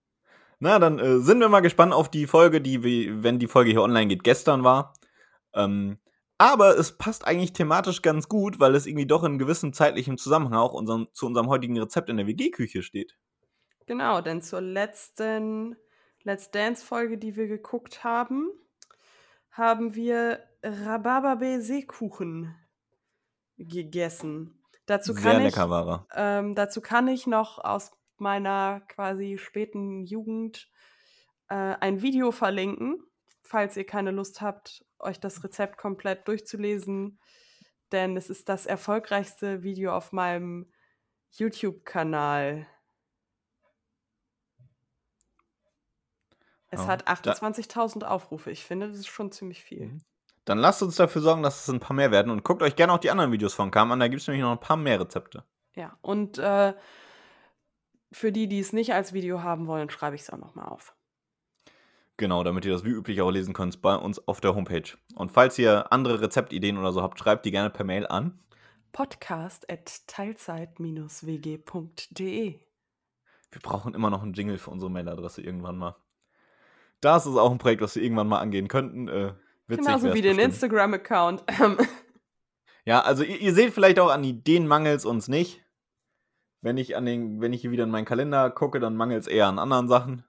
Na, 0.59 0.77
dann 0.77 0.99
äh, 0.99 1.19
sind 1.19 1.39
wir 1.39 1.49
mal 1.49 1.61
gespannt 1.61 1.93
auf 1.93 2.09
die 2.11 2.27
Folge, 2.27 2.61
die, 2.61 2.83
wir- 2.83 3.23
wenn 3.23 3.39
die 3.39 3.47
Folge 3.47 3.71
hier 3.71 3.81
online 3.81 4.07
geht, 4.07 4.23
gestern 4.23 4.63
war. 4.63 4.93
Ähm, 5.53 5.97
aber 6.37 6.77
es 6.77 6.97
passt 6.97 7.25
eigentlich 7.25 7.53
thematisch 7.53 8.01
ganz 8.01 8.29
gut, 8.29 8.59
weil 8.59 8.75
es 8.75 8.85
irgendwie 8.85 9.07
doch 9.07 9.23
in 9.23 9.39
gewissem 9.39 9.73
zeitlichem 9.73 10.17
Zusammenhang 10.17 10.59
auch 10.59 10.73
unserem, 10.73 11.07
zu 11.13 11.25
unserem 11.25 11.47
heutigen 11.47 11.79
Rezept 11.79 12.09
in 12.09 12.17
der 12.17 12.27
WG-Küche 12.27 12.83
steht. 12.83 13.17
Genau, 13.87 14.21
denn 14.21 14.41
zur 14.41 14.61
letzten 14.61 15.75
Let's 16.23 16.51
Dance-Folge, 16.51 17.17
die 17.17 17.35
wir 17.35 17.47
geguckt 17.47 18.03
haben, 18.03 18.49
haben 19.51 19.95
wir 19.95 20.43
Rhabarber-Seekuchen 20.63 22.55
gegessen. 23.57 24.61
Dazu 24.85 25.13
Sehr 25.13 25.23
kann, 25.23 25.37
ich, 25.37 25.55
lecker 25.55 25.69
war 25.69 26.07
er. 26.15 26.39
ähm, 26.39 26.55
dazu 26.55 26.81
kann 26.81 27.07
ich 27.07 27.27
noch 27.27 27.59
aus 27.59 27.91
meiner 28.17 28.81
quasi 28.87 29.37
späten 29.37 30.03
Jugend 30.03 30.69
äh, 31.47 31.55
ein 31.55 32.01
Video 32.01 32.31
verlinken, 32.31 33.03
falls 33.43 33.77
ihr 33.77 33.85
keine 33.85 34.11
Lust 34.11 34.41
habt, 34.41 34.85
euch 34.99 35.19
das 35.19 35.43
Rezept 35.43 35.77
komplett 35.77 36.27
durchzulesen. 36.27 37.19
Denn 37.91 38.17
es 38.17 38.29
ist 38.29 38.49
das 38.49 38.65
erfolgreichste 38.65 39.63
Video 39.63 39.93
auf 39.95 40.11
meinem 40.11 40.71
YouTube-Kanal. 41.31 42.67
Es 46.69 46.81
Ja, 46.81 46.87
hat 46.87 47.07
da- 47.07 47.13
28.000 47.33 48.03
Aufrufe. 48.03 48.51
Ich 48.51 48.63
finde, 48.63 48.89
das 48.89 48.97
ist 48.99 49.07
schon 49.07 49.31
ziemlich 49.31 49.63
viel. 49.63 49.87
Mhm. 49.87 50.01
Dann 50.45 50.57
lasst 50.57 50.81
uns 50.81 50.95
dafür 50.95 51.21
sorgen, 51.21 51.43
dass 51.43 51.63
es 51.63 51.69
ein 51.73 51.79
paar 51.79 51.95
mehr 51.95 52.11
werden 52.11 52.31
und 52.31 52.43
guckt 52.43 52.63
euch 52.63 52.75
gerne 52.75 52.93
auch 52.93 52.97
die 52.99 53.11
anderen 53.11 53.31
Videos 53.31 53.53
von 53.53 53.71
Kam 53.71 53.91
an. 53.91 53.99
Da 53.99 54.07
gibt 54.07 54.21
es 54.21 54.27
nämlich 54.27 54.41
noch 54.43 54.51
ein 54.51 54.59
paar 54.59 54.77
mehr 54.77 54.99
Rezepte. 54.99 55.43
Ja, 55.75 55.97
und 56.01 56.37
äh, 56.39 56.73
für 58.11 58.31
die, 58.31 58.47
die 58.47 58.59
es 58.59 58.73
nicht 58.73 58.93
als 58.93 59.13
Video 59.13 59.43
haben 59.43 59.67
wollen, 59.67 59.89
schreibe 59.89 60.15
ich 60.15 60.23
es 60.23 60.29
auch 60.31 60.37
nochmal 60.39 60.67
auf. 60.67 60.95
Genau, 62.17 62.43
damit 62.43 62.65
ihr 62.65 62.73
das 62.73 62.83
wie 62.83 62.89
üblich 62.89 63.21
auch 63.21 63.29
lesen 63.29 63.53
könnt 63.53 63.81
bei 63.81 63.95
uns 63.95 64.27
auf 64.27 64.41
der 64.41 64.55
Homepage. 64.55 64.89
Und 65.15 65.31
falls 65.31 65.57
ihr 65.59 65.91
andere 65.93 66.19
Rezeptideen 66.21 66.77
oder 66.77 66.91
so 66.91 67.01
habt, 67.01 67.19
schreibt 67.19 67.45
die 67.45 67.51
gerne 67.51 67.69
per 67.69 67.85
Mail 67.85 68.07
an. 68.07 68.39
Podcast 68.91 69.69
at 69.71 70.05
teilzeit-wg.de. 70.07 72.59
Wir 73.51 73.61
brauchen 73.61 73.93
immer 73.93 74.09
noch 74.09 74.21
einen 74.23 74.33
Jingle 74.33 74.57
für 74.57 74.71
unsere 74.71 74.91
Mailadresse 74.91 75.41
irgendwann 75.41 75.77
mal. 75.77 75.95
Das 77.01 77.25
ist 77.25 77.35
auch 77.37 77.51
ein 77.51 77.57
Projekt, 77.57 77.81
was 77.81 77.95
wir 77.95 78.03
irgendwann 78.03 78.27
mal 78.27 78.39
angehen 78.39 78.67
könnten. 78.67 79.07
Äh, 79.07 79.33
witzig 79.67 79.85
Genauso 79.85 80.13
wie 80.13 80.21
den. 80.21 80.39
Instagram-Account. 80.39 81.43
Ähm, 81.61 81.77
Ja, 82.89 83.01
also 83.01 83.23
ihr, 83.23 83.39
ihr 83.39 83.53
seht 83.53 83.73
vielleicht 83.73 83.99
auch 83.99 84.09
an 84.09 84.23
Ideen 84.23 84.65
mangels 84.65 85.05
uns 85.05 85.27
nicht. 85.27 85.63
Wenn 86.61 86.77
ich 86.77 86.97
an 86.97 87.05
den, 87.05 87.39
wenn 87.39 87.53
ich 87.53 87.61
hier 87.61 87.69
wieder 87.69 87.83
in 87.83 87.91
meinen 87.91 88.05
Kalender 88.05 88.49
gucke, 88.49 88.79
dann 88.79 88.95
mangelt 88.95 89.21
es 89.21 89.27
eher 89.27 89.45
an 89.45 89.59
anderen 89.59 89.87
Sachen. 89.87 90.23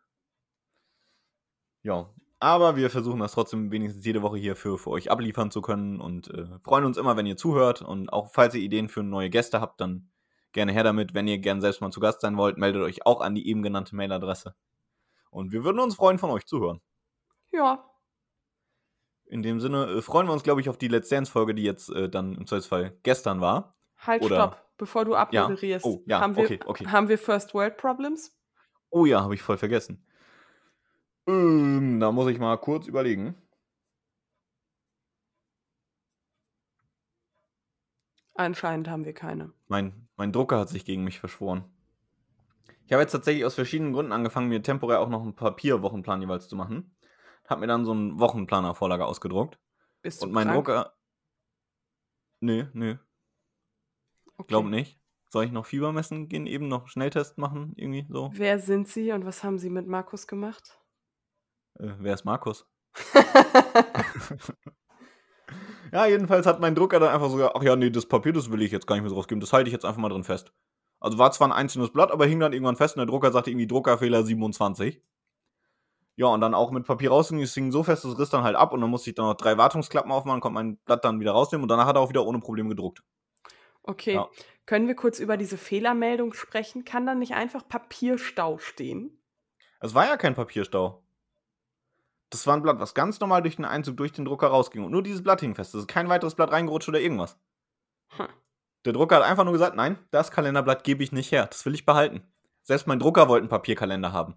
Ja, 1.83 2.11
aber 2.39 2.77
wir 2.77 2.91
versuchen 2.91 3.21
das 3.21 3.33
trotzdem 3.33 3.71
wenigstens 3.73 4.05
jede 4.05 4.21
Woche 4.21 4.37
hier 4.37 4.57
für, 4.57 4.77
für 4.77 4.91
euch 4.91 5.11
abliefern 5.11 5.51
zu 5.51 5.63
können 5.63 6.01
und 6.03 6.29
äh, 6.29 6.47
freuen 6.63 6.85
uns 6.85 6.99
immer, 6.99 7.17
wenn 7.17 7.25
ihr 7.25 7.39
zuhört. 7.39 7.81
Und 7.81 8.13
auch 8.13 8.29
falls 8.31 8.55
ihr 8.55 8.61
Ideen 8.61 8.91
für 8.91 9.03
neue 9.03 9.31
Gäste 9.31 9.63
habt, 9.63 9.81
dann 9.81 10.11
gerne 10.53 10.73
her 10.73 10.85
damit. 10.85 11.15
Wenn 11.15 11.29
ihr 11.29 11.39
gern 11.39 11.63
selbst 11.63 11.81
mal 11.81 11.91
zu 11.91 12.01
Gast 12.01 12.21
sein 12.21 12.37
wollt, 12.37 12.59
meldet 12.59 12.83
euch 12.83 13.07
auch 13.07 13.23
an 13.23 13.35
die 13.35 13.49
eben 13.49 13.63
genannte 13.63 13.97
Mailadresse. 13.97 14.55
Und 15.31 15.53
wir 15.53 15.65
würden 15.65 15.79
uns 15.81 15.95
freuen, 15.95 16.19
von 16.19 16.31
euch 16.31 16.45
zu 16.47 16.61
hören. 16.61 16.81
ja, 17.53 17.85
In 19.27 19.43
dem 19.43 19.61
Sinne 19.61 19.87
äh, 19.87 20.03
freuen 20.03 20.27
wir 20.27 20.33
uns, 20.33 20.43
glaube 20.43 20.61
ich, 20.61 20.69
auf 20.69 20.77
die 20.79 20.89
Let's 20.89 21.09
Dance-Folge, 21.09 21.55
die 21.55 21.63
jetzt 21.63 21.89
äh, 21.91 22.09
dann 22.09 22.35
im 22.37 22.47
Zweifelsfall 22.47 22.99
gestern 23.05 23.41
war. 23.41 23.77
halt, 23.99 24.23
Oder- 24.23 24.35
stopp. 24.37 24.67
Bevor 24.77 25.05
du 25.05 25.15
abmoderierst, 25.15 25.85
Oh, 25.85 26.03
ja, 26.07 26.21
haben, 26.21 26.35
wir, 26.37 26.45
okay, 26.45 26.59
okay. 26.65 26.87
haben 26.87 27.09
wir 27.11 27.19
First 27.19 27.53
World 27.53 27.77
Problems? 27.77 28.35
Oh 28.89 29.05
ja, 29.05 29.21
habe 29.23 29.35
ich 29.35 29.43
voll 29.43 29.59
vergessen. 29.59 30.03
Ähm, 31.27 32.01
da 32.01 32.11
muss 32.13 32.31
ich 32.31 32.39
mal 32.39 32.57
kurz 32.57 32.87
überlegen. 32.87 33.35
Anscheinend 38.35 38.89
haben 38.89 39.05
wir 39.05 39.13
keine. 39.13 39.53
Mein, 39.69 40.09
mein 40.17 40.33
Drucker 40.33 40.59
hat 40.59 40.69
sich 40.69 40.85
gegen 40.85 41.05
mich 41.05 41.21
verschworen. 41.21 41.65
Ich 42.87 42.93
habe 42.93 43.03
jetzt 43.03 43.13
tatsächlich 43.13 43.45
aus 43.45 43.55
verschiedenen 43.55 43.93
Gründen 43.93 44.13
angefangen, 44.13 44.49
mir 44.49 44.63
temporär 44.63 45.01
auch 45.01 45.09
noch 45.09 45.23
einen 45.23 45.35
Papierwochenplan 45.35 46.21
jeweils 46.23 46.49
zu 46.49 46.57
machen. 46.57 46.97
habe 47.49 47.61
mir 47.61 47.67
dann 47.67 47.85
so 47.85 47.93
einen 47.93 48.19
Wochenplaner-Vorlage 48.21 49.05
ausgedruckt. 49.05 49.59
Bist 50.03 50.23
du 50.23 50.27
Und 50.27 50.33
mein 50.33 50.47
krank? 50.47 50.57
Drucker. 50.67 50.95
Nö, 52.41 52.67
nö, 52.73 52.97
Okay. 54.39 54.49
glaub 54.49 54.65
nicht. 54.67 54.99
Soll 55.29 55.45
ich 55.45 55.53
noch 55.53 55.67
Fieber 55.67 55.93
messen 55.93 56.29
gehen, 56.29 56.47
eben 56.47 56.67
noch 56.69 56.89
Schnelltest 56.89 57.39
machen, 57.39 57.73
irgendwie 57.77 58.07
so? 58.09 58.31
Wer 58.33 58.59
sind 58.59 58.89
Sie 58.89 59.13
und 59.13 59.25
was 59.27 59.45
haben 59.45 59.59
Sie 59.59 59.69
mit 59.71 59.87
Markus 59.87 60.27
gemacht? 60.27 60.81
Äh, 61.79 61.93
wer 61.99 62.15
ist 62.15 62.25
Markus? 62.25 62.67
Ja, 65.93 66.07
jedenfalls 66.07 66.47
hat 66.47 66.61
mein 66.61 66.75
Drucker 66.77 67.01
dann 67.01 67.13
einfach 67.13 67.29
so 67.29 67.37
gesagt, 67.37 67.57
ach 67.57 67.63
ja, 67.63 67.75
nee, 67.75 67.91
das 67.91 68.07
Papier, 68.07 68.33
das 68.33 68.51
will 68.53 68.63
ich 68.63 68.71
jetzt 68.71 68.87
gar 68.87 68.95
nicht 68.95 69.03
mehr 69.03 69.11
so 69.11 69.17
rausgeben, 69.17 69.41
das 69.41 69.53
halte 69.53 69.69
ich 69.69 69.73
jetzt 69.73 69.85
einfach 69.85 70.01
mal 70.01 70.09
drin 70.09 70.23
fest. 70.23 70.53
Also 71.01 71.19
war 71.19 71.33
zwar 71.33 71.49
ein 71.49 71.53
einzelnes 71.53 71.91
Blatt, 71.93 72.11
aber 72.13 72.27
hing 72.27 72.41
dann 72.41 72.53
irgendwann 72.53 72.77
fest 72.77 72.95
und 72.97 73.01
der 73.01 73.07
Drucker 73.07 73.33
sagte 73.33 73.51
irgendwie 73.51 73.67
Druckerfehler 73.67 74.23
27. 74.23 75.03
Ja, 76.17 76.27
und 76.27 76.43
dann 76.43 76.55
auch 76.55 76.71
mit 76.71 76.85
Papier 76.87 77.11
rausging, 77.11 77.41
es 77.41 77.55
hing 77.55 77.73
so 77.73 77.83
fest, 77.83 78.05
das 78.05 78.19
riss 78.19 78.29
dann 78.29 78.43
halt 78.43 78.55
ab 78.57 78.73
und 78.75 78.83
dann 78.83 78.91
musste 78.91 79.09
ich 79.09 79.17
dann 79.17 79.25
noch 79.27 79.35
drei 79.35 79.57
Wartungsklappen 79.57 80.13
aufmachen, 80.13 80.41
konnte 80.41 80.55
mein 80.55 80.77
Blatt 80.79 81.05
dann 81.05 81.19
wieder 81.19 81.33
rausnehmen 81.33 81.63
und 81.63 81.69
danach 81.69 81.87
hat 81.87 81.97
er 81.97 82.03
auch 82.03 82.11
wieder 82.11 82.27
ohne 82.27 82.41
Probleme 82.41 82.69
gedruckt. 82.69 83.03
Okay, 83.83 84.15
Ja. 84.15 84.29
können 84.67 84.87
wir 84.87 84.95
kurz 84.95 85.19
über 85.19 85.39
diese 85.39 85.57
Fehlermeldung 85.57 86.35
sprechen? 86.35 86.85
Kann 86.85 87.07
da 87.07 87.15
nicht 87.15 87.33
einfach 87.33 87.67
Papierstau 87.67 88.59
stehen? 88.59 89.19
Es 89.81 89.95
war 89.95 90.07
ja 90.07 90.19
kein 90.19 90.35
Papierstau. 90.35 91.03
Das 92.29 92.47
war 92.47 92.55
ein 92.55 92.63
Blatt, 92.63 92.79
was 92.79 92.93
ganz 92.95 93.19
normal 93.19 93.41
durch 93.41 93.57
den 93.57 93.65
Einzug 93.65 93.97
durch 93.97 94.13
den 94.13 94.27
Drucker 94.27 94.49
rausging 94.49 94.85
und 94.85 94.93
nur 94.93 95.03
dieses 95.03 95.23
Blatt 95.23 95.41
hing 95.41 95.55
fest. 95.55 95.75
Es 95.75 95.81
ist 95.81 95.89
kein 95.89 96.11
weiteres 96.11 96.35
Blatt 96.35 96.53
reingerutscht 96.53 96.89
oder 96.91 97.01
irgendwas. 97.01 97.39
Hm. 98.11 98.29
Der 98.85 98.93
Drucker 98.93 99.17
hat 99.17 99.23
einfach 99.25 99.45
nur 99.45 99.53
gesagt, 99.53 99.77
nein, 99.77 99.99
das 100.11 100.31
Kalenderblatt 100.31 100.85
gebe 100.85 101.03
ich 101.03 101.13
nicht 101.13 101.33
her. 101.33 101.47
Das 101.47 101.65
will 101.67 101.75
ich 101.75 101.85
behalten. 101.85 102.23
Selbst 102.63 102.87
mein 102.87 102.99
Drucker 102.99 103.29
wollte 103.29 103.43
einen 103.43 103.51
Papierkalender 103.51 104.13
haben. 104.13 104.35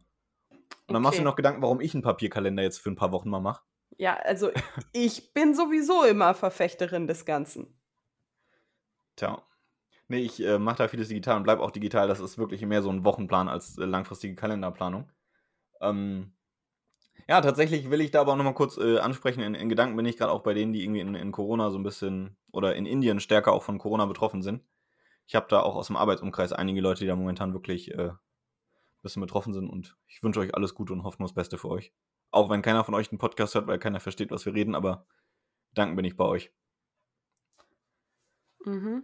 Und 0.87 0.93
dann 0.93 1.01
machst 1.01 1.17
du 1.17 1.21
Okay. 1.21 1.23
dir 1.23 1.29
noch 1.29 1.35
Gedanken, 1.35 1.61
warum 1.61 1.79
ich 1.81 1.93
einen 1.93 2.03
Papierkalender 2.03 2.63
jetzt 2.63 2.79
für 2.79 2.89
ein 2.89 2.95
paar 2.95 3.11
Wochen 3.11 3.29
mal 3.29 3.39
mache. 3.39 3.63
Ja, 3.97 4.15
also 4.15 4.51
ich 4.91 5.33
bin 5.33 5.53
sowieso 5.55 6.03
immer 6.03 6.33
Verfechterin 6.33 7.07
des 7.07 7.25
Ganzen. 7.25 7.79
Tja. 9.15 9.41
Nee, 10.07 10.19
ich 10.19 10.43
äh, 10.43 10.59
mache 10.59 10.77
da 10.77 10.87
vieles 10.87 11.07
digital 11.07 11.37
und 11.37 11.43
bleib 11.43 11.59
auch 11.59 11.71
digital. 11.71 12.07
Das 12.07 12.19
ist 12.19 12.37
wirklich 12.37 12.61
mehr 12.65 12.81
so 12.81 12.89
ein 12.89 13.05
Wochenplan 13.05 13.47
als 13.47 13.77
äh, 13.77 13.85
langfristige 13.85 14.35
Kalenderplanung. 14.35 15.09
Ähm, 15.81 16.33
ja, 17.27 17.41
tatsächlich 17.41 17.89
will 17.89 18.01
ich 18.01 18.11
da 18.11 18.21
aber 18.21 18.33
auch 18.33 18.37
nochmal 18.37 18.53
kurz 18.53 18.77
äh, 18.77 18.99
ansprechen. 18.99 19.41
In, 19.41 19.55
in 19.55 19.69
Gedanken 19.69 19.95
bin 19.95 20.05
ich 20.05 20.17
gerade 20.17 20.31
auch 20.31 20.43
bei 20.43 20.53
denen, 20.53 20.73
die 20.73 20.83
irgendwie 20.83 20.99
in, 20.99 21.15
in 21.15 21.31
Corona 21.31 21.69
so 21.71 21.77
ein 21.77 21.83
bisschen 21.83 22.35
oder 22.51 22.75
in 22.75 22.85
Indien 22.85 23.19
stärker 23.19 23.53
auch 23.53 23.63
von 23.63 23.77
Corona 23.77 24.05
betroffen 24.05 24.41
sind. 24.41 24.63
Ich 25.25 25.35
habe 25.35 25.47
da 25.49 25.61
auch 25.61 25.75
aus 25.75 25.87
dem 25.87 25.95
Arbeitsumkreis 25.95 26.53
einige 26.53 26.81
Leute, 26.81 27.01
die 27.01 27.07
da 27.07 27.15
momentan 27.15 27.53
wirklich 27.53 27.91
äh, 27.91 28.09
ein 28.09 28.17
bisschen 29.01 29.21
betroffen 29.21 29.53
sind 29.53 29.69
und 29.69 29.95
ich 30.07 30.21
wünsche 30.21 30.39
euch 30.39 30.53
alles 30.55 30.75
Gute 30.75 30.93
und 30.93 31.03
hoffe 31.03 31.17
nur 31.19 31.27
das 31.27 31.35
Beste 31.35 31.57
für 31.57 31.69
euch. 31.69 31.93
Auch 32.31 32.49
wenn 32.49 32.61
keiner 32.61 32.83
von 32.83 32.93
euch 32.95 33.11
einen 33.11 33.19
Podcast 33.19 33.55
hört, 33.55 33.67
weil 33.67 33.79
keiner 33.79 33.99
versteht, 33.99 34.31
was 34.31 34.45
wir 34.45 34.53
reden, 34.53 34.75
aber 34.75 35.05
Gedanken 35.69 35.95
bin 35.95 36.05
ich 36.05 36.17
bei 36.17 36.25
euch. 36.25 36.51
Mhm. 38.65 39.03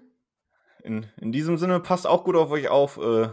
In, 0.84 1.07
in 1.17 1.32
diesem 1.32 1.57
Sinne, 1.57 1.80
passt 1.80 2.07
auch 2.07 2.24
gut 2.24 2.36
auf 2.36 2.51
euch 2.51 2.70
auf. 2.70 2.97
Äh, 2.97 3.30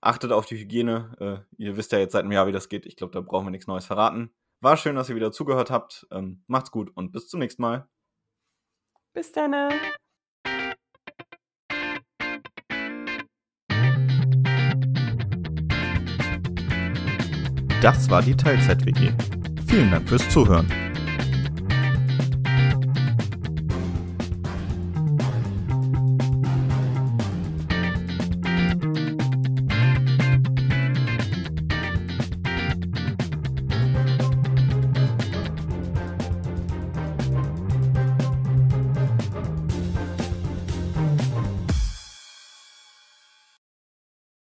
achtet 0.00 0.32
auf 0.32 0.46
die 0.46 0.56
Hygiene. 0.56 1.44
Äh, 1.58 1.62
ihr 1.62 1.76
wisst 1.76 1.92
ja 1.92 1.98
jetzt 1.98 2.12
seit 2.12 2.22
einem 2.22 2.32
Jahr, 2.32 2.46
wie 2.46 2.52
das 2.52 2.68
geht. 2.68 2.86
Ich 2.86 2.96
glaube, 2.96 3.12
da 3.12 3.20
brauchen 3.20 3.46
wir 3.46 3.50
nichts 3.50 3.66
Neues 3.66 3.86
verraten. 3.86 4.30
War 4.60 4.76
schön, 4.76 4.96
dass 4.96 5.08
ihr 5.08 5.16
wieder 5.16 5.32
zugehört 5.32 5.70
habt. 5.70 6.06
Ähm, 6.10 6.42
macht's 6.46 6.70
gut 6.70 6.90
und 6.94 7.12
bis 7.12 7.28
zum 7.28 7.40
nächsten 7.40 7.62
Mal. 7.62 7.88
Bis 9.14 9.32
dann. 9.32 9.52
Das 17.80 18.10
war 18.10 18.22
die 18.22 18.36
Teilzeit-WG. 18.36 19.12
Vielen 19.68 19.90
Dank 19.92 20.08
fürs 20.08 20.28
Zuhören. 20.30 20.87